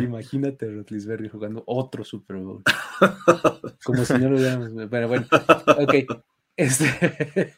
Imagínate 0.00 0.64
a 0.64 0.70
Rotlisberger 0.70 1.30
jugando 1.30 1.62
otro 1.66 2.04
Super 2.04 2.38
Bowl. 2.38 2.62
Como 3.84 4.02
si 4.06 4.14
no 4.14 4.30
lo 4.30 4.38
hubiéramos. 4.38 4.70
Pero 4.90 5.08
bueno, 5.08 5.26
ok. 5.76 5.94
Este, 6.56 7.54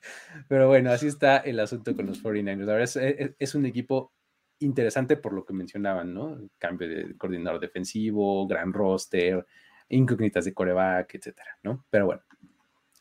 pero 0.49 0.67
bueno, 0.67 0.91
así 0.91 1.07
está 1.07 1.39
el 1.39 1.61
asunto 1.61 1.95
con 1.95 2.07
los 2.07 2.21
49ers. 2.21 2.69
Ahora 2.69 2.83
es, 2.83 2.99
es 3.39 3.55
un 3.55 3.65
equipo 3.65 4.13
interesante 4.61 5.17
por 5.17 5.33
lo 5.33 5.45
que 5.45 5.53
mencionaban, 5.53 6.15
¿no? 6.15 6.39
Cambio 6.59 6.89
de 6.89 7.17
coordinador 7.17 7.61
defensivo, 7.61 8.47
gran 8.47 8.73
roster, 8.73 9.45
incógnitas 9.89 10.45
de 10.45 10.55
coreback, 10.55 11.15
etcétera, 11.15 11.59
¿no? 11.63 11.85
Pero 11.91 12.07
bueno, 12.07 12.23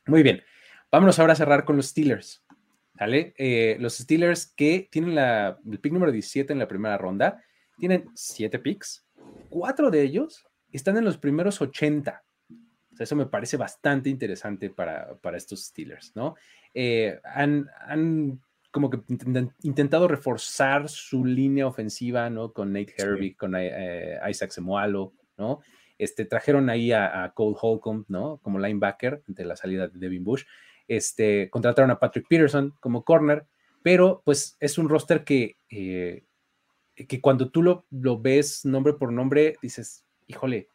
muy 0.08 0.24
bien. 0.24 0.42
Vámonos 0.92 1.20
ahora 1.20 1.34
a 1.34 1.36
cerrar 1.36 1.66
con 1.66 1.78
los 1.78 1.88
Steelers. 1.88 2.44
¿Vale? 2.94 3.34
Eh, 3.38 3.78
los 3.80 3.98
Steelers 3.98 4.48
que 4.48 4.90
tienen 4.92 5.16
la, 5.16 5.58
el 5.66 5.80
pick 5.80 5.94
número 5.94 6.12
17 6.12 6.52
en 6.52 6.60
la 6.60 6.68
primera 6.68 6.98
ronda, 6.98 7.42
tienen 7.78 8.10
7 8.14 8.60
picks, 8.60 9.08
4 9.50 9.90
de 9.90 10.02
ellos 10.02 10.46
están 10.72 10.98
en 10.98 11.06
los 11.06 11.18
primeros 11.18 11.62
80. 11.62 12.24
O 12.92 12.96
sea, 12.96 13.04
eso 13.06 13.16
me 13.16 13.28
parece 13.28 13.56
bastante 13.56 14.10
interesante 14.10 14.70
para, 14.70 15.16
para 15.20 15.38
estos 15.38 15.66
Steelers, 15.66 16.14
¿no? 16.16 16.36
Eh, 16.74 17.20
han 17.24 17.70
como 18.72 18.90
que 18.90 19.00
intentado 19.64 20.08
reforzar 20.08 20.90
su 20.90 21.26
línea 21.26 21.68
ofensiva, 21.68 22.30
¿no? 22.30 22.54
Con 22.54 22.72
Nate 22.72 22.94
Herbig, 22.98 23.36
con 23.36 23.56
eh, 23.58 24.20
Isaac 24.30 24.52
Semualo, 24.52 25.14
¿no? 25.38 25.62
Este, 25.98 26.26
trajeron 26.26 26.70
ahí 26.70 26.92
a, 26.92 27.32
Cole 27.36 27.58
Holcomb, 27.60 28.06
¿no? 28.08 28.38
Como 28.38 28.60
linebacker 28.60 29.24
ante 29.28 29.44
la 29.44 29.56
salida 29.56 29.88
de 29.88 30.00
Devin 30.00 30.24
Bush. 30.24 30.44
Este, 30.88 31.50
contrataron 31.50 31.92
a 31.92 32.00
Patrick 32.00 32.28
Peterson 32.28 32.74
como 32.80 33.04
corner, 33.04 33.46
pero 33.84 34.22
pues 34.24 34.56
es 34.60 34.78
un 34.78 34.88
roster 34.88 35.24
que, 35.24 35.58
eh, 35.70 36.24
que 36.96 37.22
cuando 37.22 37.50
tú 37.50 37.64
lo, 37.64 37.86
lo 37.90 38.20
ves 38.20 38.66
nombre 38.66 38.94
por 38.94 39.12
nombre, 39.12 39.58
dices, 39.62 40.06
híjole, 40.28 40.70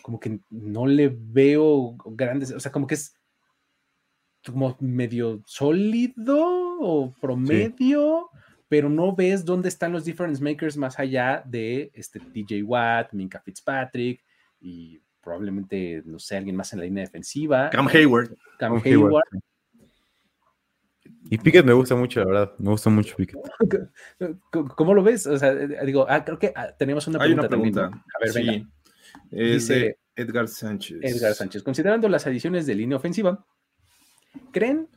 como 0.00 0.20
que 0.20 0.40
no 0.50 0.86
le 0.86 1.08
veo 1.12 1.96
grandes, 2.06 2.52
o 2.52 2.60
sea, 2.60 2.72
como 2.72 2.86
que 2.86 2.94
es 2.94 3.14
como 4.44 4.76
medio 4.80 5.42
sólido 5.46 6.61
o 6.82 7.14
promedio, 7.20 8.30
pero 8.68 8.88
no 8.88 9.14
ves 9.14 9.44
dónde 9.44 9.68
están 9.68 9.92
los 9.92 10.04
difference 10.04 10.42
makers 10.42 10.76
más 10.76 10.98
allá 10.98 11.42
de 11.46 11.90
este 11.94 12.20
DJ 12.32 12.62
Watt, 12.62 13.12
Minka 13.12 13.40
Fitzpatrick 13.40 14.22
y 14.60 15.00
probablemente, 15.20 16.02
no 16.04 16.18
sé, 16.18 16.36
alguien 16.36 16.56
más 16.56 16.72
en 16.72 16.80
la 16.80 16.84
línea 16.84 17.04
defensiva. 17.04 17.70
Cam 17.70 17.86
Hayward. 17.88 18.36
Cam, 18.58 18.80
Hayward. 18.84 19.24
Y 21.30 21.38
Pickett 21.38 21.64
me 21.64 21.72
gusta 21.72 21.94
mucho, 21.94 22.20
la 22.20 22.26
verdad. 22.26 22.52
Me 22.58 22.70
gusta 22.70 22.90
mucho 22.90 23.16
Pickett. 23.16 23.40
¿Cómo 24.50 24.94
lo 24.94 25.02
ves? 25.02 25.26
O 25.26 25.38
sea, 25.38 25.54
digo, 25.54 26.04
ah, 26.08 26.24
creo 26.24 26.38
que 26.38 26.52
ah, 26.54 26.74
tenemos 26.76 27.06
una 27.06 27.18
pregunta. 27.18 27.42
Hay 27.42 27.46
una 27.46 27.48
pregunta. 27.48 27.84
A 27.86 28.24
ver, 28.24 28.34
venga. 28.34 28.68
Dice 29.30 29.98
Edgar 30.16 30.48
Sánchez. 30.48 30.98
Edgar 31.00 31.34
Sánchez. 31.34 31.62
Considerando 31.62 32.08
las 32.08 32.26
adiciones 32.26 32.66
de 32.66 32.74
línea 32.74 32.96
ofensiva, 32.96 33.46
¿Creen 34.52 34.88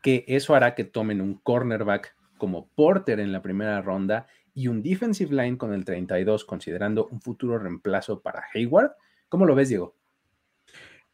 que 0.00 0.24
eso 0.28 0.54
hará 0.54 0.74
que 0.74 0.84
tomen 0.84 1.20
un 1.20 1.34
cornerback 1.34 2.14
como 2.38 2.68
Porter 2.74 3.20
en 3.20 3.32
la 3.32 3.42
primera 3.42 3.80
ronda 3.82 4.26
y 4.54 4.68
un 4.68 4.82
defensive 4.82 5.34
line 5.34 5.56
con 5.56 5.72
el 5.72 5.84
32, 5.84 6.44
considerando 6.44 7.06
un 7.06 7.20
futuro 7.20 7.58
reemplazo 7.58 8.20
para 8.20 8.44
Hayward? 8.52 8.92
¿Cómo 9.28 9.46
lo 9.46 9.54
ves, 9.54 9.68
Diego? 9.68 9.96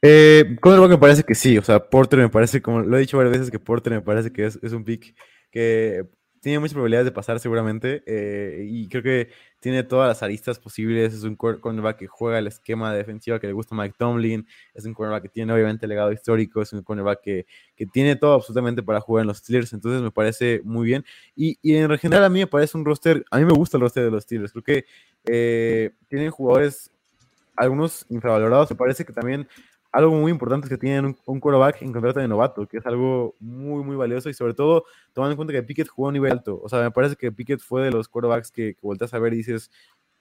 Eh, 0.03 0.57
cornerback 0.61 0.91
me 0.91 0.99
parece 0.99 1.22
que 1.22 1.34
sí, 1.34 1.59
o 1.59 1.62
sea, 1.62 1.80
Porter 1.80 2.18
me 2.18 2.28
parece, 2.28 2.62
como 2.62 2.80
lo 2.80 2.97
he 2.97 3.01
dicho 3.01 3.16
varias 3.16 3.39
veces, 3.39 3.51
que 3.51 3.59
Porter 3.59 3.93
me 3.93 4.03
parece 4.03 4.32
que 4.32 4.47
es, 4.47 4.59
es 4.62 4.72
un 4.72 4.84
pick 4.84 5.14
que 5.51 6.07
tiene 6.47 6.61
muchas 6.61 6.74
probabilidades 6.74 7.07
de 7.07 7.11
pasar 7.11 7.40
seguramente 7.40 8.05
eh, 8.07 8.64
y 8.70 8.88
creo 8.88 9.03
que 9.03 9.30
tiene 9.59 9.82
todas 9.82 10.07
las 10.07 10.22
aristas 10.22 10.61
posibles. 10.61 11.12
Es 11.12 11.24
un 11.24 11.34
cornerback 11.34 11.97
que 11.97 12.07
juega 12.07 12.38
el 12.38 12.47
esquema 12.47 12.92
de 12.92 12.99
defensiva 12.99 13.40
que 13.40 13.49
le 13.49 13.53
gusta 13.53 13.74
a 13.74 13.78
Mike 13.78 13.97
Tomlin. 13.99 14.47
Es 14.72 14.84
un 14.84 14.94
cornerback 14.94 15.24
que 15.24 15.28
tiene 15.28 15.53
obviamente 15.53 15.88
legado 15.88 16.12
histórico. 16.12 16.62
Es 16.62 16.72
un 16.72 16.84
cornerback 16.84 17.20
que, 17.20 17.47
que 17.74 17.86
tiene 17.86 18.14
todo 18.14 18.34
absolutamente 18.34 18.80
para 18.84 19.01
jugar 19.01 19.22
en 19.22 19.26
los 19.26 19.38
Steelers. 19.38 19.72
Entonces 19.72 20.01
me 20.03 20.12
parece 20.12 20.61
muy 20.62 20.86
bien. 20.86 21.05
Y, 21.34 21.59
y, 21.62 21.74
en 21.74 21.99
general 21.99 22.22
a 22.22 22.28
mí 22.28 22.38
me 22.38 22.47
parece 22.47 22.78
un 22.78 22.84
roster, 22.84 23.24
a 23.28 23.38
mí 23.38 23.44
me 23.44 23.53
gusta 23.53 23.76
el 23.76 23.80
roster 23.80 24.05
de 24.05 24.12
los 24.12 24.22
Steelers. 24.22 24.53
Creo 24.53 24.62
que 24.62 24.84
eh, 25.24 25.90
tienen 26.07 26.30
jugadores, 26.30 26.92
algunos 27.57 28.07
infravalorados. 28.09 28.70
Me 28.70 28.76
parece 28.76 29.05
que 29.05 29.12
también 29.12 29.49
algo 29.97 30.12
muy 30.12 30.30
importante 30.30 30.66
es 30.66 30.70
que 30.70 30.76
tienen 30.76 31.07
un, 31.07 31.16
un 31.24 31.40
quarterback 31.40 31.80
en 31.80 31.92
contrato 31.92 32.20
de 32.20 32.28
novato, 32.28 32.66
que 32.66 32.76
es 32.76 32.86
algo 32.86 33.34
muy, 33.40 33.82
muy 33.82 33.97
valioso 33.97 34.28
y 34.28 34.34
sobre 34.34 34.53
todo 34.53 34.84
tomando 35.14 35.32
en 35.32 35.36
cuenta 35.36 35.55
que 35.55 35.62
Pickett 35.62 35.88
jugó 35.88 36.09
a 36.09 36.11
un 36.11 36.14
nivel 36.14 36.32
alto. 36.32 36.61
O 36.62 36.68
sea, 36.68 36.82
me 36.82 36.90
parece 36.90 37.16
que 37.16 37.32
Pickett 37.32 37.61
fue 37.61 37.82
de 37.82 37.90
los 37.90 38.07
quarterbacks 38.09 38.51
que, 38.51 38.74
que 38.74 38.80
volteas 38.82 39.14
a 39.14 39.18
ver 39.18 39.32
y 39.32 39.38
dices, 39.38 39.70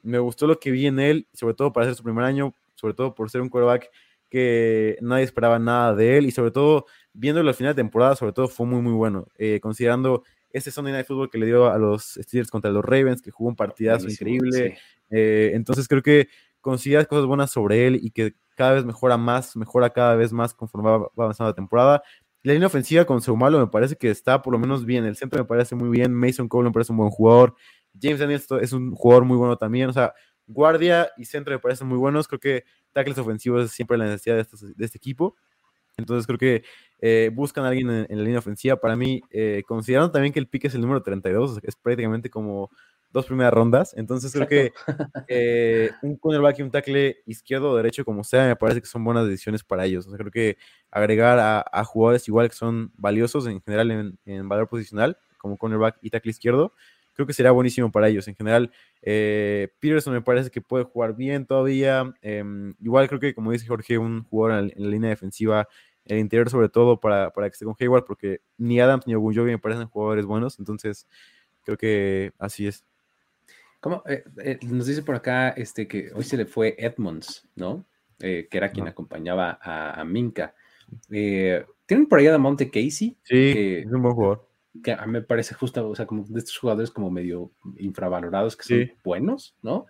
me 0.02 0.20
gustó 0.20 0.48
lo 0.48 0.60
que 0.60 0.72
vi 0.72 0.88
en 0.88 1.00
él, 1.00 1.28
sobre 1.34 1.56
todo 1.56 1.74
para 1.74 1.88
ser 1.88 1.96
su 1.96 2.04
primer 2.04 2.24
año, 2.24 2.54
sobre 2.76 2.94
todo 2.94 3.14
por 3.14 3.30
ser 3.30 3.42
un 3.42 3.50
quarterback 3.50 3.90
que 4.30 4.98
nadie 5.02 5.24
esperaba 5.24 5.60
nada 5.60 5.94
de 5.94 6.18
él 6.18 6.26
y 6.26 6.32
sobre 6.32 6.52
todo 6.52 6.86
viéndolo 7.14 7.50
al 7.50 7.56
final 7.56 7.74
de 7.74 7.82
temporada, 7.82 8.16
sobre 8.16 8.34
todo 8.34 8.48
fue 8.48 8.66
muy, 8.66 8.82
muy 8.82 8.94
bueno, 8.94 9.28
eh, 9.38 9.60
considerando 9.62 10.24
ese 10.52 10.72
Sunday 10.72 10.94
Night 10.94 11.06
Football 11.06 11.30
que 11.30 11.38
le 11.38 11.48
dio 11.48 11.70
a 11.70 11.78
los 11.78 12.14
Steelers 12.22 12.50
contra 12.50 12.72
los 12.72 12.84
Ravens, 12.84 13.22
que 13.22 13.30
jugó 13.30 13.50
un 13.50 13.56
partidazo 13.58 14.08
increíble. 14.08 14.78
Eh, 15.10 15.52
entonces 15.54 15.88
creo 15.88 16.02
que 16.02 16.30
consideras 16.62 17.08
cosas 17.08 17.26
buenas 17.26 17.52
sobre 17.52 17.88
él 17.88 18.00
y 18.02 18.12
que 18.12 18.34
cada 18.56 18.74
vez 18.74 18.86
mejora 18.86 19.18
más, 19.18 19.56
mejora 19.56 19.90
cada 19.92 20.16
vez 20.16 20.34
más 20.34 20.54
conforme 20.54 20.90
va, 20.90 21.08
avanzando 21.18 21.52
la 21.52 21.56
temporada. 21.56 22.04
La 22.42 22.54
línea 22.54 22.68
ofensiva 22.68 23.06
con 23.06 23.22
Seumalo 23.22 23.60
me 23.60 23.68
parece 23.68 23.96
que 23.96 24.10
está 24.10 24.42
por 24.42 24.54
lo 24.54 24.60
menos 24.60 24.86
bien. 24.86 25.06
El 25.06 25.16
centro 25.16 25.40
me 25.40 25.46
parece 25.46 25.76
muy 25.76 25.90
bien. 25.90 26.14
Mason 26.14 26.48
Cole 26.48 26.70
me 26.70 26.72
parece 26.74 26.92
un 26.92 27.00
buen 27.00 27.10
jugador. 27.10 27.56
James 28.00 28.20
Daniels 28.20 28.48
es 28.62 28.72
un 28.72 28.94
jugador 28.94 29.26
muy 29.26 29.38
bueno 29.38 29.58
también. 29.58 29.90
O 29.90 29.94
sea, 29.94 30.14
guardia 30.48 31.10
y 31.18 31.26
centro 31.26 31.54
me 31.54 31.60
parecen 31.60 31.88
muy 31.88 31.98
buenos. 31.98 32.28
Creo 32.28 32.40
que 32.40 32.64
tackles 32.94 33.18
ofensivos 33.18 33.66
es 33.66 33.72
siempre 33.72 33.98
la 33.98 34.06
necesidad 34.06 34.36
de, 34.36 34.86
este 34.86 34.98
equipo. 34.98 35.36
Entonces 35.98 36.28
creo 36.28 36.38
que 36.38 36.64
eh, 37.00 37.32
buscan 37.34 37.66
a 37.66 37.70
alguien 37.70 37.90
en, 37.90 38.18
la 38.18 38.24
línea 38.24 38.40
ofensiva. 38.40 38.80
Para 38.80 38.96
mí, 38.96 39.22
eh, 39.32 39.64
considerando 39.66 40.12
también 40.12 40.34
que 40.34 40.40
el 40.40 40.48
pick 40.48 40.66
es 40.66 40.76
el 40.76 40.82
número 40.82 41.02
32, 41.02 41.60
es 41.64 41.76
prácticamente 41.76 42.30
como 42.30 42.70
dos 43.16 43.26
primeras 43.26 43.54
rondas. 43.54 43.94
Entonces 43.98 44.34
creo 44.34 44.48
que 44.48 44.74
eh, 45.30 45.90
un 46.02 46.18
cornerback 46.18 46.60
y 46.60 46.62
un 46.64 46.70
tackle 46.70 47.24
izquierdo 47.26 47.72
o 47.72 47.78
derecho, 47.78 48.04
como 48.04 48.26
sea, 48.26 48.46
me 48.46 48.56
parece 48.58 48.82
que 48.82 48.88
son 48.88 49.06
buenas 49.06 49.26
decisiones 49.26 49.64
para 49.64 49.86
ellos. 49.86 50.06
O 50.06 50.10
sea, 50.10 50.18
creo 50.18 50.32
que 50.32 50.58
agregar 50.92 51.40
a, 51.40 51.84
jugadores 51.86 52.28
igual 52.28 52.50
que 52.50 52.56
son 52.56 52.92
valiosos 52.98 53.48
en 53.48 53.62
general 53.62 53.90
en, 53.92 54.20
en 54.26 54.50
valor 54.50 54.68
posicional, 54.68 55.18
como 55.38 55.58
cornerback 55.58 55.98
y 56.02 56.10
tackle 56.10 56.32
izquierdo, 56.32 56.74
creo 57.14 57.26
que 57.26 57.34
será 57.34 57.52
buenísimo 57.52 57.90
para 57.90 58.10
ellos. 58.10 58.28
En 58.28 58.36
general, 58.36 58.70
eh, 59.02 59.70
Peterson 59.80 60.14
me 60.14 60.22
parece 60.22 60.52
que 60.52 60.62
puede 60.62 60.84
jugar 60.84 61.16
bien 61.16 61.46
todavía. 61.46 62.14
Em, 62.22 62.76
igual 62.82 63.08
creo 63.08 63.22
que, 63.22 63.34
como 63.34 63.52
dice 63.52 63.66
Jorge, 63.66 63.98
un 63.98 64.24
jugador 64.26 64.72
en, 64.76 64.84
la 64.84 64.90
línea 64.90 65.10
defensiva, 65.10 65.68
el 66.04 66.20
interior 66.20 66.50
sobre 66.50 66.68
todo, 66.68 67.00
para, 67.00 67.32
para 67.32 67.48
que 67.48 67.54
esté 67.54 67.66
con 67.66 67.76
Hayward, 67.80 68.04
porque 68.04 68.42
ni 68.58 68.82
Adams 68.82 69.08
ni 69.08 69.16
Ogunjobi 69.16 69.52
me 69.52 69.58
parecen 69.60 69.88
jugadores 69.88 70.26
buenos. 70.26 70.60
Entonces, 70.60 71.08
creo 71.64 71.78
que 71.78 72.34
así 72.38 72.68
es. 72.68 72.84
¿Cómo? 73.86 74.02
Eh, 74.08 74.24
eh, 74.44 74.58
nos 74.64 74.88
dice 74.88 75.04
por 75.04 75.14
acá 75.14 75.50
este, 75.50 75.88
que 75.88 76.10
hoy 76.16 76.24
se 76.24 76.38
le 76.38 76.48
fue 76.48 76.76
Edmonds, 76.80 77.48
¿no? 77.56 77.86
que 78.18 78.48
era 78.50 78.72
quien 78.72 78.88
acompañaba 78.88 79.60
a, 79.62 80.04
Minka. 80.04 80.56
¿Tienen 81.08 82.08
por 82.10 82.18
ahí 82.18 82.26
a 82.26 82.38
Monte 82.40 82.72
Casey? 82.72 83.16
Sí, 83.22 83.54
es 83.86 83.92
un 83.92 84.02
buen 84.02 84.16
jugador 84.16 84.48
que 84.84 84.92
a 84.92 85.06
mí 85.06 85.12
me 85.12 85.22
parece 85.22 85.54
justo, 85.54 85.88
o 85.88 85.96
sea, 85.96 86.08
como 86.08 86.24
de 86.28 86.40
estos 86.40 86.58
jugadores 86.58 86.90
como 86.90 87.12
medio 87.12 87.52
infravalorados 87.78 88.58
que 88.58 88.64
son 88.64 88.98
buenos, 89.04 89.56
¿no? 89.62 89.86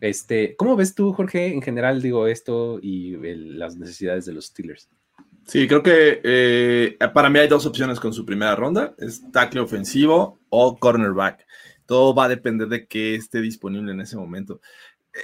Este, 0.00 0.56
¿cómo 0.56 0.74
ves 0.74 0.94
tú, 0.94 1.12
Jorge, 1.12 1.52
en 1.52 1.60
general, 1.60 2.00
digo, 2.00 2.26
esto 2.26 2.78
y 2.80 3.16
las 3.18 3.76
necesidades 3.76 4.24
de 4.24 4.32
los 4.32 4.46
Steelers? 4.46 4.88
Sí, 5.46 5.68
creo 5.68 5.82
que 5.82 6.20
eh, 6.24 6.98
para 7.14 7.30
mí 7.30 7.38
hay 7.38 7.46
dos 7.46 7.66
opciones 7.66 8.00
con 8.00 8.12
su 8.12 8.26
primera 8.26 8.56
ronda, 8.56 8.94
es 8.98 9.30
tackle 9.30 9.60
ofensivo 9.60 10.40
o 10.48 10.76
cornerback. 10.76 11.45
Todo 11.86 12.14
va 12.14 12.24
a 12.24 12.28
depender 12.28 12.68
de 12.68 12.86
qué 12.86 13.14
esté 13.14 13.40
disponible 13.40 13.92
en 13.92 14.00
ese 14.00 14.16
momento. 14.16 14.60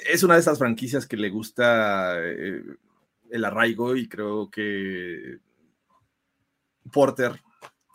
Es 0.09 0.23
una 0.23 0.35
de 0.35 0.41
esas 0.41 0.59
franquicias 0.59 1.07
que 1.07 1.17
le 1.17 1.29
gusta 1.29 2.15
eh, 2.19 2.63
el 3.31 3.45
arraigo 3.45 3.97
y 3.97 4.09
creo 4.09 4.51
que 4.51 5.39
Porter 6.91 7.41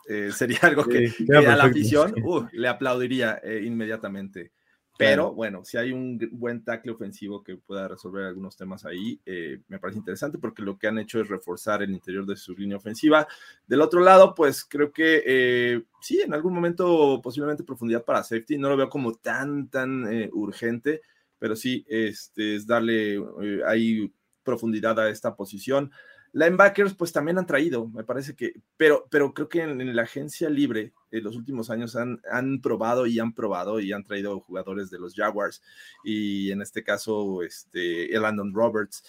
eh, 0.07 0.31
sería 0.31 0.59
algo 0.61 0.85
que, 0.85 1.11
a 1.35 1.55
la 1.55 1.65
afición 1.65 2.13
uh, 2.23 2.47
le 2.53 2.67
aplaudiría 2.67 3.39
eh, 3.43 3.61
inmediatamente. 3.65 4.51
Pero 4.97 5.33
bueno, 5.33 5.63
si 5.63 5.77
hay 5.77 5.91
un 5.91 6.19
buen 6.31 6.63
tackle 6.63 6.91
ofensivo 6.91 7.43
que 7.43 7.55
pueda 7.55 7.87
resolver 7.87 8.25
algunos 8.25 8.57
temas 8.57 8.85
ahí, 8.85 9.19
eh, 9.25 9.61
me 9.67 9.79
parece 9.79 9.99
interesante 9.99 10.37
porque 10.37 10.63
lo 10.63 10.77
que 10.77 10.87
han 10.87 10.97
hecho 10.97 11.21
es 11.21 11.27
reforzar 11.27 11.83
el 11.83 11.91
interior 11.91 12.25
de 12.25 12.35
su 12.35 12.55
línea 12.55 12.77
ofensiva. 12.77 13.27
Del 13.67 13.81
otro 13.81 13.99
lado, 13.99 14.33
pues 14.33 14.65
creo 14.65 14.91
que 14.91 15.83
sí, 16.01 16.21
en 16.21 16.33
algún 16.33 16.53
momento 16.53 17.21
posiblemente 17.21 17.63
profundidad 17.63 18.03
para 18.03 18.23
safety. 18.23 18.57
No 18.57 18.69
lo 18.69 18.77
veo 18.77 18.89
como 18.89 19.13
tan, 19.13 19.69
tan 19.69 20.29
urgente, 20.33 21.01
pero 21.37 21.55
sí 21.55 21.85
este, 21.87 22.55
es 22.55 22.65
darle 22.65 23.23
ahí 23.67 24.11
profundidad 24.47 24.99
a 24.99 25.09
esta 25.09 25.35
posición. 25.35 25.91
Linebackers, 26.37 26.93
pues 26.93 27.11
también 27.11 27.39
han 27.39 27.47
traído, 27.47 27.87
me 27.87 28.03
parece 28.03 28.35
que, 28.35 28.53
pero, 28.77 29.07
pero 29.09 29.33
creo 29.33 29.49
que 29.49 29.63
en, 29.63 29.95
la 29.95 30.03
agencia 30.03 30.51
libre 30.51 30.93
en 31.09 31.23
los 31.23 31.35
últimos 31.35 31.71
años 31.71 31.95
han, 31.95 32.21
han, 32.31 32.61
probado 32.61 33.07
y 33.07 33.17
han 33.17 33.33
probado 33.33 33.79
y 33.79 33.91
han 33.91 34.03
traído 34.03 34.39
jugadores 34.41 34.91
de 34.91 34.99
los 34.99 35.15
Jaguars 35.15 35.63
y 36.03 36.51
en 36.51 36.61
este 36.61 36.83
caso, 36.83 37.41
este, 37.41 38.15
Elandon 38.15 38.53
Roberts, 38.53 39.03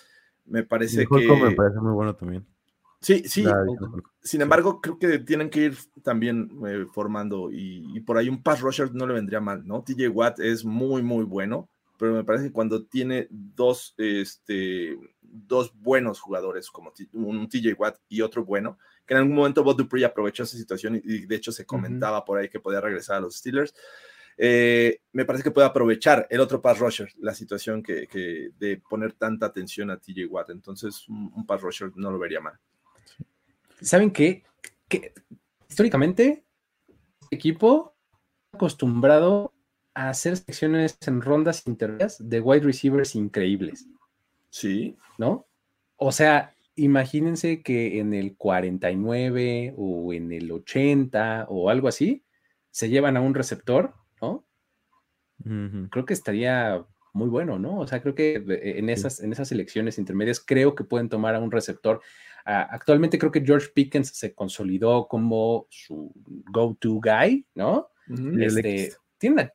me 0.47 0.63
parece 0.63 1.07
que... 1.07 1.29
Me 1.29 1.55
parece 1.55 1.81
muy 1.81 1.93
bueno 1.93 2.17
también. 2.17 2.47
Sí, 3.01 3.23
sí. 3.27 3.45
Sin 4.23 4.41
embargo, 4.41 4.81
creo 4.81 4.99
que 4.99 5.19
tienen 5.19 5.51
que 5.51 5.61
ir 5.67 5.77
también 6.03 6.51
eh, 6.67 6.87
formando 6.91 7.53
y, 7.53 7.85
y, 7.95 8.01
por 8.01 8.17
ahí 8.17 8.31
un 8.31 8.43
pass 8.43 8.63
rusher 8.63 8.95
no 8.95 9.07
le 9.07 9.13
vendría 9.13 9.41
mal, 9.41 9.67
¿no? 9.67 9.83
TJ 9.83 10.09
Watt 10.09 10.41
es 10.41 10.65
muy, 10.65 11.03
muy 11.03 11.25
bueno, 11.25 11.69
pero 11.99 12.15
me 12.15 12.25
parece 12.25 12.47
que 12.47 12.53
cuando 12.53 12.85
tiene 12.85 13.27
dos, 13.31 13.95
este, 13.99 14.97
dos 15.21 15.75
buenos 15.75 16.21
jugadores, 16.21 16.71
como 16.71 16.93
un 17.13 17.49
TJ 17.49 17.75
Watt 17.77 17.99
y 18.09 18.21
otro 18.21 18.45
bueno, 18.45 18.79
que 19.05 19.15
en 19.15 19.19
algún 19.19 19.35
momento 19.35 19.65
Bob 19.65 19.77
Dupree 19.77 20.05
aprovechó 20.05 20.45
esa 20.45 20.57
situación 20.57 21.01
y, 21.03 21.27
de 21.27 21.37
hecho 21.37 21.51
se 21.51 21.67
comentaba 21.67 22.25
por 22.25 22.39
ahí 22.39 22.49
que 22.49 22.61
podía 22.61 22.81
regresar 22.81 23.17
a 23.17 23.21
los 23.21 23.37
Steelers. 23.37 23.75
Eh, 24.41 25.01
me 25.13 25.25
parece 25.25 25.43
que 25.43 25.51
puede 25.51 25.67
aprovechar 25.67 26.29
el 26.31 26.39
otro 26.41 26.63
pass 26.63 26.79
rusher, 26.79 27.13
la 27.19 27.35
situación 27.35 27.83
que, 27.83 28.07
de 28.57 28.77
poner 28.89 29.15
tanta 29.15 29.47
atención 29.47 29.91
a 29.91 29.99
TJ 29.99 30.27
Watt. 30.27 30.51
Entonces, 30.51 31.09
un, 31.09 31.45
pass 31.45 31.61
rusher 31.61 31.91
no 31.97 32.13
lo 32.13 32.19
vería 32.21 32.41
mal. 32.41 32.57
¿Saben 33.81 34.13
qué? 34.13 34.45
Que 34.87 35.13
históricamente, 35.69 36.45
equipo 37.31 37.97
acostumbrado 38.53 39.53
a 39.99 40.11
hacer 40.11 40.37
secciones 40.37 40.97
en 41.09 41.21
rondas 41.21 41.67
intermedias 41.67 42.17
de 42.21 42.41
wide 42.41 42.65
receivers 42.65 43.17
increíbles. 43.17 43.89
Sí. 44.49 44.97
¿No? 45.19 45.49
O 45.97 46.13
sea, 46.13 46.55
imagínense 46.77 47.63
que 47.65 47.99
en 47.99 48.15
el 48.15 48.37
49 48.37 49.75
o 49.77 50.13
en 50.13 50.33
el 50.33 50.53
80 50.53 51.47
o 51.49 51.69
algo 51.69 51.89
así, 51.89 52.23
se 52.71 52.89
llevan 52.89 53.17
a 53.17 53.21
un 53.21 53.35
receptor, 53.35 53.95
¿no? 54.23 54.45
Creo 55.91 56.05
que 56.05 56.15
estaría 56.15 56.85
muy 57.13 57.29
bueno, 57.29 57.59
¿no? 57.59 57.81
O 57.81 57.87
sea, 57.89 58.01
creo 58.01 58.15
que 58.15 58.35
en 58.37 58.91
esas, 58.91 59.19
en 59.19 59.33
esas 59.33 59.51
elecciones 59.51 59.99
intermedias 59.99 60.39
creo 60.39 60.77
que 60.77 60.85
pueden 60.85 61.09
tomar 61.09 61.35
a 61.35 61.41
un 61.41 61.51
receptor. 61.51 62.01
actualmente 62.45 63.19
creo 63.19 63.33
que 63.33 63.45
George 63.45 63.71
Pickens 63.75 64.11
se 64.11 64.33
consolidó 64.33 65.09
como 65.09 65.67
su 65.71 66.13
go-to 66.53 67.01
guy, 67.01 67.45
¿no? 67.57 67.89
este, 68.41 68.93
tiene 69.19 69.35
una, 69.35 69.53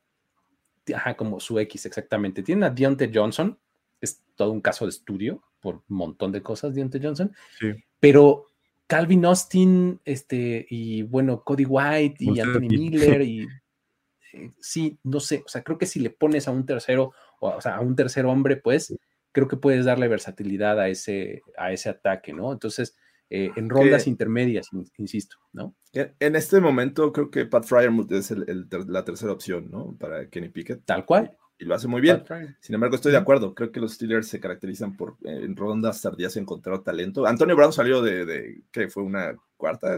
ajá, 0.94 1.16
como 1.16 1.40
su 1.40 1.58
X, 1.58 1.86
exactamente. 1.86 2.42
Tiene 2.42 2.66
a 2.66 2.70
Deontay 2.70 3.10
Johnson, 3.12 3.58
es 4.00 4.22
todo 4.34 4.50
un 4.50 4.60
caso 4.60 4.84
de 4.84 4.90
estudio 4.90 5.42
por 5.60 5.76
un 5.88 5.96
montón 5.96 6.32
de 6.32 6.42
cosas, 6.42 6.74
Deontay 6.74 7.02
Johnson. 7.02 7.32
Sí. 7.58 7.72
Pero 8.00 8.46
Calvin 8.86 9.24
Austin, 9.24 10.00
este, 10.04 10.66
y 10.68 11.02
bueno, 11.02 11.42
Cody 11.42 11.64
White 11.64 12.16
y 12.18 12.38
Anthony 12.38 12.68
Miller, 12.68 13.22
y 13.22 13.46
eh, 14.32 14.52
sí, 14.60 14.98
no 15.02 15.20
sé, 15.20 15.42
o 15.44 15.48
sea, 15.48 15.62
creo 15.62 15.78
que 15.78 15.86
si 15.86 16.00
le 16.00 16.10
pones 16.10 16.48
a 16.48 16.50
un 16.50 16.66
tercero, 16.66 17.12
o, 17.40 17.60
sea, 17.60 17.76
a 17.76 17.80
un 17.80 17.96
tercer 17.96 18.26
hombre, 18.26 18.56
pues 18.56 18.94
creo 19.32 19.48
que 19.48 19.56
puedes 19.56 19.84
darle 19.84 20.08
versatilidad 20.08 20.78
a 20.78 20.88
ese, 20.88 21.42
a 21.56 21.72
ese 21.72 21.88
ataque, 21.88 22.32
¿no? 22.32 22.52
Entonces, 22.52 22.96
eh, 23.30 23.50
en 23.56 23.68
rondas 23.68 24.06
intermedias, 24.06 24.68
insisto, 24.98 25.36
¿no? 25.52 25.74
En 25.92 26.36
este 26.36 26.60
momento 26.60 27.12
creo 27.12 27.30
que 27.30 27.46
Pat 27.46 27.64
Fryermuth 27.64 28.12
es 28.12 28.30
la 28.30 29.04
tercera 29.04 29.32
opción, 29.32 29.70
¿no? 29.70 29.96
Para 29.98 30.28
Kenny 30.28 30.48
Pickett. 30.48 30.84
Tal 30.84 31.04
cual 31.04 31.36
y 31.58 31.64
lo 31.64 31.74
hace 31.74 31.88
muy 31.88 32.00
bien. 32.00 32.24
Sin 32.60 32.74
embargo, 32.74 32.96
estoy 32.96 33.12
de 33.12 33.18
acuerdo. 33.18 33.54
Creo 33.54 33.70
que 33.70 33.80
los 33.80 33.94
Steelers 33.94 34.28
se 34.28 34.40
caracterizan 34.40 34.96
por 34.96 35.16
en 35.22 35.56
rondas 35.56 36.00
tardías 36.02 36.36
encontrar 36.36 36.82
talento. 36.82 37.26
Antonio 37.26 37.56
Brown 37.56 37.72
salió 37.72 38.02
de, 38.02 38.24
de 38.24 38.62
¿qué 38.70 38.88
fue? 38.88 39.02
¿Una 39.02 39.36
cuarta? 39.56 39.96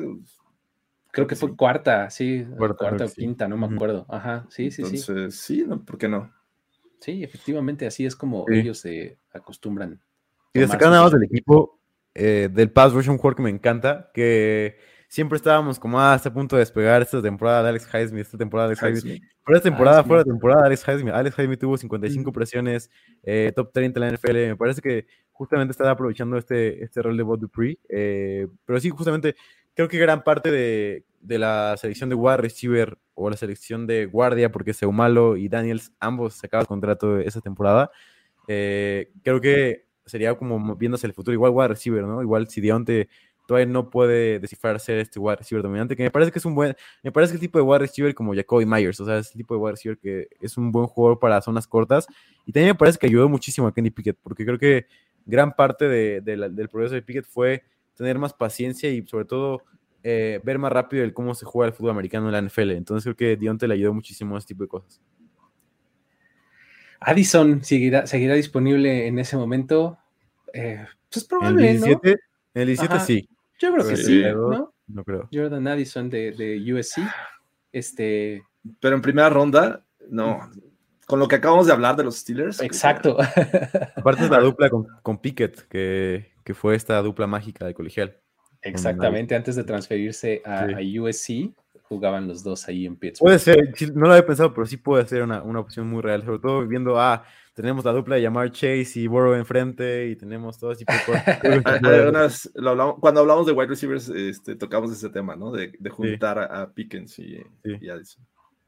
Creo 1.10 1.26
que 1.26 1.36
fue 1.36 1.56
cuarta, 1.56 2.10
sí, 2.10 2.46
cuarta, 2.58 3.06
o 3.06 3.08
quinta, 3.08 3.48
no 3.48 3.56
me 3.56 3.66
acuerdo. 3.66 4.04
Ajá, 4.08 4.46
sí, 4.50 4.70
sí, 4.70 4.84
sí. 4.84 4.96
Entonces, 4.96 5.40
sí, 5.40 5.64
no, 5.66 5.82
¿por 5.82 5.96
qué 5.96 6.08
no? 6.08 6.30
Sí, 7.00 7.22
efectivamente, 7.22 7.86
así 7.86 8.04
es 8.04 8.14
como 8.14 8.44
ellos 8.50 8.78
se 8.78 9.18
acostumbran. 9.32 10.00
Y 10.52 10.60
destacar 10.60 10.90
nada 10.90 11.04
más 11.04 11.12
del 11.12 11.24
equipo 11.24 11.75
eh, 12.16 12.48
del 12.50 12.70
Pass 12.70 12.92
Rush, 12.92 13.08
un 13.08 13.18
jugador 13.18 13.36
que 13.36 13.42
me 13.42 13.50
encanta, 13.50 14.10
que 14.14 14.76
siempre 15.08 15.36
estábamos 15.36 15.78
como 15.78 16.00
ah, 16.00 16.14
hasta 16.14 16.30
a 16.30 16.32
punto 16.32 16.56
de 16.56 16.60
despegar 16.60 17.02
esta 17.02 17.22
temporada 17.22 17.62
de 17.62 17.68
Alex 17.70 17.88
Highsmith, 17.92 18.22
esta 18.22 18.38
temporada 18.38 18.68
de 18.68 18.76
Alex 18.80 19.04
Highsmith. 19.04 19.22
Pero 19.44 19.56
esta 19.56 19.68
temporada, 19.68 20.02
fuera 20.02 20.24
de 20.24 20.30
temporada, 20.30 20.66
Alex 20.66 20.82
Highsmith, 20.86 21.14
Alex 21.14 21.38
Highsmith 21.38 21.60
tuvo 21.60 21.76
55 21.76 22.32
presiones, 22.32 22.90
eh, 23.22 23.52
top 23.54 23.72
30 23.72 24.00
en 24.00 24.04
la 24.06 24.12
NFL. 24.12 24.34
Me 24.48 24.56
parece 24.56 24.80
que 24.80 25.06
justamente 25.30 25.72
está 25.72 25.90
aprovechando 25.90 26.36
este, 26.36 26.82
este 26.82 27.02
rol 27.02 27.16
de 27.16 27.22
Bob 27.22 27.38
Dupree. 27.38 27.78
Eh, 27.88 28.48
pero 28.64 28.80
sí, 28.80 28.90
justamente 28.90 29.36
creo 29.74 29.88
que 29.88 29.98
gran 29.98 30.24
parte 30.24 30.50
de, 30.50 31.04
de, 31.20 31.38
la 31.38 31.76
selección 31.76 32.08
de 32.08 32.16
wide 32.16 32.38
receiver 32.38 32.98
o 33.14 33.30
la 33.30 33.36
selección 33.36 33.86
de 33.86 34.06
guardia, 34.06 34.50
porque 34.50 34.74
Seumalo 34.74 35.36
y 35.36 35.48
Daniels 35.48 35.92
ambos 36.00 36.34
se 36.34 36.46
acaban 36.46 36.62
el 36.62 36.68
contrato 36.68 37.18
esa 37.18 37.40
temporada, 37.40 37.90
eh, 38.48 39.12
creo 39.22 39.40
que 39.40 39.85
sería 40.06 40.34
como 40.34 40.76
viéndose 40.76 41.06
el 41.06 41.12
futuro, 41.12 41.34
igual 41.34 41.52
wide 41.52 41.68
receiver, 41.68 42.04
¿no? 42.04 42.22
Igual 42.22 42.48
si 42.48 42.60
Dionte 42.60 43.08
todavía 43.46 43.66
no 43.66 43.90
puede 43.90 44.40
descifrar 44.40 44.78
ser 44.80 44.98
este 44.98 45.18
wide 45.18 45.36
receiver 45.36 45.62
dominante, 45.62 45.96
que 45.96 46.02
me 46.02 46.10
parece 46.10 46.32
que 46.32 46.38
es 46.38 46.44
un 46.44 46.54
buen, 46.54 46.74
me 47.02 47.12
parece 47.12 47.32
que 47.32 47.36
el 47.36 47.40
tipo 47.40 47.58
de 47.58 47.62
wide 47.62 47.78
receiver 47.78 48.14
como 48.14 48.34
Jacoby 48.34 48.66
Myers, 48.66 49.00
o 49.00 49.06
sea, 49.06 49.18
es 49.18 49.30
el 49.30 49.38
tipo 49.38 49.54
de 49.54 49.60
wide 49.60 49.72
receiver 49.72 49.98
que 49.98 50.28
es 50.40 50.56
un 50.56 50.72
buen 50.72 50.86
jugador 50.86 51.18
para 51.18 51.40
zonas 51.40 51.66
cortas, 51.66 52.06
y 52.44 52.52
también 52.52 52.72
me 52.72 52.78
parece 52.78 52.98
que 52.98 53.06
ayudó 53.06 53.28
muchísimo 53.28 53.66
a 53.66 53.74
Kenny 53.74 53.90
Pickett, 53.90 54.18
porque 54.22 54.44
creo 54.44 54.58
que 54.58 54.86
gran 55.24 55.54
parte 55.54 55.88
de, 55.88 56.20
del 56.20 56.68
progreso 56.68 56.94
de 56.94 57.02
Pickett 57.02 57.26
fue 57.26 57.62
tener 57.94 58.18
más 58.18 58.32
paciencia 58.32 58.90
y 58.90 59.06
sobre 59.06 59.24
todo 59.24 59.62
eh, 60.02 60.40
ver 60.44 60.58
más 60.58 60.70
rápido 60.70 61.02
el 61.02 61.14
cómo 61.14 61.34
se 61.34 61.46
juega 61.46 61.68
el 61.68 61.74
fútbol 61.74 61.92
americano 61.92 62.26
en 62.26 62.32
la 62.32 62.42
NFL, 62.42 62.72
entonces 62.72 63.04
creo 63.04 63.16
que 63.16 63.36
Dionte 63.36 63.68
le 63.68 63.74
ayudó 63.74 63.94
muchísimo 63.94 64.34
a 64.34 64.38
este 64.38 64.54
tipo 64.54 64.64
de 64.64 64.68
cosas. 64.68 65.00
Addison 67.00 67.62
seguirá, 67.62 68.06
seguirá 68.06 68.34
disponible 68.34 69.06
en 69.06 69.18
ese 69.18 69.36
momento. 69.36 69.98
Eh, 70.52 70.84
pues 71.10 71.24
probable, 71.24 71.70
el 71.70 71.80
17, 71.80 72.10
En 72.10 72.62
el 72.62 72.66
17 72.68 73.00
sí. 73.00 73.28
Yo 73.58 73.72
creo 73.72 73.88
que 73.88 73.96
sí, 73.96 74.22
¿no? 74.22 74.72
No 74.88 75.04
creo. 75.04 75.28
Jordan 75.32 75.66
Addison 75.66 76.08
de, 76.08 76.32
de, 76.32 76.74
USC. 76.74 77.00
Este. 77.72 78.42
Pero 78.80 78.96
en 78.96 79.02
primera 79.02 79.28
ronda, 79.28 79.84
no. 80.08 80.40
Con 81.06 81.20
lo 81.20 81.28
que 81.28 81.36
acabamos 81.36 81.66
de 81.66 81.72
hablar 81.72 81.96
de 81.96 82.04
los 82.04 82.16
Steelers. 82.16 82.60
Exacto. 82.60 83.16
Aparte 83.96 84.24
es 84.24 84.30
la 84.30 84.40
dupla 84.40 84.70
con, 84.70 84.86
con 85.02 85.18
Pickett, 85.18 85.68
que, 85.68 86.32
que, 86.42 86.54
fue 86.54 86.74
esta 86.74 87.00
dupla 87.00 87.26
mágica 87.26 87.64
de 87.64 87.74
colegial. 87.74 88.16
Exactamente, 88.62 89.36
antes 89.36 89.54
de 89.54 89.62
transferirse 89.62 90.42
a, 90.44 90.64
a, 90.64 90.80
USC, 90.80 91.52
jugaban 91.88 92.28
los 92.28 92.42
dos 92.42 92.68
ahí 92.68 92.86
en 92.86 92.96
Pittsburgh. 92.96 93.28
Puede 93.28 93.38
ser, 93.38 93.94
no 93.94 94.06
lo 94.06 94.12
había 94.12 94.26
pensado, 94.26 94.52
pero 94.52 94.66
sí 94.66 94.76
puede 94.76 95.06
ser 95.06 95.22
una, 95.22 95.42
una 95.42 95.60
opción 95.60 95.88
muy 95.88 96.02
real, 96.02 96.24
sobre 96.24 96.38
todo 96.38 96.66
viendo 96.66 96.98
a. 96.98 97.14
Ah, 97.14 97.24
tenemos 97.56 97.86
la 97.86 97.92
dupla 97.92 98.16
de 98.16 98.22
llamar 98.22 98.52
Chase 98.52 99.00
y 99.00 99.06
Burrow 99.06 99.32
enfrente 99.32 100.08
y 100.08 100.16
tenemos 100.16 100.58
todo 100.58 100.70
así. 100.72 100.84
cuando 103.00 103.20
hablamos 103.20 103.46
de 103.46 103.52
wide 103.52 103.68
receivers, 103.68 104.10
este, 104.10 104.56
tocamos 104.56 104.92
ese 104.92 105.08
tema, 105.08 105.36
¿no? 105.36 105.50
De, 105.50 105.72
de 105.78 105.90
juntar 105.90 106.38
a, 106.38 106.70
Pickens 106.74 107.18
y, 107.18 107.42
y, 107.64 107.88
Addison. 107.88 108.22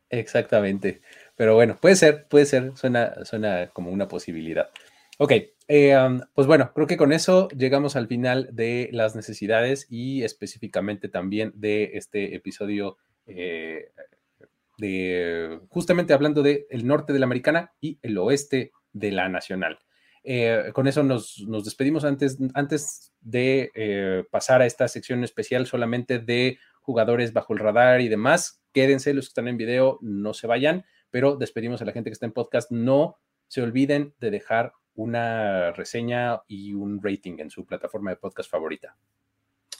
Exactamente. 0.08 1.02
Pero 1.36 1.54
bueno, 1.54 1.76
puede 1.78 1.96
ser, 1.96 2.26
puede 2.28 2.46
ser, 2.46 2.72
suena, 2.76 3.26
suena 3.26 3.68
como 3.74 3.90
una 3.90 4.08
posibilidad. 4.08 4.70
Ok, 5.18 5.32
eh, 5.66 5.94
um, 5.98 6.20
pues 6.32 6.46
bueno, 6.46 6.72
creo 6.74 6.86
que 6.86 6.96
con 6.96 7.12
eso 7.12 7.48
llegamos 7.48 7.94
al 7.94 8.06
final 8.06 8.48
de 8.52 8.88
las 8.92 9.14
necesidades 9.14 9.86
y 9.90 10.22
específicamente 10.22 11.10
también 11.10 11.52
de 11.56 11.90
este 11.94 12.34
episodio 12.34 12.96
eh, 13.28 13.90
de 14.78 15.60
justamente 15.68 16.12
hablando 16.12 16.42
de 16.42 16.66
el 16.70 16.86
norte 16.86 17.12
de 17.12 17.18
la 17.18 17.26
americana 17.26 17.72
y 17.80 17.98
el 18.02 18.16
oeste 18.18 18.72
de 18.92 19.12
la 19.12 19.28
nacional. 19.28 19.78
Eh, 20.24 20.72
con 20.74 20.86
eso 20.86 21.02
nos, 21.02 21.42
despedimos 21.64 22.04
antes, 22.04 22.38
antes 22.54 23.12
de 23.20 23.70
eh, 23.74 24.24
pasar 24.30 24.62
a 24.62 24.66
esta 24.66 24.88
sección 24.88 25.24
especial 25.24 25.66
solamente 25.66 26.18
de 26.18 26.58
jugadores 26.80 27.32
bajo 27.32 27.52
el 27.52 27.58
radar 27.58 28.00
y 28.00 28.08
demás. 28.08 28.62
Quédense 28.72 29.14
los 29.14 29.26
que 29.26 29.30
están 29.30 29.48
en 29.48 29.56
video, 29.56 29.98
no 30.00 30.34
se 30.34 30.46
vayan, 30.46 30.84
pero 31.10 31.36
despedimos 31.36 31.82
a 31.82 31.84
la 31.84 31.92
gente 31.92 32.10
que 32.10 32.14
está 32.14 32.26
en 32.26 32.32
podcast. 32.32 32.70
No 32.70 33.18
se 33.48 33.62
olviden 33.62 34.14
de 34.20 34.30
dejar 34.30 34.72
una 34.94 35.72
reseña 35.72 36.42
y 36.46 36.74
un 36.74 37.00
rating 37.02 37.38
en 37.38 37.50
su 37.50 37.64
plataforma 37.64 38.10
de 38.10 38.16
podcast 38.16 38.50
favorita. 38.50 38.96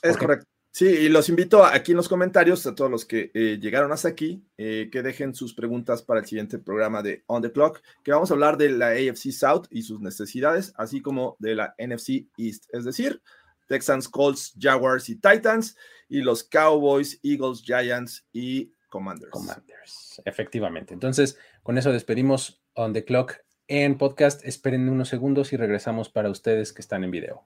Es 0.01 0.17
correcto. 0.17 0.47
Sí, 0.71 0.85
y 0.85 1.09
los 1.09 1.29
invito 1.29 1.65
aquí 1.65 1.91
en 1.91 1.97
los 1.97 2.07
comentarios 2.07 2.65
a 2.67 2.75
todos 2.75 2.91
los 2.91 3.05
que 3.05 3.31
eh, 3.33 3.57
llegaron 3.59 3.91
hasta 3.91 4.07
aquí, 4.07 4.45
eh, 4.57 4.89
que 4.91 5.01
dejen 5.01 5.33
sus 5.33 5.53
preguntas 5.53 6.03
para 6.03 6.19
el 6.19 6.27
siguiente 6.27 6.59
programa 6.59 7.01
de 7.01 7.23
On 7.25 7.41
the 7.41 7.51
Clock, 7.51 7.81
que 8.03 8.11
vamos 8.11 8.29
a 8.29 8.35
hablar 8.35 8.55
de 8.55 8.69
la 8.69 8.89
AFC 8.89 9.31
South 9.31 9.65
y 9.71 9.81
sus 9.81 9.99
necesidades, 9.99 10.73
así 10.77 11.01
como 11.01 11.35
de 11.39 11.55
la 11.55 11.75
NFC 11.79 12.27
East, 12.37 12.65
es 12.71 12.85
decir, 12.85 13.21
Texans, 13.67 14.07
Colts, 14.07 14.53
Jaguars 14.59 15.09
y 15.09 15.15
Titans, 15.15 15.75
y 16.07 16.21
los 16.21 16.43
Cowboys, 16.43 17.19
Eagles, 17.23 17.61
Giants 17.63 18.25
y 18.31 18.71
Commanders. 18.89 19.31
Commanders, 19.31 20.21
efectivamente. 20.25 20.93
Entonces, 20.93 21.37
con 21.63 21.77
eso 21.77 21.91
despedimos 21.91 22.61
On 22.73 22.93
the 22.93 23.05
Clock 23.05 23.37
en 23.67 23.97
podcast. 23.97 24.43
Esperen 24.43 24.89
unos 24.89 25.09
segundos 25.09 25.53
y 25.53 25.57
regresamos 25.57 26.09
para 26.09 26.29
ustedes 26.29 26.73
que 26.73 26.81
están 26.81 27.03
en 27.03 27.11
video. 27.11 27.45